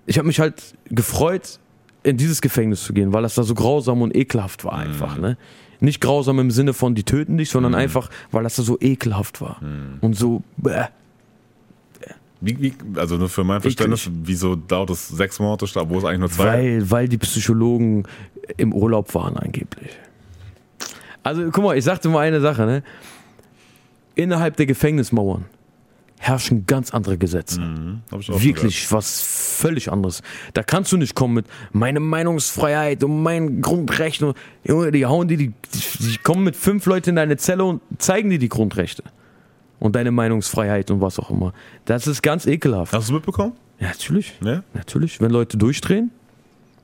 Ich 0.08 0.18
habe 0.20 0.28
mich 0.28 0.40
halt 0.40 0.76
gefreut, 0.86 1.60
in 2.04 2.18
dieses 2.18 2.42
Gefängnis 2.42 2.84
zu 2.84 2.94
gehen, 2.94 3.12
weil 3.12 3.24
das 3.24 3.34
da 3.34 3.44
so 3.44 3.56
grausam 3.56 4.04
und 4.04 4.16
ekelhaft 4.16 4.64
war 4.64 4.74
einfach. 4.74 5.18
Ne? 5.18 5.38
Nicht 5.80 6.00
grausam 6.00 6.38
im 6.40 6.52
Sinne 6.52 6.74
von, 6.74 6.94
die 6.94 7.04
töten 7.04 7.38
dich, 7.38 7.50
sondern 7.50 7.74
einfach, 7.74 8.10
weil 8.32 8.44
das 8.44 8.56
da 8.56 8.62
so 8.64 8.78
ekelhaft 8.80 9.42
war. 9.42 9.60
Und 10.02 10.16
so. 10.16 10.44
Bäh. 10.58 10.86
Wie, 12.46 12.62
wie, 12.62 12.74
also 12.96 13.18
nur 13.18 13.30
für 13.30 13.44
mein 13.44 13.62
Verständnis, 13.62 14.10
wieso 14.14 14.56
dauert 14.56 14.92
es 14.92 15.08
sechs 15.08 15.40
Monate, 15.40 15.66
statt- 15.68 15.86
wo 15.90 15.98
es 15.98 16.04
eigentlich 16.06 16.20
nur 16.20 16.30
zwei? 16.32 16.46
Weil, 16.46 16.92
weil 16.92 17.08
die 17.10 17.18
Psychologen 17.18 18.04
im 18.58 18.74
Urlaub 18.74 19.14
waren 19.16 19.36
angeblich. 19.38 19.92
Also 21.24 21.50
guck 21.52 21.64
mal, 21.64 21.78
ich 21.78 21.84
sagte 21.84 22.08
mal 22.10 22.20
eine 22.20 22.40
Sache, 22.42 22.66
ne? 22.66 22.84
Innerhalb 24.16 24.56
der 24.58 24.66
Gefängnismauern 24.68 25.46
herrschen 26.18 26.66
ganz 26.66 26.92
andere 26.94 27.18
Gesetze. 27.18 27.60
Mhm, 27.60 28.02
hab 28.12 28.20
ich 28.22 28.32
auch 28.32 28.42
Wirklich 28.42 28.92
was 28.92 29.22
völlig 29.22 29.92
anderes. 29.92 30.22
Da 30.54 30.64
kannst 30.64 30.92
du 30.92 30.98
nicht 30.98 31.14
kommen 31.16 31.34
mit 31.34 31.46
meine 31.74 32.00
Meinungsfreiheit 32.00 33.04
und 33.04 33.22
mein 33.22 33.62
Grundrecht. 33.62 34.24
Und, 34.24 34.38
Junge, 34.64 34.92
die 34.92 35.06
hauen 35.06 35.28
die, 35.28 35.36
die, 35.38 35.54
die 36.00 36.18
kommen 36.24 36.44
mit 36.44 36.56
fünf 36.56 36.86
Leuten 36.86 37.10
in 37.10 37.16
deine 37.18 37.38
Zelle 37.38 37.66
und 37.66 37.82
zeigen 37.98 38.30
dir 38.30 38.40
die 38.40 38.50
Grundrechte. 38.50 39.04
Und 39.86 39.96
deine 39.96 40.10
Meinungsfreiheit 40.10 40.90
und 40.90 41.00
was 41.00 41.20
auch 41.20 41.30
immer. 41.30 41.54
Das 41.86 42.08
ist 42.08 42.24
ganz 42.24 42.48
ekelhaft. 42.48 42.92
Hast 42.92 43.08
du 43.08 43.14
es 43.14 43.18
mitbekommen? 43.18 43.54
Ja, 43.80 43.90
natürlich. 43.90 44.34
Ne? 44.42 44.64
Natürlich, 44.74 45.22
wenn 45.22 45.30
Leute 45.30 45.58
durchdrehen, 45.58 46.10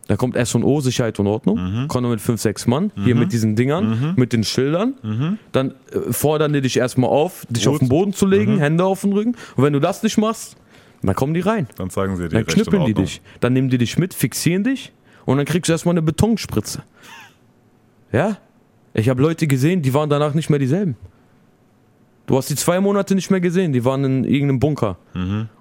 da 0.07 0.17
kommt 0.17 0.35
S&O, 0.35 0.81
Sicherheit 0.81 1.19
und 1.19 1.25
Ordnung, 1.25 1.87
kommen 1.87 2.11
mit 2.11 2.21
fünf, 2.21 2.39
sechs 2.39 2.67
Mann, 2.67 2.91
hier 3.03 3.15
mit 3.15 3.31
diesen 3.31 3.55
Dingern, 3.55 4.13
mit 4.17 4.33
den 4.33 4.43
Schildern, 4.43 5.39
dann 5.51 5.71
äh, 5.91 6.11
fordern 6.11 6.53
die 6.53 6.61
dich 6.61 6.77
erstmal 6.77 7.09
auf, 7.09 7.47
dich 7.49 7.65
Gut. 7.65 7.73
auf 7.73 7.79
den 7.79 7.89
Boden 7.89 8.13
zu 8.13 8.27
legen, 8.27 8.59
Hände 8.59 8.83
auf 8.83 9.01
den 9.01 9.13
Rücken 9.13 9.35
und 9.55 9.63
wenn 9.63 9.73
du 9.73 9.79
das 9.79 10.03
nicht 10.03 10.19
machst, 10.19 10.57
dann 11.01 11.15
kommen 11.15 11.33
die 11.33 11.39
rein. 11.39 11.67
Dann 11.77 11.89
zeigen 11.89 12.17
sie 12.17 12.23
dir 12.23 12.29
Dann 12.29 12.45
knüppeln 12.45 12.85
die 12.85 12.93
dich, 12.93 13.21
dann 13.39 13.53
nehmen 13.53 13.69
die 13.69 13.79
dich 13.79 13.97
mit, 13.97 14.13
fixieren 14.13 14.63
dich 14.63 14.91
und 15.25 15.37
dann 15.37 15.45
kriegst 15.47 15.69
du 15.69 15.71
erstmal 15.73 15.93
eine 15.93 16.03
Betonspritze. 16.03 16.83
Ja? 18.11 18.37
Ich 18.93 19.09
habe 19.09 19.21
Leute 19.23 19.47
gesehen, 19.47 19.81
die 19.81 19.93
waren 19.95 20.09
danach 20.09 20.35
nicht 20.35 20.51
mehr 20.51 20.59
dieselben. 20.59 20.97
Du 22.31 22.37
hast 22.37 22.49
die 22.49 22.55
zwei 22.55 22.79
Monate 22.79 23.13
nicht 23.13 23.29
mehr 23.29 23.41
gesehen, 23.41 23.73
die 23.73 23.83
waren 23.83 24.05
in 24.05 24.23
irgendeinem 24.23 24.57
Bunker. 24.61 24.97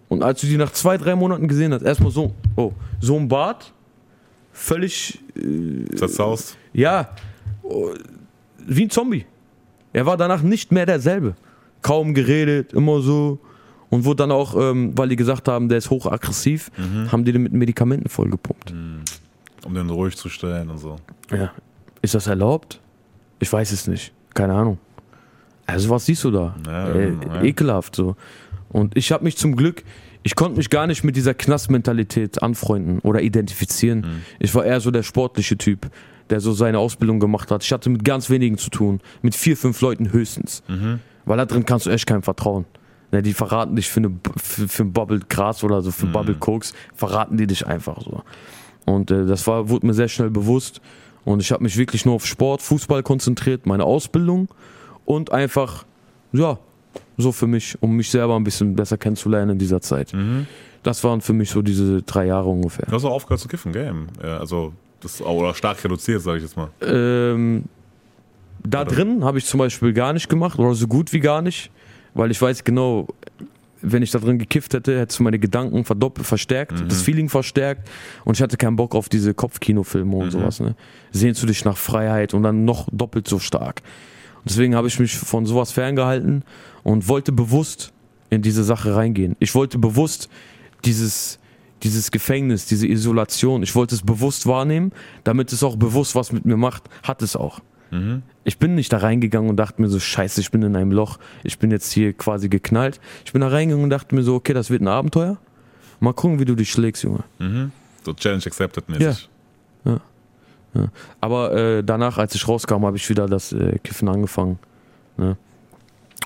Und 0.08 0.22
als 0.22 0.40
du 0.40 0.46
die 0.46 0.56
nach 0.56 0.70
zwei, 0.70 0.96
drei 0.98 1.16
Monaten 1.16 1.48
gesehen 1.48 1.74
hast, 1.74 1.82
erstmal 1.82 2.12
so, 2.12 2.32
oh, 2.54 2.70
so 3.00 3.16
ein 3.16 3.26
Bart, 3.26 3.72
völlig, 4.52 5.18
Zerzaust. 5.96 6.56
ja, 6.72 7.10
oh, 7.64 7.90
wie 8.64 8.84
ein 8.84 8.90
Zombie. 8.90 9.26
Er 9.92 10.06
war 10.06 10.16
danach 10.16 10.42
nicht 10.42 10.70
mehr 10.70 10.86
derselbe. 10.86 11.34
Kaum 11.82 12.14
geredet, 12.14 12.72
immer 12.72 13.00
so. 13.00 13.40
Und 13.88 14.04
wurde 14.04 14.18
dann 14.18 14.30
auch, 14.30 14.54
ähm, 14.54 14.96
weil 14.96 15.08
die 15.08 15.16
gesagt 15.16 15.48
haben, 15.48 15.68
der 15.68 15.78
ist 15.78 15.90
hochaggressiv, 15.90 16.70
haben 17.10 17.24
die 17.24 17.32
den 17.32 17.42
mit 17.42 17.52
Medikamenten 17.52 18.08
vollgepumpt. 18.08 18.72
Um 19.64 19.74
den 19.74 19.90
ruhig 19.90 20.16
zu 20.16 20.28
stellen 20.28 20.70
und 20.70 20.78
so. 20.78 21.00
Ja. 21.32 21.50
Ist 22.00 22.14
das 22.14 22.28
erlaubt? 22.28 22.80
Ich 23.40 23.52
weiß 23.52 23.72
es 23.72 23.88
nicht. 23.88 24.12
Keine 24.34 24.54
Ahnung. 24.54 24.78
Also 25.72 25.90
was 25.90 26.06
siehst 26.06 26.24
du 26.24 26.30
da? 26.30 26.54
Ja, 26.66 26.88
äh, 26.88 27.12
ja. 27.12 27.42
Ekelhaft 27.42 27.96
so. 27.96 28.16
Und 28.68 28.96
ich 28.96 29.12
habe 29.12 29.24
mich 29.24 29.36
zum 29.36 29.56
Glück, 29.56 29.82
ich 30.22 30.36
konnte 30.36 30.58
mich 30.58 30.70
gar 30.70 30.86
nicht 30.86 31.02
mit 31.02 31.16
dieser 31.16 31.34
Knastmentalität 31.34 32.42
anfreunden 32.42 33.00
oder 33.00 33.22
identifizieren. 33.22 34.00
Mhm. 34.00 34.22
Ich 34.38 34.54
war 34.54 34.64
eher 34.64 34.80
so 34.80 34.90
der 34.90 35.02
sportliche 35.02 35.56
Typ, 35.56 35.90
der 36.28 36.40
so 36.40 36.52
seine 36.52 36.78
Ausbildung 36.78 37.20
gemacht 37.20 37.50
hat. 37.50 37.64
Ich 37.64 37.72
hatte 37.72 37.90
mit 37.90 38.04
ganz 38.04 38.30
wenigen 38.30 38.58
zu 38.58 38.70
tun, 38.70 39.00
mit 39.22 39.34
vier, 39.34 39.56
fünf 39.56 39.80
Leuten 39.80 40.12
höchstens. 40.12 40.62
Weil 41.24 41.36
da 41.36 41.46
drin 41.46 41.64
kannst 41.64 41.86
du 41.86 41.90
echt 41.90 42.06
keinem 42.06 42.22
vertrauen. 42.22 42.64
Ne, 43.12 43.22
die 43.22 43.32
verraten 43.32 43.74
dich 43.74 43.88
für, 43.88 44.00
eine, 44.00 44.12
für, 44.36 44.68
für 44.68 44.82
ein 44.84 44.92
Bubble 44.92 45.20
Gras 45.28 45.64
oder 45.64 45.82
so, 45.82 45.90
für 45.90 46.06
Bubble 46.06 46.36
Koks, 46.36 46.74
verraten 46.94 47.36
die 47.36 47.46
dich 47.46 47.66
einfach 47.66 48.00
so. 48.02 48.22
Und 48.86 49.10
äh, 49.10 49.26
das 49.26 49.46
war, 49.46 49.68
wurde 49.68 49.86
mir 49.86 49.94
sehr 49.94 50.08
schnell 50.08 50.30
bewusst. 50.30 50.80
Und 51.24 51.40
ich 51.40 51.50
habe 51.50 51.62
mich 51.62 51.76
wirklich 51.76 52.06
nur 52.06 52.14
auf 52.14 52.26
Sport, 52.26 52.62
Fußball 52.62 53.02
konzentriert, 53.02 53.66
meine 53.66 53.84
Ausbildung 53.84 54.48
und 55.10 55.32
einfach, 55.32 55.84
ja, 56.32 56.56
so 57.16 57.32
für 57.32 57.48
mich, 57.48 57.76
um 57.80 57.96
mich 57.96 58.10
selber 58.10 58.36
ein 58.36 58.44
bisschen 58.44 58.76
besser 58.76 58.96
kennenzulernen 58.96 59.50
in 59.52 59.58
dieser 59.58 59.80
Zeit. 59.80 60.12
Das 60.84 61.02
waren 61.02 61.20
für 61.20 61.32
mich 61.32 61.50
so 61.50 61.62
diese 61.62 62.02
drei 62.02 62.26
Jahre 62.26 62.48
ungefähr. 62.48 62.86
Du 62.86 62.92
hast 62.92 63.04
auch 63.04 63.10
aufgehört 63.10 63.40
zu 63.40 63.48
kiffen, 63.48 63.72
Game. 63.72 64.06
Ja, 64.22 64.38
also, 64.38 64.72
das, 65.00 65.20
oder 65.20 65.52
stark 65.54 65.82
reduziert, 65.82 66.22
sage 66.22 66.38
ich 66.38 66.44
jetzt 66.44 66.56
mal. 66.56 66.68
Ähm, 66.80 67.64
da 68.62 68.84
drin 68.84 69.24
habe 69.24 69.38
ich 69.38 69.46
zum 69.46 69.58
Beispiel 69.58 69.92
gar 69.92 70.12
nicht 70.12 70.28
gemacht 70.28 70.60
oder 70.60 70.74
so 70.74 70.86
gut 70.86 71.12
wie 71.12 71.20
gar 71.20 71.42
nicht, 71.42 71.72
weil 72.14 72.30
ich 72.30 72.40
weiß 72.40 72.62
genau, 72.62 73.08
wenn 73.82 74.04
ich 74.04 74.12
da 74.12 74.20
drin 74.20 74.38
gekifft 74.38 74.74
hätte, 74.74 74.96
hättest 74.96 75.18
du 75.18 75.24
meine 75.24 75.40
Gedanken 75.40 75.84
verdoppelt, 75.84 76.24
verstärkt, 76.26 76.84
das 76.86 77.02
Feeling 77.02 77.28
verstärkt 77.28 77.88
und 78.24 78.36
ich 78.36 78.42
hatte 78.42 78.56
keinen 78.56 78.76
Bock 78.76 78.94
auf 78.94 79.08
diese 79.08 79.34
Kopfkinofilme 79.34 80.14
und 80.14 80.30
sowas. 80.30 80.60
Ne? 80.60 80.76
Sehnst 81.10 81.42
du 81.42 81.48
dich 81.48 81.64
nach 81.64 81.76
Freiheit 81.76 82.32
und 82.32 82.44
dann 82.44 82.64
noch 82.64 82.88
doppelt 82.92 83.26
so 83.26 83.40
stark. 83.40 83.82
Und 84.40 84.50
deswegen 84.50 84.74
habe 84.74 84.88
ich 84.88 84.98
mich 84.98 85.16
von 85.16 85.46
sowas 85.46 85.72
ferngehalten 85.72 86.44
und 86.82 87.08
wollte 87.08 87.32
bewusst 87.32 87.92
in 88.30 88.42
diese 88.42 88.64
Sache 88.64 88.94
reingehen. 88.94 89.36
Ich 89.38 89.54
wollte 89.54 89.78
bewusst 89.78 90.28
dieses, 90.84 91.38
dieses 91.82 92.10
Gefängnis, 92.10 92.66
diese 92.66 92.86
Isolation, 92.86 93.62
ich 93.62 93.74
wollte 93.74 93.94
es 93.94 94.02
bewusst 94.02 94.46
wahrnehmen, 94.46 94.92
damit 95.24 95.52
es 95.52 95.62
auch 95.62 95.76
bewusst 95.76 96.14
was 96.14 96.32
mit 96.32 96.44
mir 96.44 96.56
macht, 96.56 96.84
hat 97.02 97.22
es 97.22 97.36
auch. 97.36 97.60
Ich 98.44 98.58
bin 98.58 98.76
nicht 98.76 98.92
da 98.92 98.98
reingegangen 98.98 99.50
und 99.50 99.56
dachte 99.56 99.82
mir 99.82 99.88
so, 99.88 99.98
scheiße, 99.98 100.40
ich 100.40 100.52
bin 100.52 100.62
in 100.62 100.76
einem 100.76 100.92
Loch, 100.92 101.18
ich 101.42 101.58
bin 101.58 101.72
jetzt 101.72 101.90
hier 101.92 102.12
quasi 102.12 102.48
geknallt. 102.48 103.00
Ich 103.24 103.32
bin 103.32 103.40
da 103.40 103.48
reingegangen 103.48 103.82
und 103.82 103.90
dachte 103.90 104.14
mir 104.14 104.22
so, 104.22 104.36
okay, 104.36 104.52
das 104.54 104.70
wird 104.70 104.80
ein 104.80 104.88
Abenteuer. 104.88 105.38
Mal 105.98 106.14
gucken, 106.14 106.38
wie 106.38 106.44
du 106.44 106.54
dich 106.54 106.70
schlägst, 106.70 107.02
Junge. 107.02 107.24
So 108.04 108.14
Challenge 108.14 108.44
accepted 108.46 108.88
mäßig. 108.88 109.28
Aber 111.20 111.52
äh, 111.52 111.84
danach, 111.84 112.18
als 112.18 112.34
ich 112.34 112.46
rauskam, 112.46 112.84
habe 112.84 112.96
ich 112.96 113.08
wieder 113.08 113.26
das 113.26 113.52
äh, 113.52 113.78
Kiffen 113.82 114.08
angefangen. 114.08 114.58
Ne? 115.16 115.36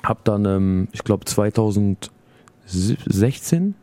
Hab 0.03 0.23
dann, 0.23 0.45
ähm, 0.45 0.87
ich 0.91 1.03
glaube 1.03 1.25
2016, 1.25 3.75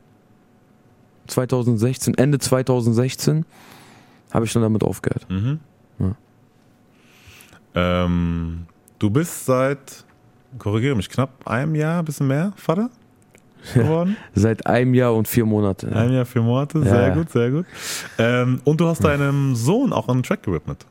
2016, 1.26 2.14
Ende 2.14 2.38
2016, 2.38 3.44
habe 4.30 4.44
ich 4.44 4.52
dann 4.52 4.62
damit 4.62 4.84
aufgehört. 4.84 5.26
Ähm, 7.74 8.66
du 8.98 9.10
bist 9.10 9.46
seit, 9.46 10.04
korrigiere 10.58 10.94
mich, 10.94 11.08
knapp 11.08 11.46
einem 11.46 11.74
Jahr, 11.74 12.00
ein 12.00 12.04
bisschen 12.04 12.28
mehr, 12.28 12.52
Vater 12.56 12.90
geworden? 13.74 14.16
Seit 14.34 14.66
einem 14.66 14.94
Jahr 14.94 15.14
und 15.14 15.28
vier 15.28 15.44
Monate. 15.46 15.90
Ein 15.94 16.12
Jahr, 16.12 16.24
vier 16.24 16.42
Monate, 16.42 16.82
sehr 16.82 17.08
Ja. 17.08 17.14
gut, 17.14 17.30
sehr 17.30 17.50
gut. 17.50 17.66
Ähm, 18.18 18.60
und 18.64 18.80
du 18.80 18.86
hast 18.86 19.02
deinem 19.04 19.54
Sohn 19.54 19.92
auch 19.92 20.08
einen 20.08 20.22
Track 20.22 20.42
gewidmet. 20.42 20.86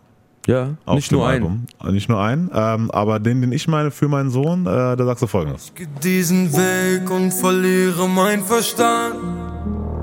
Ja, 0.48 0.70
Auf 0.86 0.96
nicht 0.96 1.12
nur 1.12 1.28
einen. 1.28 1.44
Album. 1.44 1.66
Äh, 1.86 1.92
Nicht 1.92 2.10
nur 2.10 2.20
einen, 2.20 2.50
ähm, 2.52 2.90
aber 2.90 3.20
den, 3.20 3.42
den 3.42 3.52
ich 3.52 3.68
meine 3.68 3.92
für 3.92 4.08
meinen 4.08 4.32
Sohn, 4.32 4.66
äh, 4.66 4.96
da 4.96 5.06
sagst 5.06 5.22
du 5.22 5.28
folgendes. 5.28 5.72
Geh 5.76 5.86
diesen 6.04 6.52
Weg 6.52 7.12
und 7.12 7.32
verliere 7.32 8.10
mein 8.10 8.42
Verstand. 8.44 9.16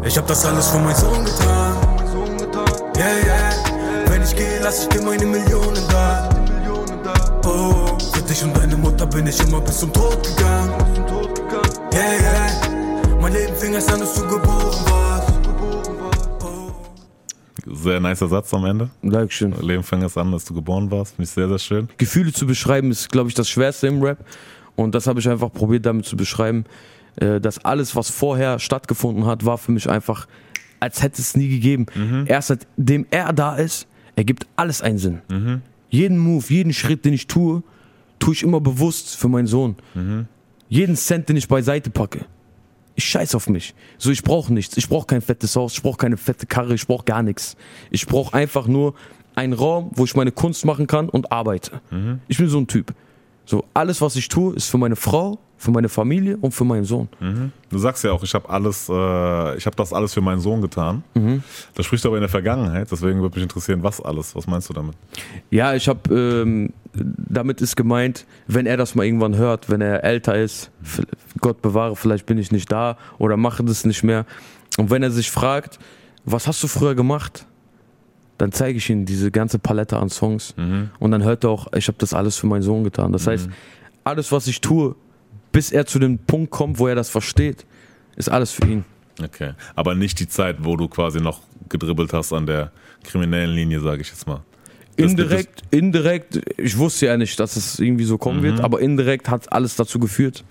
Ich 0.04 0.16
hab 0.16 0.28
das 0.28 0.46
alles 0.46 0.68
für 0.68 0.78
meinen 0.78 0.94
Sohn 0.94 1.24
getan. 1.24 1.76
Yeah, 2.96 3.06
yeah. 3.24 4.10
Wenn 4.10 4.22
ich 4.22 4.34
gehe, 4.36 4.60
lass 4.62 4.82
ich 4.84 4.88
dir 4.88 5.02
meine 5.02 5.26
Millionen 5.26 5.74
da. 5.90 6.28
Oh, 7.44 7.96
für 8.12 8.22
dich 8.22 8.42
und 8.44 8.56
deine 8.56 8.76
Mutter 8.76 9.06
bin 9.06 9.26
ich 9.26 9.40
immer 9.44 9.60
bis 9.60 9.78
zum 9.78 9.92
Tod 9.92 10.22
gegangen. 10.22 10.72
Yeah, 11.92 12.02
yeah. 12.20 12.47
Mein 13.28 13.36
Leben 13.42 13.56
fing 13.56 13.74
erst 13.74 13.92
an, 13.92 14.00
als 14.00 14.14
du 14.14 14.22
geboren 14.22 14.86
warst. 14.86 15.34
Sehr 17.66 18.00
nicer 18.00 18.26
Satz 18.26 18.54
am 18.54 18.64
Ende. 18.64 18.88
Dankeschön. 19.02 19.52
Leben 19.60 19.82
fängt 19.82 20.02
erst 20.02 20.16
an, 20.16 20.32
als 20.32 20.46
du 20.46 20.54
geboren 20.54 20.90
warst. 20.90 21.14
Finde 21.16 21.24
ich 21.24 21.30
sehr, 21.34 21.46
sehr 21.46 21.58
schön. 21.58 21.88
Gefühle 21.98 22.32
zu 22.32 22.46
beschreiben 22.46 22.90
ist, 22.90 23.10
glaube 23.10 23.28
ich, 23.28 23.34
das 23.34 23.46
Schwerste 23.50 23.86
im 23.86 24.02
Rap. 24.02 24.24
Und 24.76 24.94
das 24.94 25.06
habe 25.06 25.20
ich 25.20 25.28
einfach 25.28 25.52
probiert 25.52 25.84
damit 25.84 26.06
zu 26.06 26.16
beschreiben, 26.16 26.64
äh, 27.16 27.38
dass 27.38 27.62
alles, 27.62 27.94
was 27.94 28.08
vorher 28.08 28.58
stattgefunden 28.58 29.26
hat, 29.26 29.44
war 29.44 29.58
für 29.58 29.72
mich 29.72 29.90
einfach, 29.90 30.26
als 30.80 31.02
hätte 31.02 31.20
es 31.20 31.36
nie 31.36 31.48
gegeben. 31.48 31.84
Erst 32.24 32.48
seitdem 32.48 33.04
er 33.10 33.34
da 33.34 33.56
ist, 33.56 33.88
ergibt 34.16 34.46
alles 34.56 34.80
einen 34.80 34.96
Sinn. 34.96 35.20
Jeden 35.90 36.16
Move, 36.16 36.46
jeden 36.48 36.72
Schritt, 36.72 37.04
den 37.04 37.12
ich 37.12 37.26
tue, 37.26 37.62
tue 38.20 38.32
ich 38.32 38.42
immer 38.42 38.62
bewusst 38.62 39.16
für 39.16 39.28
meinen 39.28 39.46
Sohn. 39.46 39.76
Jeden 40.70 40.96
Cent, 40.96 41.28
den 41.28 41.36
ich 41.36 41.46
beiseite 41.46 41.90
packe. 41.90 42.24
Ich 42.98 43.04
scheiß 43.04 43.36
auf 43.36 43.48
mich. 43.48 43.76
So, 43.96 44.10
ich 44.10 44.24
brauche 44.24 44.52
nichts. 44.52 44.76
Ich 44.76 44.88
brauche 44.88 45.06
kein 45.06 45.20
fettes 45.20 45.54
Haus, 45.54 45.74
ich 45.74 45.82
brauche 45.82 45.98
keine 45.98 46.16
fette 46.16 46.46
Karre, 46.46 46.74
ich 46.74 46.84
brauche 46.84 47.04
gar 47.04 47.22
nichts. 47.22 47.56
Ich 47.92 48.08
brauche 48.08 48.34
einfach 48.34 48.66
nur 48.66 48.94
einen 49.36 49.52
Raum, 49.52 49.92
wo 49.94 50.04
ich 50.04 50.16
meine 50.16 50.32
Kunst 50.32 50.64
machen 50.64 50.88
kann 50.88 51.08
und 51.08 51.30
arbeite. 51.30 51.80
Ich 52.26 52.38
bin 52.38 52.48
so 52.48 52.58
ein 52.58 52.66
Typ. 52.66 52.92
So, 53.44 53.64
alles, 53.72 54.00
was 54.00 54.16
ich 54.16 54.26
tue, 54.26 54.56
ist 54.56 54.68
für 54.68 54.78
meine 54.78 54.96
Frau, 54.96 55.38
für 55.56 55.70
meine 55.70 55.88
Familie 55.88 56.38
und 56.38 56.52
für 56.52 56.64
meinen 56.64 56.84
Sohn. 56.84 57.08
Du 57.70 57.78
sagst 57.78 58.02
ja 58.02 58.10
auch, 58.10 58.22
ich 58.24 58.34
habe 58.34 58.48
alles, 58.50 58.88
äh, 58.88 59.56
ich 59.56 59.64
habe 59.64 59.76
das 59.76 59.92
alles 59.92 60.12
für 60.12 60.20
meinen 60.20 60.40
Sohn 60.40 60.60
getan. 60.60 61.04
Mhm. 61.14 61.44
Das 61.76 61.86
spricht 61.86 62.04
aber 62.04 62.16
in 62.16 62.22
der 62.22 62.28
Vergangenheit, 62.28 62.90
deswegen 62.90 63.20
würde 63.20 63.36
mich 63.36 63.44
interessieren, 63.44 63.82
was 63.84 64.00
alles. 64.00 64.34
Was 64.34 64.48
meinst 64.48 64.68
du 64.68 64.74
damit? 64.74 64.96
Ja, 65.50 65.72
ich 65.74 65.88
habe, 65.88 66.14
ähm, 66.14 66.72
damit 66.92 67.60
ist 67.60 67.76
gemeint, 67.76 68.26
wenn 68.48 68.66
er 68.66 68.76
das 68.76 68.94
mal 68.96 69.06
irgendwann 69.06 69.36
hört, 69.36 69.70
wenn 69.70 69.80
er 69.80 70.02
älter 70.02 70.36
ist, 70.36 70.70
Gott 71.38 71.62
bewahre, 71.62 71.96
vielleicht 71.96 72.26
bin 72.26 72.38
ich 72.38 72.52
nicht 72.52 72.70
da 72.70 72.96
oder 73.18 73.36
mache 73.36 73.64
das 73.64 73.84
nicht 73.84 74.02
mehr. 74.02 74.26
Und 74.76 74.90
wenn 74.90 75.02
er 75.02 75.10
sich 75.10 75.30
fragt, 75.30 75.78
was 76.24 76.46
hast 76.46 76.62
du 76.62 76.68
früher 76.68 76.94
gemacht? 76.94 77.46
Dann 78.36 78.52
zeige 78.52 78.78
ich 78.78 78.88
ihm 78.90 79.04
diese 79.04 79.30
ganze 79.30 79.58
Palette 79.58 79.96
an 79.98 80.10
Songs. 80.10 80.54
Und 81.00 81.10
dann 81.10 81.22
hört 81.24 81.44
er 81.44 81.50
auch, 81.50 81.72
ich 81.74 81.88
habe 81.88 81.98
das 81.98 82.14
alles 82.14 82.36
für 82.36 82.46
meinen 82.46 82.62
Sohn 82.62 82.84
getan. 82.84 83.12
Das 83.12 83.26
heißt, 83.26 83.48
alles, 84.04 84.30
was 84.30 84.46
ich 84.46 84.60
tue, 84.60 84.94
bis 85.50 85.72
er 85.72 85.86
zu 85.86 85.98
dem 85.98 86.18
Punkt 86.18 86.50
kommt, 86.50 86.78
wo 86.78 86.86
er 86.86 86.94
das 86.94 87.08
versteht, 87.10 87.66
ist 88.16 88.28
alles 88.28 88.52
für 88.52 88.66
ihn. 88.66 88.84
Okay. 89.22 89.52
Aber 89.74 89.94
nicht 89.96 90.20
die 90.20 90.28
Zeit, 90.28 90.56
wo 90.60 90.76
du 90.76 90.86
quasi 90.88 91.20
noch 91.20 91.40
gedribbelt 91.68 92.12
hast 92.12 92.32
an 92.32 92.46
der 92.46 92.70
kriminellen 93.02 93.54
Linie, 93.54 93.80
sage 93.80 94.02
ich 94.02 94.08
jetzt 94.08 94.26
mal. 94.26 94.42
Das- 94.96 95.10
Indirekt, 95.10 95.62
indirekt, 95.70 96.40
ich 96.58 96.76
wusste 96.76 97.06
ja 97.06 97.16
nicht, 97.16 97.38
dass 97.40 97.56
es 97.56 97.78
irgendwie 97.78 98.04
so 98.04 98.18
kommen 98.18 98.42
wird, 98.42 98.60
aber 98.60 98.80
indirekt 98.80 99.28
hat 99.28 99.52
alles 99.52 99.74
dazu 99.76 99.98
geführt. 99.98 100.44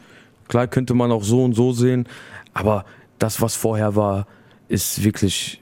Klar 0.48 0.68
könnte 0.68 0.94
man 0.94 1.12
auch 1.12 1.24
so 1.24 1.44
und 1.44 1.54
so 1.54 1.72
sehen, 1.74 2.08
aber 2.54 2.86
das, 3.20 3.42
was 3.42 3.56
vorher 3.56 3.96
war, 3.96 4.28
ist 4.68 5.04
wirklich, 5.04 5.62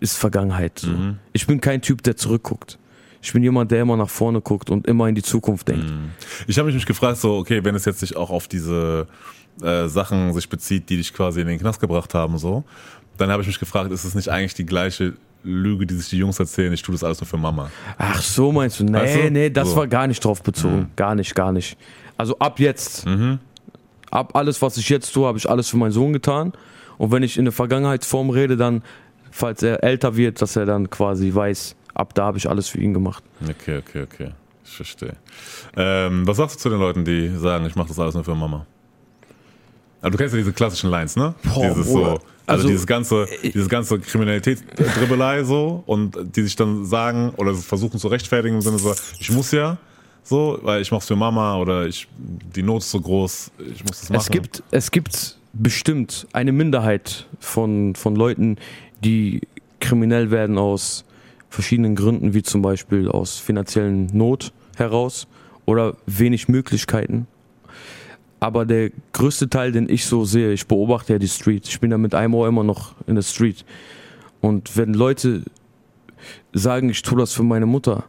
ist 0.00 0.16
Vergangenheit. 0.16 0.78
So. 0.78 0.90
Ich 1.32 1.46
bin 1.46 1.60
kein 1.60 1.82
Typ, 1.82 2.02
der 2.02 2.16
zurückguckt. 2.16 2.78
Ich 3.20 3.32
bin 3.32 3.42
jemand, 3.42 3.70
der 3.72 3.82
immer 3.82 3.96
nach 3.96 4.08
vorne 4.08 4.40
guckt 4.40 4.70
und 4.70 4.86
immer 4.86 5.08
in 5.08 5.14
die 5.14 5.22
Zukunft 5.22 5.68
denkt. 5.68 5.92
Ich 6.46 6.58
habe 6.58 6.70
mich 6.72 6.86
gefragt, 6.86 7.18
so, 7.18 7.36
okay, 7.36 7.64
wenn 7.64 7.74
es 7.74 7.84
jetzt 7.84 7.98
sich 8.00 8.16
auch 8.16 8.30
auf 8.30 8.46
diese 8.46 9.06
äh, 9.60 9.88
Sachen 9.88 10.32
sich 10.34 10.48
bezieht, 10.48 10.88
die 10.88 10.98
dich 10.98 11.12
quasi 11.12 11.40
in 11.40 11.48
den 11.48 11.58
Knast 11.58 11.80
gebracht 11.80 12.14
haben, 12.14 12.38
so, 12.38 12.62
dann 13.16 13.30
habe 13.30 13.42
ich 13.42 13.48
mich 13.48 13.58
gefragt, 13.58 13.90
ist 13.90 14.04
es 14.04 14.14
nicht 14.14 14.28
eigentlich 14.28 14.54
die 14.54 14.64
gleiche 14.66 15.14
Lüge, 15.42 15.84
die 15.86 15.94
sich 15.96 16.08
die 16.10 16.18
Jungs 16.18 16.38
erzählen, 16.38 16.72
ich 16.72 16.82
tue 16.82 16.92
das 16.92 17.02
alles 17.02 17.20
nur 17.20 17.26
für 17.26 17.36
Mama? 17.38 17.70
Ach 17.96 18.22
so 18.22 18.52
meinst 18.52 18.78
du? 18.78 18.84
Nee, 18.84 18.92
Weißt 18.92 19.16
du? 19.16 19.30
nee, 19.32 19.50
das 19.50 19.70
So. 19.70 19.76
war 19.76 19.88
gar 19.88 20.06
nicht 20.06 20.24
drauf 20.24 20.40
bezogen. 20.42 20.90
Gar 20.94 21.16
nicht, 21.16 21.34
gar 21.34 21.50
nicht. 21.52 21.76
Also 22.16 22.38
ab 22.38 22.60
jetzt. 22.60 23.04
Ab 24.10 24.34
alles, 24.34 24.62
was 24.62 24.76
ich 24.76 24.88
jetzt 24.88 25.12
tue, 25.12 25.26
habe 25.26 25.38
ich 25.38 25.48
alles 25.48 25.68
für 25.68 25.76
meinen 25.76 25.92
Sohn 25.92 26.12
getan. 26.12 26.52
Und 26.96 27.12
wenn 27.12 27.22
ich 27.22 27.36
in 27.38 27.44
der 27.44 27.52
Vergangenheitsform 27.52 28.30
rede, 28.30 28.56
dann, 28.56 28.82
falls 29.30 29.62
er 29.62 29.82
älter 29.84 30.16
wird, 30.16 30.40
dass 30.42 30.56
er 30.56 30.66
dann 30.66 30.90
quasi 30.90 31.32
weiß, 31.34 31.76
ab 31.94 32.14
da 32.14 32.24
habe 32.24 32.38
ich 32.38 32.48
alles 32.48 32.68
für 32.68 32.78
ihn 32.78 32.94
gemacht. 32.94 33.22
Okay, 33.42 33.78
okay, 33.78 34.02
okay. 34.02 34.30
Ich 34.64 34.72
verstehe. 34.76 35.16
Ähm, 35.76 36.26
was 36.26 36.36
sagst 36.36 36.56
du 36.56 36.60
zu 36.60 36.68
den 36.70 36.78
Leuten, 36.78 37.04
die 37.04 37.28
sagen, 37.36 37.64
ich 37.66 37.74
mache 37.74 37.88
das 37.88 37.98
alles 37.98 38.14
nur 38.14 38.24
für 38.24 38.34
Mama? 38.34 38.66
Also 40.00 40.12
du 40.12 40.18
kennst 40.18 40.34
ja 40.34 40.38
diese 40.38 40.52
klassischen 40.52 40.90
Lines, 40.90 41.16
ne? 41.16 41.34
Boah, 41.42 41.68
dieses 41.68 41.86
so, 41.86 41.94
Bruder. 41.94 42.10
also, 42.10 42.22
Also, 42.46 42.68
dieses 42.68 42.86
ganze, 42.86 43.26
dieses 43.42 43.68
ganze 43.68 43.98
Kriminalitätsdribbelei 43.98 45.44
so 45.44 45.82
und 45.86 46.16
die 46.36 46.42
sich 46.42 46.54
dann 46.56 46.84
sagen 46.84 47.30
oder 47.36 47.54
versuchen 47.54 47.98
zu 47.98 48.08
rechtfertigen 48.08 48.56
im 48.56 48.60
Sinne 48.60 48.78
so, 48.78 48.94
ich 49.18 49.30
muss 49.30 49.50
ja 49.52 49.78
so, 50.28 50.58
weil 50.62 50.82
ich 50.82 50.90
mach's 50.92 51.06
für 51.06 51.16
Mama 51.16 51.56
oder 51.56 51.86
ich 51.86 52.06
die 52.18 52.62
Not 52.62 52.82
ist 52.82 52.90
so 52.90 53.00
groß, 53.00 53.50
ich 53.72 53.82
muss 53.82 54.00
das 54.00 54.10
machen. 54.10 54.20
Es 54.20 54.30
gibt, 54.30 54.62
es 54.70 54.90
gibt 54.90 55.38
bestimmt 55.54 56.26
eine 56.34 56.52
Minderheit 56.52 57.26
von, 57.40 57.94
von 57.94 58.14
Leuten, 58.14 58.58
die 59.02 59.40
kriminell 59.80 60.30
werden 60.30 60.58
aus 60.58 61.04
verschiedenen 61.48 61.96
Gründen, 61.96 62.34
wie 62.34 62.42
zum 62.42 62.60
Beispiel 62.60 63.08
aus 63.08 63.38
finanziellen 63.38 64.10
Not 64.12 64.52
heraus 64.76 65.26
oder 65.64 65.96
wenig 66.04 66.46
Möglichkeiten. 66.48 67.26
Aber 68.38 68.66
der 68.66 68.90
größte 69.14 69.48
Teil, 69.48 69.72
den 69.72 69.88
ich 69.88 70.04
so 70.04 70.26
sehe, 70.26 70.52
ich 70.52 70.66
beobachte 70.66 71.14
ja 71.14 71.18
die 71.18 71.28
Street. 71.28 71.66
Ich 71.66 71.80
bin 71.80 71.90
ja 71.90 71.96
mit 71.96 72.14
einem 72.14 72.34
Ohr 72.34 72.46
immer 72.46 72.64
noch 72.64 72.94
in 73.06 73.14
der 73.14 73.22
Street. 73.22 73.64
Und 74.42 74.76
wenn 74.76 74.92
Leute 74.92 75.42
sagen, 76.52 76.90
ich 76.90 77.00
tue 77.00 77.18
das 77.18 77.32
für 77.32 77.42
meine 77.42 77.66
Mutter, 77.66 78.04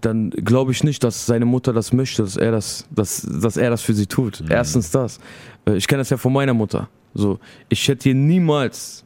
dann 0.00 0.30
glaube 0.30 0.72
ich 0.72 0.84
nicht, 0.84 1.02
dass 1.04 1.26
seine 1.26 1.44
Mutter 1.44 1.72
das 1.72 1.92
möchte, 1.92 2.22
dass 2.22 2.36
er 2.36 2.52
das, 2.52 2.86
dass, 2.90 3.22
dass 3.22 3.56
er 3.56 3.70
das 3.70 3.82
für 3.82 3.94
sie 3.94 4.06
tut. 4.06 4.42
Erstens 4.48 4.90
das. 4.90 5.18
Äh, 5.66 5.76
Ich 5.76 5.86
kenne 5.88 6.00
das 6.00 6.10
ja 6.10 6.16
von 6.16 6.32
meiner 6.32 6.54
Mutter. 6.54 6.88
So, 7.14 7.38
ich 7.68 7.88
hätte 7.88 8.04
hier 8.04 8.14
niemals, 8.14 9.04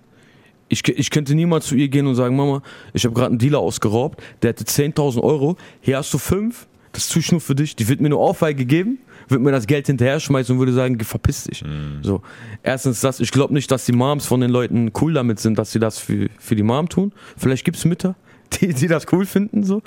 ich, 0.68 0.86
ich 0.88 1.10
könnte 1.10 1.34
niemals 1.34 1.66
zu 1.66 1.76
ihr 1.76 1.88
gehen 1.88 2.06
und 2.06 2.16
sagen, 2.16 2.34
Mama, 2.36 2.62
ich 2.92 3.04
habe 3.04 3.14
gerade 3.14 3.28
einen 3.30 3.38
Dealer 3.38 3.60
ausgeraubt, 3.60 4.20
der 4.42 4.50
hatte 4.50 4.64
10.000 4.64 5.22
Euro, 5.22 5.56
hier 5.80 5.96
hast 5.98 6.12
du 6.12 6.18
fünf, 6.18 6.66
das 6.92 7.08
tue 7.08 7.20
ich 7.20 7.30
nur 7.30 7.40
für 7.40 7.54
dich. 7.54 7.76
Die 7.76 7.86
wird 7.86 8.00
mir 8.00 8.06
eine 8.08 8.16
Ohrfeige 8.16 8.64
geben, 8.66 8.98
wird 9.28 9.40
mir 9.42 9.52
das 9.52 9.68
Geld 9.68 9.86
hinterher 9.86 10.18
schmeißen 10.18 10.52
und 10.52 10.58
würde 10.58 10.72
sagen, 10.72 10.98
verpiss 10.98 11.44
dich. 11.44 11.62
So, 12.02 12.20
erstens 12.64 13.00
das, 13.00 13.20
ich 13.20 13.30
glaube 13.30 13.54
nicht, 13.54 13.70
dass 13.70 13.86
die 13.86 13.92
Moms 13.92 14.26
von 14.26 14.40
den 14.40 14.50
Leuten 14.50 14.90
cool 15.00 15.12
damit 15.12 15.38
sind, 15.38 15.56
dass 15.56 15.70
sie 15.70 15.78
das 15.78 16.00
für, 16.00 16.28
für 16.40 16.56
die 16.56 16.64
Mom 16.64 16.88
tun. 16.88 17.12
Vielleicht 17.36 17.64
gibt 17.64 17.76
es 17.76 17.84
Mütter, 17.84 18.16
die, 18.60 18.74
die 18.74 18.86
das 18.88 19.06
cool 19.12 19.26
finden, 19.26 19.62
so. 19.64 19.82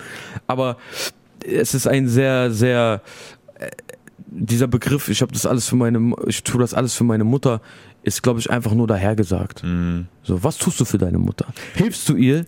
Aber 0.47 0.77
es 1.45 1.73
ist 1.73 1.87
ein 1.87 2.07
sehr, 2.07 2.51
sehr 2.51 3.01
äh, 3.59 3.69
dieser 4.35 4.67
Begriff, 4.67 5.09
ich 5.09 5.21
habe 5.21 5.31
das 5.31 5.45
alles 5.45 5.67
für 5.69 5.75
meine, 5.75 6.13
ich 6.27 6.43
tue 6.43 6.59
das 6.61 6.73
alles 6.73 6.95
für 6.95 7.03
meine 7.03 7.23
Mutter, 7.23 7.61
ist, 8.01 8.23
glaube 8.23 8.39
ich, 8.39 8.49
einfach 8.49 8.73
nur 8.73 8.87
dahergesagt. 8.87 9.63
So, 10.23 10.43
was 10.43 10.57
tust 10.57 10.79
du 10.79 10.85
für 10.85 10.97
deine 10.97 11.19
Mutter? 11.19 11.45
Hilfst 11.75 12.09
du 12.09 12.15
ihr 12.15 12.45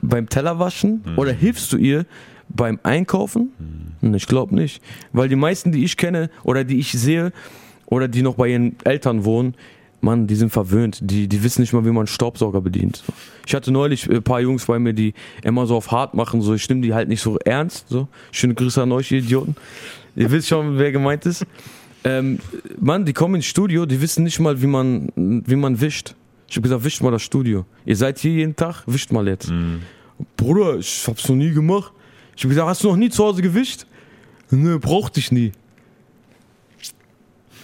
beim 0.00 0.28
Tellerwaschen 0.28 1.02
oder 1.16 1.32
hilfst 1.32 1.72
du 1.72 1.76
ihr 1.76 2.06
beim 2.48 2.80
Einkaufen? 2.82 3.52
Hm, 4.00 4.14
Ich 4.14 4.26
glaube 4.26 4.54
nicht. 4.54 4.82
Weil 5.12 5.28
die 5.28 5.36
meisten, 5.36 5.70
die 5.70 5.84
ich 5.84 5.96
kenne 5.96 6.30
oder 6.44 6.64
die 6.64 6.78
ich 6.78 6.92
sehe 6.92 7.32
oder 7.86 8.08
die 8.08 8.22
noch 8.22 8.34
bei 8.36 8.48
ihren 8.48 8.76
Eltern 8.84 9.24
wohnen, 9.24 9.54
Mann, 10.00 10.26
die 10.26 10.36
sind 10.36 10.50
verwöhnt. 10.50 10.98
Die, 11.02 11.28
die 11.28 11.42
wissen 11.42 11.60
nicht 11.60 11.72
mal, 11.72 11.84
wie 11.84 11.88
man 11.88 11.98
einen 11.98 12.06
Staubsauger 12.06 12.60
bedient. 12.60 13.02
Ich 13.46 13.54
hatte 13.54 13.72
neulich 13.72 14.08
ein 14.08 14.22
paar 14.22 14.40
Jungs 14.40 14.66
bei 14.66 14.78
mir, 14.78 14.92
die 14.92 15.14
immer 15.42 15.66
so 15.66 15.76
auf 15.76 15.90
hart 15.90 16.14
machen. 16.14 16.40
So, 16.40 16.54
ich 16.54 16.68
nehme 16.68 16.82
die 16.82 16.94
halt 16.94 17.08
nicht 17.08 17.20
so 17.20 17.38
ernst. 17.38 17.88
So. 17.88 18.08
Schöne 18.30 18.54
Grüße 18.54 18.82
an 18.82 18.92
euch, 18.92 19.10
ihr 19.10 19.18
Idioten. 19.18 19.56
Ihr 20.14 20.30
wisst 20.30 20.48
schon, 20.48 20.78
wer 20.78 20.92
gemeint 20.92 21.26
ist. 21.26 21.46
Ähm, 22.04 22.38
Mann, 22.78 23.04
die 23.04 23.12
kommen 23.12 23.36
ins 23.36 23.46
Studio, 23.46 23.86
die 23.86 24.00
wissen 24.00 24.22
nicht 24.24 24.38
mal, 24.38 24.60
wie 24.62 24.66
man, 24.66 25.10
wie 25.16 25.56
man 25.56 25.80
wischt. 25.80 26.14
Ich 26.48 26.56
habe 26.56 26.62
gesagt, 26.62 26.84
wischt 26.84 27.02
mal 27.02 27.10
das 27.10 27.22
Studio. 27.22 27.66
Ihr 27.84 27.96
seid 27.96 28.18
hier 28.18 28.32
jeden 28.32 28.56
Tag, 28.56 28.84
wischt 28.86 29.12
mal 29.12 29.26
jetzt. 29.28 29.52
Bruder, 30.36 30.78
ich 30.78 31.04
hab's 31.06 31.28
noch 31.28 31.36
nie 31.36 31.50
gemacht. 31.50 31.92
Ich 32.36 32.44
habe 32.44 32.50
gesagt, 32.50 32.68
hast 32.68 32.84
du 32.84 32.88
noch 32.88 32.96
nie 32.96 33.10
zu 33.10 33.24
Hause 33.24 33.42
gewischt? 33.42 33.86
Nö, 34.50 34.78
brauchte 34.78 35.20
ich 35.20 35.30
nie. 35.32 35.52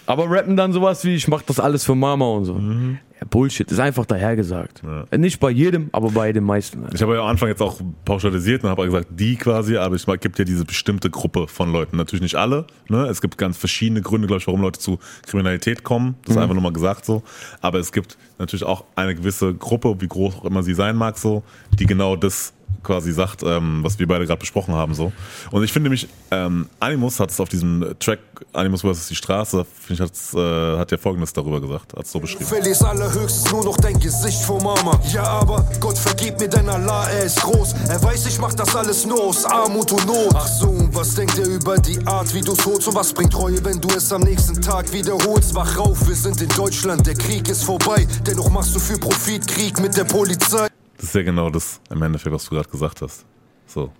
Aber 0.07 0.29
rappen 0.29 0.55
dann 0.55 0.73
sowas 0.73 1.03
wie, 1.03 1.15
ich 1.15 1.27
mach 1.27 1.41
das 1.41 1.59
alles 1.59 1.83
für 1.83 1.95
Mama 1.95 2.25
und 2.25 2.45
so. 2.45 2.53
Ja, 2.55 3.27
Bullshit, 3.29 3.71
ist 3.71 3.79
einfach 3.79 4.05
dahergesagt. 4.05 4.83
Äh, 5.09 5.17
Nicht 5.17 5.39
bei 5.39 5.49
jedem, 5.49 5.89
aber 5.93 6.11
bei 6.11 6.33
den 6.33 6.43
meisten. 6.43 6.85
Ich 6.93 7.01
habe 7.01 7.15
ja 7.15 7.21
am 7.21 7.27
Anfang 7.27 7.47
jetzt 7.47 7.61
auch 7.61 7.79
pauschalisiert 8.03 8.63
und 8.63 8.69
habe 8.69 8.85
gesagt, 8.85 9.07
die 9.11 9.35
quasi, 9.37 9.77
aber 9.77 9.95
es 9.95 10.05
gibt 10.05 10.37
ja 10.37 10.43
diese 10.45 10.65
bestimmte 10.65 11.09
Gruppe 11.09 11.47
von 11.47 11.71
Leuten. 11.71 11.95
Natürlich 11.97 12.21
nicht 12.21 12.35
alle. 12.35 12.67
Ne? 12.89 13.05
Es 13.07 13.21
gibt 13.21 13.37
ganz 13.37 13.57
verschiedene 13.57 14.01
Gründe, 14.01 14.27
glaube 14.27 14.41
ich, 14.41 14.47
warum 14.47 14.61
Leute 14.61 14.79
zu 14.79 14.99
Kriminalität 15.25 15.83
kommen. 15.83 16.15
Das 16.25 16.35
ist 16.35 16.41
einfach 16.41 16.53
nur 16.53 16.63
mal 16.63 16.73
gesagt 16.73 17.05
so. 17.05 17.23
Aber 17.61 17.79
es 17.79 17.91
gibt 17.91 18.17
natürlich 18.37 18.65
auch 18.65 18.83
eine 18.95 19.15
gewisse 19.15 19.53
Gruppe, 19.53 19.95
wie 19.99 20.07
groß 20.07 20.35
auch 20.35 20.45
immer 20.45 20.61
sie 20.63 20.73
sein 20.73 20.97
mag, 20.97 21.17
so, 21.17 21.43
die 21.79 21.85
genau 21.85 22.17
das 22.17 22.53
quasi 22.83 23.11
sagt, 23.11 23.43
ähm, 23.43 23.83
was 23.83 23.99
wir 23.99 24.07
beide 24.07 24.25
gerade 24.25 24.39
besprochen 24.39 24.73
haben. 24.73 24.93
so. 24.93 25.11
Und 25.51 25.63
ich 25.63 25.71
finde 25.71 25.89
nämlich, 25.89 26.07
ähm, 26.31 26.67
Animus 26.79 27.19
hat 27.19 27.31
es 27.31 27.39
auf 27.39 27.49
diesem 27.49 27.95
Track 27.99 28.19
Animus 28.53 28.81
vs. 28.81 29.07
die 29.07 29.15
Straße, 29.15 29.65
finde 29.65 30.03
ich, 30.03 30.33
äh, 30.33 30.77
hat 30.77 30.91
ja 30.91 30.97
folgendes 30.97 31.33
darüber 31.33 31.61
gesagt, 31.61 31.93
hat 31.93 32.05
es 32.05 32.11
so 32.11 32.19
beschrieben. 32.19 32.45
Verlierst 32.45 32.83
allerhöchstens 32.83 33.51
nur 33.51 33.63
noch 33.63 33.77
dein 33.77 33.99
Gesicht 33.99 34.41
vor 34.41 34.61
Mama. 34.61 34.99
Ja, 35.13 35.23
aber 35.23 35.67
Gott 35.79 35.97
vergib 35.97 36.39
mir, 36.39 36.47
denn 36.47 36.67
Allah, 36.69 37.09
er 37.09 37.25
ist 37.25 37.41
groß. 37.41 37.73
Er 37.89 38.01
weiß, 38.01 38.25
ich 38.27 38.39
mach 38.39 38.53
das 38.53 38.75
alles 38.75 39.05
nur 39.05 39.21
aus 39.21 39.45
Armut 39.45 39.91
und 39.91 40.05
Not. 40.05 40.33
Ach 40.33 40.47
so, 40.47 40.67
und 40.67 40.93
was 40.95 41.15
denkt 41.15 41.37
er 41.37 41.47
über 41.47 41.77
die 41.77 42.05
Art, 42.05 42.33
wie 42.33 42.41
du's 42.41 42.65
holst? 42.65 42.87
Und 42.87 42.95
was 42.95 43.13
bringt 43.13 43.33
Treue, 43.33 43.63
wenn 43.63 43.79
du 43.79 43.89
es 43.89 44.11
am 44.11 44.21
nächsten 44.21 44.61
Tag 44.61 44.91
wiederholst? 44.91 45.53
Wach 45.55 45.77
auf, 45.77 46.07
wir 46.07 46.15
sind 46.15 46.41
in 46.41 46.49
Deutschland, 46.49 47.05
der 47.05 47.15
Krieg 47.15 47.47
ist 47.49 47.63
vorbei. 47.63 48.07
Dennoch 48.25 48.49
machst 48.49 48.75
du 48.75 48.79
für 48.79 48.97
Profit 48.97 49.47
Krieg 49.47 49.79
mit 49.79 49.95
der 49.95 50.05
Polizei. 50.05 50.67
Das 50.97 51.05
ist 51.05 51.15
ja 51.15 51.23
genau 51.23 51.49
das 51.49 51.81
im 51.89 52.01
Endeffekt, 52.01 52.33
was 52.33 52.45
du 52.45 52.55
gerade 52.55 52.69
gesagt 52.69 53.01
hast. 53.01 53.25
So. 53.65 53.91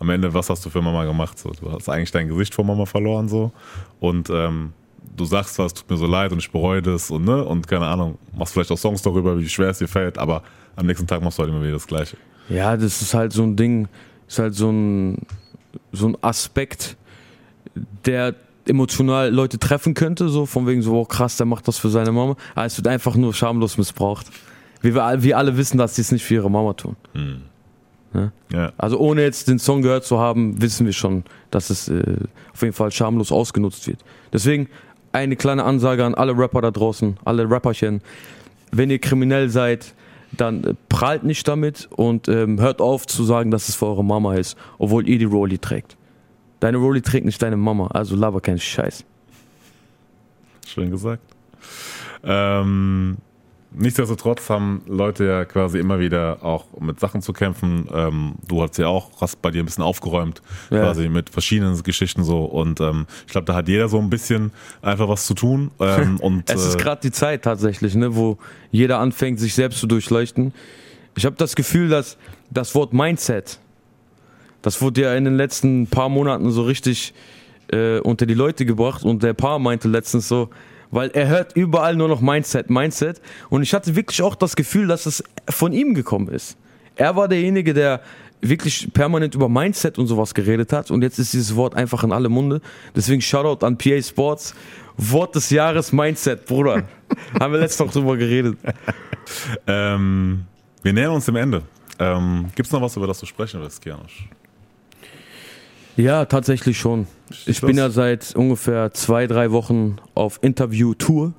Am 0.00 0.10
Ende, 0.10 0.34
was 0.34 0.50
hast 0.50 0.64
du 0.64 0.70
für 0.70 0.82
Mama 0.82 1.04
gemacht? 1.04 1.38
So, 1.38 1.50
du 1.50 1.70
hast 1.70 1.88
eigentlich 1.88 2.10
dein 2.10 2.28
Gesicht 2.28 2.54
vor 2.54 2.64
Mama 2.64 2.84
verloren 2.84 3.28
so. 3.28 3.52
Und 4.00 4.28
ähm, 4.30 4.72
du 5.16 5.24
sagst 5.24 5.58
es 5.58 5.74
tut 5.74 5.88
mir 5.88 5.96
so 5.96 6.06
leid 6.06 6.32
und 6.32 6.38
ich 6.38 6.50
bereue 6.50 6.82
das 6.82 7.10
und 7.10 7.24
ne, 7.24 7.44
und 7.44 7.68
keine 7.68 7.86
Ahnung, 7.86 8.18
machst 8.36 8.54
vielleicht 8.54 8.72
auch 8.72 8.78
Songs 8.78 9.02
darüber, 9.02 9.38
wie 9.38 9.48
schwer 9.48 9.68
es 9.68 9.78
dir 9.78 9.88
fällt, 9.88 10.18
aber 10.18 10.42
am 10.76 10.86
nächsten 10.86 11.06
Tag 11.06 11.22
machst 11.22 11.38
du 11.38 11.42
halt 11.42 11.52
immer 11.52 11.62
wieder 11.62 11.74
das 11.74 11.86
Gleiche. 11.86 12.16
Ja, 12.48 12.76
das 12.76 13.00
ist 13.00 13.14
halt 13.14 13.32
so 13.32 13.42
ein 13.42 13.56
Ding, 13.56 13.88
ist 14.26 14.38
halt 14.38 14.54
so 14.54 14.70
ein, 14.70 15.18
so 15.92 16.08
ein 16.08 16.16
Aspekt, 16.22 16.96
der 18.04 18.34
emotional 18.66 19.30
Leute 19.30 19.58
treffen 19.58 19.94
könnte, 19.94 20.28
so 20.28 20.46
von 20.46 20.66
wegen 20.66 20.82
so, 20.82 20.94
oh 20.94 21.04
krass, 21.04 21.36
der 21.36 21.46
macht 21.46 21.68
das 21.68 21.78
für 21.78 21.90
seine 21.90 22.12
Mama. 22.12 22.36
Aber 22.54 22.66
es 22.66 22.76
wird 22.76 22.88
einfach 22.88 23.14
nur 23.14 23.34
schamlos 23.34 23.78
missbraucht. 23.78 24.26
Wir, 24.84 25.22
wir 25.22 25.38
alle 25.38 25.56
wissen, 25.56 25.78
dass 25.78 25.96
sie 25.96 26.02
es 26.02 26.12
nicht 26.12 26.24
für 26.24 26.34
ihre 26.34 26.50
Mama 26.50 26.74
tun. 26.74 26.96
Ja. 28.52 28.72
Also 28.76 28.98
ohne 28.98 29.22
jetzt 29.22 29.48
den 29.48 29.58
Song 29.58 29.82
gehört 29.82 30.04
zu 30.04 30.18
haben, 30.18 30.60
wissen 30.60 30.86
wir 30.86 30.92
schon, 30.92 31.24
dass 31.50 31.70
es 31.70 31.88
äh, 31.88 32.16
auf 32.52 32.62
jeden 32.62 32.74
Fall 32.74 32.92
schamlos 32.92 33.32
ausgenutzt 33.32 33.88
wird. 33.88 33.98
Deswegen 34.32 34.68
eine 35.12 35.36
kleine 35.36 35.64
Ansage 35.64 36.04
an 36.04 36.14
alle 36.14 36.36
Rapper 36.36 36.60
da 36.60 36.70
draußen, 36.70 37.16
alle 37.24 37.50
Rapperchen. 37.50 38.02
Wenn 38.70 38.90
ihr 38.90 39.00
kriminell 39.00 39.48
seid, 39.48 39.94
dann 40.32 40.62
äh, 40.62 40.74
prahlt 40.88 41.24
nicht 41.24 41.48
damit 41.48 41.88
und 41.90 42.28
ähm, 42.28 42.60
hört 42.60 42.80
auf 42.80 43.06
zu 43.06 43.24
sagen, 43.24 43.50
dass 43.50 43.68
es 43.68 43.74
für 43.74 43.86
eure 43.86 44.04
Mama 44.04 44.34
ist, 44.34 44.56
obwohl 44.78 45.08
ihr 45.08 45.18
die 45.18 45.24
Rolli 45.24 45.58
trägt. 45.58 45.96
Deine 46.60 46.76
Rolli 46.76 47.02
trägt 47.02 47.24
nicht 47.24 47.42
deine 47.42 47.56
Mama, 47.56 47.88
also 47.88 48.14
laber 48.14 48.40
keinen 48.40 48.60
Scheiß. 48.60 49.04
Schön 50.66 50.90
gesagt. 50.90 51.22
Ähm, 52.22 53.16
nichtsdestotrotz 53.76 54.48
haben 54.50 54.82
Leute 54.86 55.24
ja 55.24 55.44
quasi 55.44 55.78
immer 55.78 55.98
wieder 55.98 56.44
auch 56.44 56.66
mit 56.80 57.00
Sachen 57.00 57.22
zu 57.22 57.32
kämpfen. 57.32 57.88
Ähm, 57.92 58.34
du 58.46 58.62
hast 58.62 58.78
ja 58.78 58.88
auch, 58.88 59.20
hast 59.20 59.40
bei 59.42 59.50
dir 59.50 59.62
ein 59.62 59.66
bisschen 59.66 59.84
aufgeräumt, 59.84 60.42
Ja. 60.70 60.80
quasi 60.80 61.08
mit 61.08 61.30
verschiedenen 61.30 61.80
Geschichten 61.82 62.24
so. 62.24 62.44
Und 62.44 62.80
ähm, 62.80 63.06
ich 63.26 63.32
glaube, 63.32 63.46
da 63.46 63.54
hat 63.54 63.68
jeder 63.68 63.88
so 63.88 63.98
ein 63.98 64.10
bisschen 64.10 64.52
einfach 64.82 65.08
was 65.08 65.26
zu 65.26 65.34
tun. 65.34 65.70
Ähm, 65.80 66.16
und, 66.20 66.48
Es 66.50 66.64
ist 66.64 66.74
äh, 66.76 66.78
gerade 66.78 67.00
die 67.02 67.12
Zeit 67.12 67.42
tatsächlich, 67.42 67.94
ne, 67.94 68.14
wo 68.14 68.38
jeder 68.70 68.98
anfängt, 68.98 69.40
sich 69.40 69.54
selbst 69.54 69.80
zu 69.80 69.86
durchleuchten. 69.86 70.52
Ich 71.16 71.24
habe 71.26 71.36
das 71.36 71.54
Gefühl, 71.54 71.88
dass 71.88 72.16
das 72.50 72.74
Wort 72.74 72.92
Mindset, 72.92 73.58
das 74.62 74.80
wurde 74.80 75.02
ja 75.02 75.14
in 75.14 75.24
den 75.24 75.36
letzten 75.36 75.86
paar 75.86 76.08
Monaten 76.08 76.50
so 76.50 76.62
richtig 76.62 77.14
äh, 77.68 77.98
unter 78.00 78.26
die 78.26 78.34
Leute 78.34 78.64
gebracht 78.66 79.04
und 79.04 79.22
der 79.22 79.34
Paar 79.34 79.58
meinte 79.58 79.88
letztens 79.88 80.28
so, 80.28 80.50
weil 80.94 81.10
er 81.10 81.28
hört 81.28 81.56
überall 81.56 81.96
nur 81.96 82.08
noch 82.08 82.20
Mindset, 82.20 82.70
Mindset 82.70 83.20
und 83.50 83.62
ich 83.62 83.74
hatte 83.74 83.96
wirklich 83.96 84.22
auch 84.22 84.34
das 84.34 84.56
Gefühl, 84.56 84.86
dass 84.86 85.06
es 85.06 85.24
von 85.48 85.72
ihm 85.72 85.94
gekommen 85.94 86.28
ist. 86.28 86.56
Er 86.96 87.16
war 87.16 87.28
derjenige, 87.28 87.74
der 87.74 88.00
wirklich 88.40 88.92
permanent 88.92 89.34
über 89.34 89.48
Mindset 89.48 89.98
und 89.98 90.06
sowas 90.06 90.34
geredet 90.34 90.72
hat 90.72 90.90
und 90.90 91.02
jetzt 91.02 91.18
ist 91.18 91.32
dieses 91.32 91.56
Wort 91.56 91.74
einfach 91.74 92.04
in 92.04 92.12
alle 92.12 92.28
Munde. 92.28 92.60
Deswegen 92.94 93.20
Shoutout 93.20 93.66
an 93.66 93.76
PA 93.76 94.00
Sports. 94.02 94.54
Wort 94.96 95.34
des 95.34 95.50
Jahres 95.50 95.92
Mindset, 95.92 96.46
Bruder. 96.46 96.84
Haben 97.40 97.52
wir 97.52 97.60
letztens 97.60 97.88
noch 97.88 97.92
drüber 97.92 98.16
geredet. 98.16 98.56
ähm, 99.66 100.44
wir 100.82 100.92
nähern 100.92 101.14
uns 101.14 101.24
dem 101.24 101.34
Ende. 101.34 101.62
Ähm, 101.98 102.46
Gibt 102.54 102.66
es 102.66 102.72
noch 102.72 102.80
was, 102.80 102.96
über 102.96 103.08
das 103.08 103.18
du 103.18 103.26
sprechen 103.26 103.60
willst, 103.60 103.82
Kianosch? 103.82 104.28
Ja, 105.96 106.24
tatsächlich 106.24 106.78
schon. 106.78 107.06
Ich 107.46 107.60
los. 107.60 107.68
bin 107.68 107.78
ja 107.78 107.90
seit 107.90 108.34
ungefähr 108.34 108.92
zwei, 108.92 109.26
drei 109.26 109.50
Wochen 109.52 109.96
auf 110.14 110.38
Interview-Tour. 110.42 111.32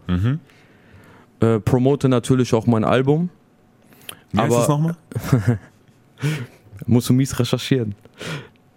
Äh, 1.41 1.59
promote 1.59 2.07
natürlich 2.09 2.53
auch 2.53 2.65
mein 2.65 2.83
Album. 2.85 3.29
Wie 4.31 4.39
heißt 4.39 4.51
Aber- 4.51 4.59
das 4.59 4.67
nochmal? 4.69 4.95
Musst 6.87 7.09
du 7.09 7.13
mies 7.13 7.37
recherchieren. 7.39 7.95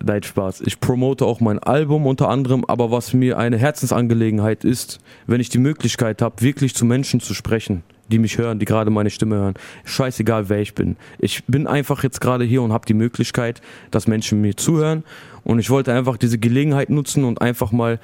Nein, 0.03 0.23
Spaß. 0.23 0.61
Ich 0.63 0.79
promote 0.81 1.25
auch 1.27 1.41
mein 1.41 1.59
Album 1.59 2.07
unter 2.07 2.29
anderem, 2.29 2.65
aber 2.67 2.91
was 2.91 3.13
mir 3.13 3.37
eine 3.39 3.59
Herzensangelegenheit 3.59 4.65
ist, 4.65 5.01
wenn 5.27 5.41
ich 5.41 5.49
die 5.49 5.59
Möglichkeit 5.59 6.23
habe, 6.23 6.41
wirklich 6.43 6.75
zu 6.75 6.85
Menschen 6.85 7.19
zu 7.21 7.35
sprechen, 7.35 7.83
die 8.09 8.19
mich 8.19 8.39
hören, 8.39 8.59
die 8.59 8.65
gerade 8.65 8.91
meine 8.91 9.11
Stimme 9.11 9.37
hören. 9.37 9.55
Scheißegal, 9.85 10.49
wer 10.49 10.61
ich 10.61 10.75
bin. 10.75 10.97
Ich 11.19 11.45
bin 11.45 11.67
einfach 11.67 12.03
jetzt 12.03 12.21
gerade 12.21 12.45
hier 12.45 12.63
und 12.63 12.73
habe 12.73 12.87
die 12.87 12.95
Möglichkeit, 12.95 13.61
dass 13.91 14.07
Menschen 14.07 14.41
mir 14.41 14.57
zuhören. 14.57 15.05
Und 15.45 15.59
ich 15.59 15.71
wollte 15.71 15.93
einfach 15.93 16.17
diese 16.17 16.39
Gelegenheit 16.39 16.91
nutzen 16.91 17.25
und 17.25 17.41
einfach 17.41 17.73
mal 17.73 18.01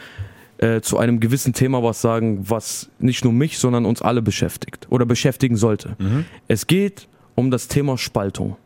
äh, 0.58 0.80
zu 0.80 0.98
einem 0.98 1.20
gewissen 1.20 1.52
Thema 1.52 1.82
was 1.82 2.00
sagen, 2.00 2.44
was 2.48 2.90
nicht 2.98 3.24
nur 3.24 3.32
mich, 3.32 3.58
sondern 3.58 3.86
uns 3.86 4.02
alle 4.02 4.22
beschäftigt 4.22 4.86
oder 4.90 5.06
beschäftigen 5.06 5.56
sollte. 5.56 5.96
Es 6.48 6.66
geht 6.66 7.08
um 7.34 7.50
das 7.50 7.68
Thema 7.68 7.98
Spaltung 7.98 8.56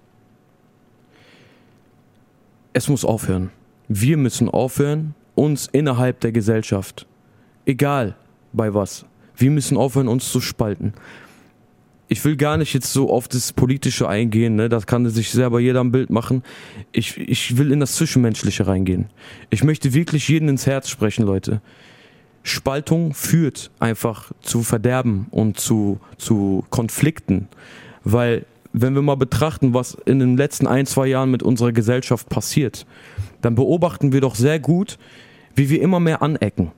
es 2.79 2.89
muss 2.89 3.05
aufhören. 3.05 3.51
Wir 3.89 4.17
müssen 4.17 4.49
aufhören, 4.49 5.15
uns 5.35 5.67
innerhalb 5.67 6.21
der 6.21 6.31
Gesellschaft, 6.31 7.07
egal 7.67 8.15
bei 8.53 8.73
was, 8.73 9.05
wir 9.37 9.51
müssen 9.51 9.77
aufhören, 9.77 10.09
uns 10.09 10.31
zu 10.31 10.41
spalten. 10.41 10.95
Ich 12.09 12.25
will 12.25 12.37
gar 12.37 12.57
nicht 12.57 12.73
jetzt 12.73 12.93
so 12.93 13.11
auf 13.11 13.29
das 13.29 13.53
Politische 13.53 14.09
eingehen, 14.09 14.57
ne? 14.57 14.69
das 14.69 14.87
kann 14.87 15.09
sich 15.11 15.31
selber 15.31 15.61
jeder 15.61 15.81
ein 15.81 15.93
Bild 15.93 16.09
machen. 16.09 16.43
Ich, 16.91 17.19
ich 17.19 17.59
will 17.59 17.71
in 17.71 17.81
das 17.81 17.95
Zwischenmenschliche 17.97 18.67
reingehen. 18.67 19.07
Ich 19.51 19.63
möchte 19.63 19.93
wirklich 19.93 20.27
jeden 20.29 20.49
ins 20.49 20.67
Herz 20.67 20.89
sprechen, 20.89 21.25
Leute. 21.25 21.61
Spaltung 22.43 23.13
führt 23.13 23.71
einfach 23.79 24.33
zu 24.41 24.63
Verderben 24.63 25.27
und 25.31 25.61
zu, 25.61 26.01
zu 26.17 26.65
Konflikten. 26.71 27.49
Weil, 28.05 28.47
wenn 28.73 28.95
wir 28.95 29.03
mal 29.03 29.17
betrachten, 29.17 29.75
was 29.75 29.95
in 30.07 30.19
den 30.19 30.39
letzten 30.39 30.67
ein, 30.67 30.87
zwei 30.87 31.09
Jahren 31.09 31.31
mit 31.31 31.43
unserer 31.43 31.73
Gesellschaft 31.73 32.31
passiert, 32.31 32.87
dann 33.43 33.55
beobachten 33.55 34.13
wir 34.13 34.23
doch 34.23 34.35
sehr 34.35 34.59
gut, 34.59 34.99
wie 35.55 35.69
wir 35.69 35.83
immer 35.83 36.01
mehr 36.01 36.23
anecken. 36.23 36.73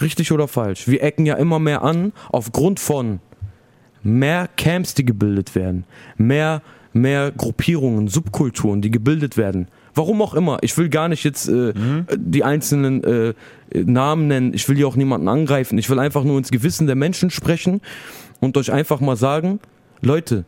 Richtig 0.00 0.30
oder 0.30 0.46
falsch? 0.46 0.88
Wir 0.88 1.02
ecken 1.02 1.24
ja 1.24 1.36
immer 1.36 1.58
mehr 1.58 1.82
an 1.82 2.12
aufgrund 2.30 2.80
von 2.80 3.20
mehr 4.02 4.48
Camps, 4.56 4.94
die 4.94 5.04
gebildet 5.04 5.54
werden, 5.54 5.84
mehr, 6.16 6.62
mehr 6.92 7.32
Gruppierungen, 7.32 8.08
Subkulturen, 8.08 8.82
die 8.82 8.90
gebildet 8.90 9.36
werden. 9.36 9.68
Warum 9.94 10.22
auch 10.22 10.34
immer. 10.34 10.58
Ich 10.62 10.76
will 10.78 10.88
gar 10.88 11.08
nicht 11.08 11.22
jetzt 11.24 11.48
äh, 11.48 11.74
mhm. 11.74 12.06
die 12.16 12.44
einzelnen 12.44 13.04
äh, 13.04 13.34
Namen 13.74 14.26
nennen. 14.26 14.54
Ich 14.54 14.68
will 14.68 14.76
hier 14.76 14.88
auch 14.88 14.96
niemanden 14.96 15.28
angreifen. 15.28 15.76
Ich 15.76 15.90
will 15.90 15.98
einfach 15.98 16.24
nur 16.24 16.38
ins 16.38 16.50
Gewissen 16.50 16.86
der 16.86 16.96
Menschen 16.96 17.30
sprechen 17.30 17.82
und 18.40 18.56
euch 18.56 18.72
einfach 18.72 19.00
mal 19.00 19.16
sagen, 19.16 19.60
Leute, 20.00 20.46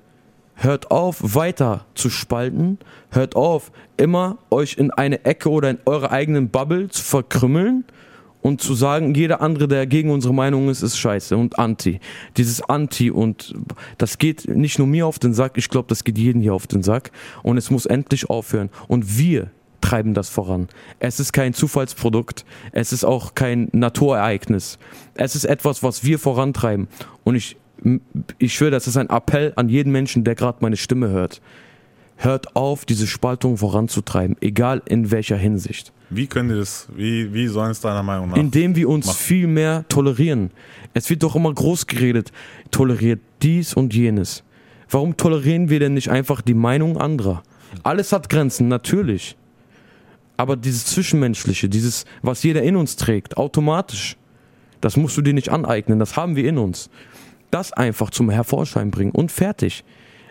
hört 0.55 0.91
auf, 0.91 1.35
weiter 1.35 1.85
zu 1.95 2.09
spalten. 2.09 2.79
Hört 3.11 3.37
auf, 3.37 3.71
immer 3.97 4.39
euch 4.51 4.79
in 4.79 4.91
eine 4.91 5.25
Ecke 5.25 5.51
oder 5.51 5.71
in 5.71 5.79
eure 5.85 6.11
eigenen 6.11 6.49
Bubble 6.49 6.89
zu 6.89 7.03
verkrümmeln 7.03 7.85
und 8.45 8.61
zu 8.61 8.75
sagen, 8.75 9.15
jeder 9.15 9.41
andere, 9.41 9.69
der 9.69 9.87
gegen 9.87 10.11
unsere 10.11 10.35
Meinung 10.35 10.69
ist, 10.69 10.83
ist 10.83 10.99
scheiße 10.99 11.35
und 11.35 11.59
anti. 11.59 11.99
Dieses 12.37 12.61
Anti 12.61 13.11
und 13.11 13.55
das 13.97 14.19
geht 14.19 14.47
nicht 14.47 14.79
nur 14.79 14.87
mir 14.87 15.07
auf 15.07 15.19
den 15.19 15.33
Sack, 15.33 15.53
ich 15.57 15.71
glaube, 15.71 15.89
das 15.89 16.05
geht 16.05 16.19
jeden 16.19 16.43
hier 16.43 16.53
auf 16.53 16.67
den 16.67 16.83
Sack 16.83 17.11
und 17.43 17.57
es 17.57 17.71
muss 17.71 17.87
endlich 17.87 18.29
aufhören. 18.29 18.69
Und 18.87 19.17
wir 19.17 19.51
treiben 19.81 20.13
das 20.13 20.29
voran. 20.29 20.69
Es 20.99 21.21
ist 21.21 21.33
kein 21.33 21.55
Zufallsprodukt, 21.55 22.45
es 22.73 22.93
ist 22.93 23.03
auch 23.03 23.35
kein 23.35 23.71
Naturereignis. 23.73 24.79
Es 25.15 25.37
ist 25.37 25.47
etwas, 25.47 25.83
was 25.83 26.05
wir 26.05 26.19
vorantreiben. 26.19 26.89
Und 27.25 27.37
ich, 27.37 27.57
ich 28.37 28.53
schwöre, 28.53 28.73
das 28.73 28.87
ist 28.87 28.99
ein 28.99 29.09
Appell 29.09 29.55
an 29.57 29.71
jeden 29.71 29.91
Menschen, 29.91 30.23
der 30.23 30.35
gerade 30.35 30.59
meine 30.61 30.77
Stimme 30.77 31.09
hört. 31.09 31.41
Hört 32.17 32.57
auf, 32.57 32.85
diese 32.85 33.07
Spaltung 33.07 33.57
voranzutreiben, 33.57 34.37
egal 34.41 34.83
in 34.87 35.11
welcher 35.11 35.37
Hinsicht. 35.37 35.93
Wie 36.11 36.27
können 36.27 36.51
die 36.51 36.55
das, 36.55 36.89
wie, 36.95 37.33
wie 37.35 37.49
sollen 37.49 37.73
es 37.73 37.81
deiner 37.81 38.03
Meinung 38.03 38.31
nach? 38.31 38.37
Indem 38.37 38.77
wir 38.77 38.89
uns 38.89 39.07
machen? 39.07 39.19
viel 39.19 39.47
mehr 39.47 39.85
tolerieren. 39.89 40.51
Es 40.93 41.11
wird 41.11 41.23
doch 41.23 41.35
immer 41.35 41.53
groß 41.53 41.87
geredet, 41.87 42.31
toleriert 42.71 43.21
dies 43.43 43.75
und 43.75 43.95
jenes. 43.95 44.45
Warum 44.89 45.17
tolerieren 45.17 45.71
wir 45.71 45.81
denn 45.81 45.95
nicht 45.95 46.11
einfach 46.11 46.41
die 46.41 46.55
Meinung 46.55 46.99
anderer? 46.99 47.43
Alles 47.83 48.13
hat 48.13 48.29
Grenzen, 48.29 48.69
natürlich. 48.69 49.37
Aber 50.37 50.57
dieses 50.57 50.87
Zwischenmenschliche, 50.87 51.69
dieses, 51.69 52.05
was 52.23 52.43
jeder 52.43 52.63
in 52.63 52.77
uns 52.77 52.97
trägt, 52.97 53.37
automatisch, 53.37 54.17
das 54.81 54.97
musst 54.97 55.17
du 55.17 55.23
dir 55.23 55.35
nicht 55.35 55.49
aneignen, 55.49 55.99
das 55.99 56.17
haben 56.17 56.37
wir 56.37 56.49
in 56.49 56.59
uns. 56.59 56.91
Das 57.51 57.73
einfach 57.73 58.11
zum 58.11 58.31
Hervorschein 58.31 58.91
bringen 58.91 59.13
und 59.13 59.33
fertig. 59.33 59.85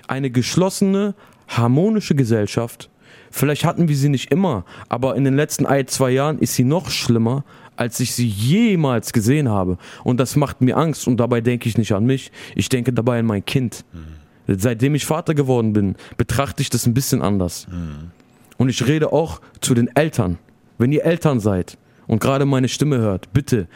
Eine 0.07 0.29
geschlossene, 0.29 1.15
harmonische 1.57 2.15
Gesellschaft 2.15 2.89
Vielleicht 3.35 3.65
hatten 3.65 3.87
wir 3.87 3.95
sie 3.95 4.09
nicht 4.09 4.31
immer, 4.31 4.63
aber 4.89 5.15
in 5.15 5.23
den 5.23 5.35
letzten 5.35 5.65
ein, 5.65 5.87
zwei 5.87 6.11
Jahren 6.11 6.37
ist 6.37 6.53
sie 6.53 6.63
noch 6.63 6.91
schlimmer, 6.91 7.43
als 7.75 7.99
ich 7.99 8.13
sie 8.13 8.27
jemals 8.27 9.11
gesehen 9.11 9.49
habe. 9.49 9.79
Und 10.03 10.19
das 10.19 10.35
macht 10.35 10.61
mir 10.61 10.77
Angst 10.77 11.07
und 11.07 11.17
dabei 11.17 11.41
denke 11.41 11.67
ich 11.67 11.75
nicht 11.75 11.93
an 11.93 12.05
mich, 12.05 12.31
ich 12.53 12.69
denke 12.69 12.93
dabei 12.93 13.17
an 13.17 13.25
mein 13.25 13.43
Kind. 13.43 13.85
Mhm. 13.91 14.55
Seitdem 14.55 14.93
ich 14.93 15.07
Vater 15.07 15.33
geworden 15.33 15.73
bin, 15.73 15.95
betrachte 16.15 16.61
ich 16.61 16.69
das 16.69 16.85
ein 16.85 16.93
bisschen 16.93 17.23
anders. 17.23 17.65
Mhm. 17.71 18.11
Und 18.57 18.69
ich 18.69 18.85
rede 18.85 19.11
auch 19.11 19.41
zu 19.61 19.73
den 19.73 19.87
Eltern. 19.95 20.37
Wenn 20.77 20.91
ihr 20.91 21.03
Eltern 21.03 21.39
seid 21.39 21.79
und 22.05 22.21
gerade 22.21 22.45
meine 22.45 22.67
Stimme 22.67 22.99
hört, 22.99 23.33
bitte 23.33 23.67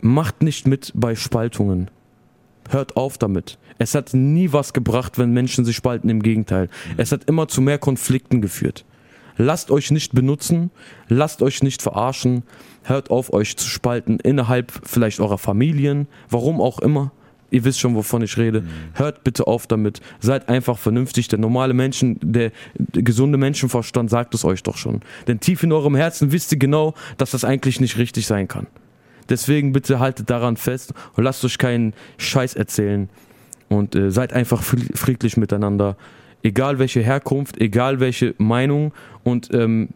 macht 0.00 0.42
nicht 0.42 0.66
mit 0.66 0.90
bei 0.96 1.14
Spaltungen. 1.14 1.92
Hört 2.70 2.96
auf 2.96 3.18
damit. 3.18 3.56
Es 3.78 3.94
hat 3.94 4.12
nie 4.12 4.52
was 4.52 4.72
gebracht, 4.72 5.18
wenn 5.18 5.32
Menschen 5.32 5.64
sich 5.64 5.76
spalten, 5.76 6.10
im 6.10 6.22
Gegenteil. 6.22 6.68
Es 6.96 7.12
hat 7.12 7.24
immer 7.24 7.48
zu 7.48 7.60
mehr 7.60 7.78
Konflikten 7.78 8.40
geführt. 8.40 8.84
Lasst 9.36 9.70
euch 9.70 9.92
nicht 9.92 10.14
benutzen, 10.14 10.70
lasst 11.08 11.42
euch 11.42 11.62
nicht 11.62 11.80
verarschen, 11.80 12.42
hört 12.82 13.10
auf, 13.10 13.32
euch 13.32 13.56
zu 13.56 13.68
spalten 13.68 14.18
innerhalb 14.18 14.72
vielleicht 14.82 15.20
eurer 15.20 15.38
Familien, 15.38 16.08
warum 16.28 16.60
auch 16.60 16.80
immer. 16.80 17.12
Ihr 17.50 17.64
wisst 17.64 17.80
schon, 17.80 17.94
wovon 17.94 18.20
ich 18.22 18.36
rede. 18.36 18.62
Mhm. 18.62 18.68
Hört 18.94 19.24
bitte 19.24 19.46
auf 19.46 19.66
damit. 19.66 20.00
Seid 20.20 20.48
einfach 20.50 20.76
vernünftig. 20.76 21.28
Der 21.28 21.38
normale 21.38 21.72
Menschen, 21.72 22.18
der, 22.20 22.52
der, 22.74 23.02
gesunde 23.02 23.38
Menschenverstand 23.38 24.10
sagt 24.10 24.34
es 24.34 24.44
euch 24.44 24.62
doch 24.62 24.76
schon. 24.76 25.00
Denn 25.28 25.40
tief 25.40 25.62
in 25.62 25.72
eurem 25.72 25.94
Herzen 25.94 26.30
wisst 26.30 26.52
ihr 26.52 26.58
genau, 26.58 26.94
dass 27.16 27.30
das 27.30 27.44
eigentlich 27.44 27.80
nicht 27.80 27.96
richtig 27.96 28.26
sein 28.26 28.48
kann. 28.48 28.66
Deswegen 29.30 29.72
bitte 29.72 29.98
haltet 29.98 30.28
daran 30.28 30.56
fest 30.56 30.92
und 31.14 31.24
lasst 31.24 31.44
euch 31.44 31.56
keinen 31.56 31.94
Scheiß 32.18 32.54
erzählen. 32.54 33.08
Und 33.68 33.94
äh, 33.94 34.10
seid 34.10 34.32
einfach 34.32 34.62
friedlich 34.62 35.36
miteinander. 35.36 35.96
Egal 36.42 36.78
welche 36.78 37.00
Herkunft, 37.00 37.60
egal 37.60 38.00
welche 38.00 38.34
Meinung 38.38 38.92
und 39.24 39.52
ähm, 39.52 39.90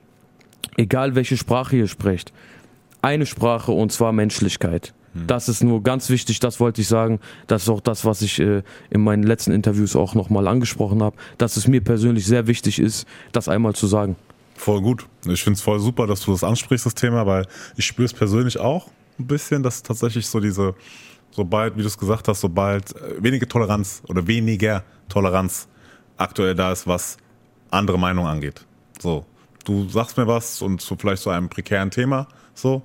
egal 0.77 1.15
welche 1.15 1.37
Sprache 1.37 1.77
ihr 1.77 1.89
sprecht. 1.89 2.33
Eine 3.01 3.27
Sprache 3.27 3.73
und 3.73 3.93
zwar 3.93 4.13
Menschlichkeit. 4.13 4.93
Hm. 5.15 5.27
Das 5.27 5.49
ist 5.49 5.63
nur 5.63 5.83
ganz 5.83 6.11
wichtig, 6.11 6.41
das 6.41 6.61
wollte 6.61 6.81
ich 6.81 6.89
sagen. 6.89 7.21
Das 7.47 7.63
ist 7.63 7.69
auch 7.69 7.81
das, 7.81 8.05
was 8.05 8.23
ich 8.23 8.41
äh, 8.41 8.63
in 8.91 9.03
meinen 9.03 9.23
letzten 9.23 9.53
Interviews 9.53 9.97
auch 9.97 10.15
nochmal 10.15 10.49
angesprochen 10.49 11.03
habe, 11.03 11.17
dass 11.39 11.57
es 11.57 11.67
mir 11.69 11.83
persönlich 11.83 12.27
sehr 12.27 12.47
wichtig 12.47 12.79
ist, 12.79 13.07
das 13.33 13.49
einmal 13.49 13.75
zu 13.75 13.87
sagen. 13.87 14.17
Voll 14.57 14.81
gut. 14.81 15.07
Ich 15.27 15.43
finde 15.43 15.57
es 15.57 15.63
voll 15.63 15.81
super, 15.81 16.07
dass 16.07 16.21
du 16.21 16.33
das 16.33 16.45
ansprichst, 16.45 16.87
das 16.87 16.95
Thema, 16.95 17.27
weil 17.27 17.47
ich 17.77 17.85
spüre 17.85 18.07
es 18.07 18.13
persönlich 18.13 18.59
auch 18.59 18.89
ein 19.19 19.27
bisschen, 19.27 19.63
dass 19.63 19.83
tatsächlich 19.83 20.27
so 20.27 20.41
diese, 20.41 20.75
sobald, 21.33 21.77
wie 21.77 21.81
du 21.81 21.87
es 21.87 21.99
gesagt 21.99 22.29
hast, 22.29 22.41
sobald 22.41 22.95
äh, 22.97 23.23
wenige 23.23 23.49
Toleranz 23.49 24.03
oder 24.09 24.27
weniger 24.27 24.85
Toleranz 25.09 25.69
aktuell 26.17 26.55
da 26.55 26.73
ist, 26.73 26.87
was 26.87 27.17
andere 27.71 27.99
Meinungen 27.99 28.29
angeht. 28.29 28.65
So, 29.01 29.25
du 29.65 29.89
sagst 29.89 30.17
mir 30.17 30.27
was 30.27 30.63
und 30.63 30.81
so 30.81 30.97
vielleicht 30.97 31.23
zu 31.23 31.31
einem 31.31 31.49
prekären 31.49 31.91
Thema, 31.91 32.29
so, 32.55 32.83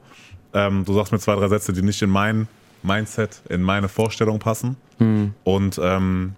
ähm, 0.54 0.86
du 0.86 0.94
sagst 0.94 1.12
mir 1.12 1.20
zwei, 1.20 1.36
drei 1.36 1.48
Sätze, 1.48 1.74
die 1.74 1.82
nicht 1.82 2.02
in 2.02 2.10
mein 2.10 2.48
Mindset, 2.84 3.42
in 3.50 3.62
meine 3.62 3.90
Vorstellung 3.90 4.40
passen 4.40 4.78
mhm. 4.98 5.34
und 5.44 5.80
ähm, 5.82 6.34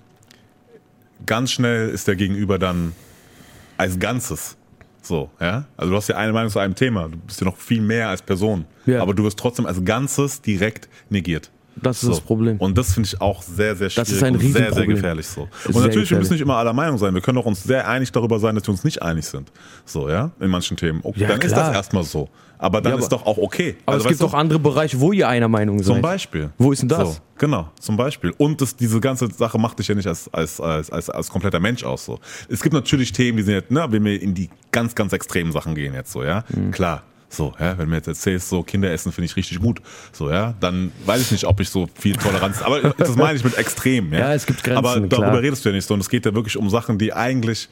ganz 1.26 1.52
schnell 1.52 1.90
ist 1.90 2.08
der 2.08 2.16
Gegenüber 2.16 2.60
dann 2.60 2.94
als 3.78 4.00
Ganzes 4.00 4.58
so, 5.02 5.30
ja. 5.40 5.66
Also 5.78 5.92
du 5.92 5.98
hast 5.98 6.08
ja 6.08 6.18
eine 6.18 6.34
Meinung 6.34 6.52
zu 6.52 6.60
einem 6.60 6.76
Thema. 6.76 7.08
Du 7.08 7.18
bist 7.18 7.42
ja 7.42 7.46
noch 7.46 7.58
viel 7.58 7.82
mehr 7.82 8.10
als 8.10 8.22
Person. 8.22 8.66
Ja. 8.86 9.02
Aber 9.02 9.14
du 9.14 9.24
wirst 9.24 9.40
trotzdem 9.40 9.66
als 9.66 9.84
Ganzes 9.84 10.42
direkt 10.42 10.90
negiert. 11.10 11.50
Das 11.82 11.98
ist 11.98 12.02
so. 12.02 12.10
das 12.10 12.22
Problem. 12.22 12.58
Und 12.58 12.78
das 12.78 12.94
finde 12.94 13.08
ich 13.08 13.20
auch 13.22 13.42
sehr, 13.42 13.76
sehr 13.76 13.90
schwierig 13.90 14.10
das 14.10 14.10
ist 14.10 14.24
ein 14.24 14.36
und 14.36 14.42
sehr, 14.42 14.74
sehr 14.74 14.86
gefährlich 14.88 15.28
so. 15.28 15.42
Und 15.42 15.50
natürlich, 15.50 15.76
gefährlich. 15.76 16.10
wir 16.12 16.18
müssen 16.18 16.34
nicht 16.34 16.42
immer 16.42 16.56
aller 16.56 16.74
Meinung 16.74 16.98
sein. 16.98 17.14
Wir 17.14 17.22
können 17.22 17.38
auch 17.38 17.46
uns 17.46 17.64
sehr 17.64 17.88
einig 17.88 18.12
darüber 18.12 18.40
sein, 18.40 18.56
dass 18.56 18.66
wir 18.66 18.72
uns 18.72 18.84
nicht 18.84 19.02
einig 19.02 19.26
sind. 19.26 19.52
So, 19.86 20.10
ja, 20.10 20.32
in 20.40 20.50
manchen 20.50 20.78
Themen. 20.78 21.00
Okay, 21.04 21.22
ja, 21.22 21.28
dann 21.28 21.40
klar. 21.40 21.52
ist 21.52 21.58
das 21.58 21.76
erstmal 21.76 22.04
so. 22.04 22.30
Aber 22.62 22.82
dann 22.82 22.92
ja, 22.92 22.96
aber, 22.96 23.04
ist 23.04 23.12
doch 23.12 23.26
auch 23.26 23.38
okay. 23.38 23.78
Aber 23.86 23.96
also, 23.96 24.06
es 24.06 24.10
gibt 24.10 24.22
doch 24.22 24.34
andere 24.34 24.60
Bereiche, 24.60 25.00
wo 25.00 25.14
ihr 25.14 25.30
einer 25.30 25.48
Meinung 25.48 25.78
seid. 25.80 25.94
Zum 25.96 26.02
Beispiel. 26.02 26.50
Wo 26.58 26.74
ist 26.74 26.82
denn 26.82 26.90
das? 26.90 27.16
So, 27.16 27.22
genau, 27.38 27.70
zum 27.80 27.96
Beispiel. 27.96 28.34
Und 28.38 28.60
das, 28.60 28.76
diese 28.76 29.00
ganze 29.00 29.32
Sache 29.32 29.58
macht 29.58 29.80
dich 29.80 29.88
ja 29.88 29.96
nicht 29.96 30.08
als, 30.08 30.32
als, 30.34 30.60
als, 30.60 30.90
als, 30.92 31.10
als 31.10 31.30
kompletter 31.30 31.62
Mensch 31.62 31.86
aus. 31.86 32.04
So. 32.04 32.20
Es 32.50 32.62
gibt 32.62 32.74
natürlich 32.74 33.14
Themen, 33.14 33.38
die 33.38 33.44
sind 33.44 33.54
jetzt, 33.54 33.72
ne, 33.72 33.86
wenn 33.90 34.04
wir 34.04 34.22
in 34.22 34.34
die 34.34 34.50
ganz, 34.72 34.94
ganz 34.94 35.14
extremen 35.14 35.54
Sachen 35.54 35.74
gehen 35.74 35.94
jetzt 35.94 36.12
so, 36.12 36.22
ja. 36.22 36.44
Mhm. 36.50 36.72
Klar, 36.72 37.04
so, 37.30 37.54
ja, 37.60 37.78
wenn 37.78 37.86
du 37.86 37.92
mir 37.92 37.98
jetzt 37.98 38.08
erzählst, 38.08 38.50
so 38.50 38.64
Kinderessen 38.64 39.12
finde 39.12 39.26
ich 39.26 39.36
richtig 39.36 39.60
gut, 39.60 39.82
so, 40.12 40.30
ja, 40.30 40.56
dann 40.60 40.92
weiß 41.06 41.22
ich 41.22 41.32
nicht, 41.32 41.46
ob 41.46 41.60
ich 41.60 41.70
so 41.70 41.88
viel 41.94 42.16
Toleranz, 42.16 42.62
aber 42.62 42.82
das 42.98 43.16
meine 43.16 43.38
ich 43.38 43.44
mit 43.44 43.58
extrem, 43.58 44.12
ja. 44.12 44.20
Ja, 44.20 44.34
es 44.34 44.46
gibt 44.46 44.64
Grenzen, 44.64 44.78
Aber 44.78 45.00
darüber 45.00 45.30
klar. 45.30 45.42
redest 45.42 45.64
du 45.64 45.70
ja 45.70 45.76
nicht 45.76 45.86
so 45.86 45.94
und 45.94 46.00
es 46.00 46.10
geht 46.10 46.26
ja 46.26 46.34
wirklich 46.34 46.58
um 46.58 46.70
Sachen, 46.70 46.98
die 46.98 47.14
eigentlich, 47.14 47.70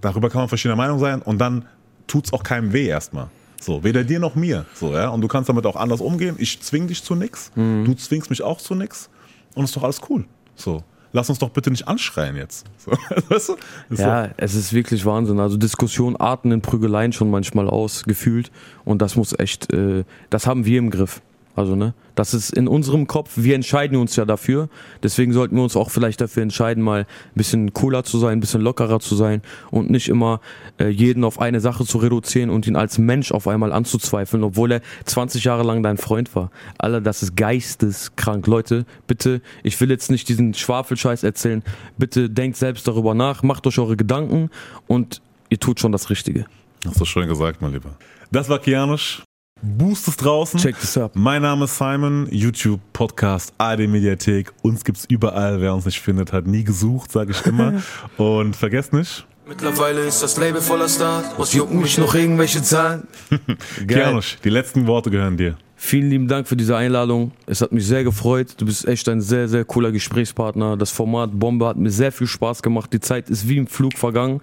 darüber 0.00 0.28
kann 0.28 0.40
man 0.40 0.48
verschiedener 0.48 0.76
Meinung 0.76 0.98
sein 0.98 1.22
und 1.22 1.38
dann 1.38 1.66
tut 2.06 2.26
es 2.26 2.32
auch 2.32 2.42
keinem 2.42 2.72
weh 2.72 2.86
erstmal. 2.86 3.28
So, 3.60 3.82
weder 3.82 4.04
dir 4.04 4.20
noch 4.20 4.34
mir. 4.34 4.66
So, 4.74 4.92
ja. 4.92 5.08
Und 5.08 5.22
du 5.22 5.28
kannst 5.28 5.48
damit 5.48 5.66
auch 5.66 5.76
anders 5.76 6.00
umgehen. 6.00 6.36
Ich 6.38 6.60
zwing 6.60 6.86
dich 6.86 7.02
zu 7.02 7.14
nichts. 7.14 7.50
Mhm. 7.54 7.84
Du 7.84 7.94
zwingst 7.94 8.30
mich 8.30 8.42
auch 8.42 8.58
zu 8.58 8.74
nichts. 8.74 9.08
Und 9.54 9.64
ist 9.64 9.74
doch 9.74 9.82
alles 9.82 10.00
cool. 10.08 10.24
So. 10.54 10.84
Lass 11.16 11.30
uns 11.30 11.38
doch 11.38 11.48
bitte 11.48 11.70
nicht 11.70 11.88
anschreien 11.88 12.36
jetzt. 12.36 12.66
So, 12.78 12.92
weißt 13.30 13.48
du? 13.48 13.56
Ja, 13.96 14.26
so. 14.26 14.30
es 14.36 14.54
ist 14.54 14.74
wirklich 14.74 15.06
Wahnsinn. 15.06 15.40
Also 15.40 15.56
Diskussion 15.56 16.14
arten 16.14 16.52
in 16.52 16.60
Prügeleien 16.60 17.14
schon 17.14 17.30
manchmal 17.30 17.70
aus, 17.70 18.04
gefühlt. 18.04 18.50
Und 18.84 19.00
das 19.00 19.16
muss 19.16 19.36
echt, 19.38 19.72
äh, 19.72 20.04
das 20.28 20.46
haben 20.46 20.66
wir 20.66 20.78
im 20.78 20.90
Griff. 20.90 21.22
Also, 21.56 21.74
ne? 21.74 21.94
Das 22.14 22.34
ist 22.34 22.50
in 22.50 22.68
unserem 22.68 23.06
Kopf, 23.06 23.32
wir 23.36 23.54
entscheiden 23.54 23.96
uns 23.96 24.14
ja 24.14 24.26
dafür. 24.26 24.68
Deswegen 25.02 25.32
sollten 25.32 25.56
wir 25.56 25.62
uns 25.62 25.74
auch 25.74 25.90
vielleicht 25.90 26.20
dafür 26.20 26.42
entscheiden, 26.42 26.82
mal 26.82 27.00
ein 27.00 27.06
bisschen 27.34 27.72
cooler 27.72 28.04
zu 28.04 28.18
sein, 28.18 28.32
ein 28.32 28.40
bisschen 28.40 28.60
lockerer 28.60 29.00
zu 29.00 29.16
sein 29.16 29.40
und 29.70 29.90
nicht 29.90 30.08
immer 30.08 30.40
äh, 30.78 30.88
jeden 30.88 31.24
auf 31.24 31.40
eine 31.40 31.60
Sache 31.60 31.86
zu 31.86 31.96
reduzieren 31.96 32.50
und 32.50 32.66
ihn 32.66 32.76
als 32.76 32.98
Mensch 32.98 33.32
auf 33.32 33.48
einmal 33.48 33.72
anzuzweifeln, 33.72 34.44
obwohl 34.44 34.72
er 34.72 34.80
20 35.06 35.44
Jahre 35.44 35.62
lang 35.62 35.82
dein 35.82 35.96
Freund 35.96 36.34
war. 36.36 36.50
Alter, 36.76 37.00
das 37.00 37.22
ist 37.22 37.36
geisteskrank. 37.36 38.46
Leute, 38.46 38.84
bitte, 39.06 39.40
ich 39.62 39.80
will 39.80 39.90
jetzt 39.90 40.10
nicht 40.10 40.28
diesen 40.28 40.52
Schwafelscheiß 40.52 41.22
erzählen. 41.22 41.62
Bitte 41.96 42.28
denkt 42.28 42.58
selbst 42.58 42.86
darüber 42.86 43.14
nach, 43.14 43.42
macht 43.42 43.66
euch 43.66 43.78
eure 43.78 43.96
Gedanken 43.96 44.50
und 44.86 45.22
ihr 45.48 45.58
tut 45.58 45.80
schon 45.80 45.92
das 45.92 46.10
Richtige. 46.10 46.44
Hast 46.86 47.00
du 47.00 47.06
schön 47.06 47.28
gesagt, 47.28 47.62
mein 47.62 47.72
Lieber. 47.72 47.96
Das 48.30 48.48
war 48.50 48.58
Kianisch. 48.58 49.22
Boost 49.62 50.06
ist 50.08 50.22
draußen. 50.22 50.60
Check 50.60 50.78
this 50.78 50.98
up. 50.98 51.12
Mein 51.14 51.40
Name 51.40 51.64
ist 51.64 51.78
Simon, 51.78 52.28
YouTube, 52.30 52.78
Podcast, 52.92 53.54
AD 53.56 53.86
Mediathek. 53.86 54.52
Uns 54.60 54.84
gibt's 54.84 55.06
überall. 55.08 55.62
Wer 55.62 55.74
uns 55.74 55.86
nicht 55.86 55.98
findet, 56.00 56.32
hat 56.32 56.46
nie 56.46 56.62
gesucht, 56.62 57.10
sage 57.10 57.32
ich 57.32 57.46
immer. 57.46 57.82
Und 58.18 58.54
vergesst 58.54 58.92
nicht, 58.92 59.26
Mittlerweile 59.48 60.00
ist 60.00 60.22
das 60.22 60.36
Label 60.36 60.60
voller 60.60 60.88
Stars. 60.88 61.26
Was 61.38 61.52
jucken 61.52 61.80
mich 61.80 61.96
noch 61.98 62.14
irgendwelche 62.14 62.62
Zahlen? 62.62 63.06
Kianosch, 63.86 64.38
die 64.42 64.50
letzten 64.50 64.88
Worte 64.88 65.08
gehören 65.08 65.36
dir. 65.36 65.56
Vielen 65.76 66.10
lieben 66.10 66.26
Dank 66.26 66.48
für 66.48 66.56
diese 66.56 66.76
Einladung. 66.76 67.30
Es 67.46 67.60
hat 67.60 67.70
mich 67.70 67.86
sehr 67.86 68.02
gefreut. 68.02 68.54
Du 68.58 68.66
bist 68.66 68.86
echt 68.88 69.08
ein 69.08 69.20
sehr, 69.20 69.48
sehr 69.48 69.64
cooler 69.64 69.92
Gesprächspartner. 69.92 70.76
Das 70.76 70.90
Format 70.90 71.30
Bombe 71.32 71.66
hat 71.66 71.76
mir 71.76 71.90
sehr 71.90 72.10
viel 72.10 72.26
Spaß 72.26 72.60
gemacht. 72.60 72.92
Die 72.92 73.00
Zeit 73.00 73.30
ist 73.30 73.48
wie 73.48 73.56
im 73.56 73.68
Flug 73.68 73.96
vergangen. 73.96 74.40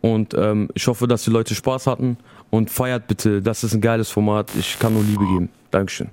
Und 0.00 0.34
ähm, 0.34 0.68
ich 0.74 0.86
hoffe, 0.86 1.06
dass 1.06 1.24
die 1.24 1.30
Leute 1.30 1.54
Spaß 1.54 1.86
hatten. 1.86 2.16
Und 2.50 2.70
feiert 2.70 3.06
bitte. 3.06 3.42
Das 3.42 3.64
ist 3.64 3.74
ein 3.74 3.80
geiles 3.80 4.10
Format. 4.10 4.50
Ich 4.58 4.78
kann 4.78 4.94
nur 4.94 5.02
Liebe 5.02 5.24
geben. 5.26 5.48
Dankeschön. 5.70 6.08